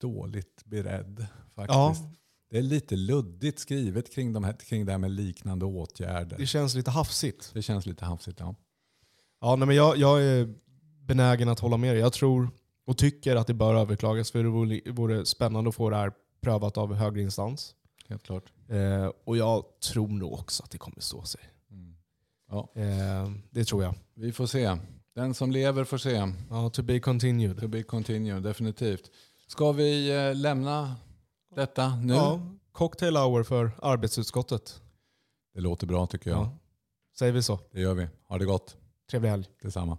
dåligt 0.00 0.64
beredd. 0.64 1.26
Faktiskt. 1.54 1.74
Ja, 1.76 2.12
Det 2.50 2.58
är 2.58 2.62
lite 2.62 2.96
luddigt 2.96 3.58
skrivet 3.58 4.14
kring, 4.14 4.32
de 4.32 4.44
här, 4.44 4.52
kring 4.52 4.86
det 4.86 4.92
här 4.92 4.98
med 4.98 5.10
liknande 5.10 5.64
åtgärder. 5.66 6.38
det 6.38 6.46
känns 6.46 6.74
lite 6.74 6.90
hafsigt. 6.90 7.50
Det 7.54 7.62
känns 7.62 7.86
lite 7.86 8.04
hafsigt. 8.04 8.40
Ja. 8.40 8.54
Ja, 9.40 9.56
nej, 9.56 9.66
men 9.66 9.76
jag, 9.76 9.96
jag 9.96 10.22
är 10.24 10.54
benägen 11.02 11.48
att 11.48 11.60
hålla 11.60 11.76
med 11.76 11.94
dig. 11.94 12.00
Jag 12.00 12.12
tror 12.12 12.50
och 12.86 12.98
tycker 12.98 13.36
att 13.36 13.46
det 13.46 13.54
bör 13.54 13.74
överklagas 13.74 14.30
för 14.30 14.42
det 14.42 14.48
vore, 14.48 14.80
vore 14.90 15.26
spännande 15.26 15.68
att 15.68 15.74
få 15.74 15.90
det 15.90 15.96
här 15.96 16.12
prövat 16.40 16.76
av 16.78 16.94
högre 16.94 17.22
instans. 17.22 17.74
Helt 18.08 18.22
klart. 18.22 18.44
Eh, 18.68 19.10
och 19.24 19.36
jag 19.36 19.64
tror 19.92 20.08
nog 20.08 20.32
också 20.32 20.62
att 20.62 20.70
det 20.70 20.78
kommer 20.78 21.00
stå 21.00 21.22
sig. 21.22 21.40
Mm. 21.70 21.94
Ja, 22.50 22.72
Eh, 22.76 23.30
det 23.50 23.64
tror 23.64 23.82
jag. 23.82 23.94
vi 24.14 24.32
får 24.32 24.46
se. 24.46 24.76
Den 25.14 25.34
som 25.34 25.50
lever 25.52 25.84
får 25.84 25.98
se. 25.98 26.32
Ja, 26.50 26.70
to 26.70 26.82
be 26.82 27.00
continued. 27.00 27.60
To 27.60 27.68
be 27.68 27.82
continue, 27.82 28.40
definitivt. 28.40 29.10
Ska 29.48 29.72
vi 29.72 30.10
eh, 30.16 30.34
lämna 30.34 30.96
detta 31.58 31.96
nu? 31.96 32.14
Ja, 32.14 32.40
cocktail 32.72 33.16
hour 33.16 33.42
för 33.42 33.70
arbetsutskottet. 33.82 34.82
Det 35.54 35.60
låter 35.60 35.86
bra 35.86 36.06
tycker 36.06 36.30
jag. 36.30 36.38
Ja. 36.38 36.58
Säger 37.18 37.32
vi 37.32 37.42
så. 37.42 37.60
Det 37.72 37.80
gör 37.80 37.94
vi. 37.94 38.08
Ha 38.28 38.38
det 38.38 38.44
gott. 38.44 38.76
Trevlig 39.10 39.30
helg. 39.30 39.46
Detsamma. 39.62 39.98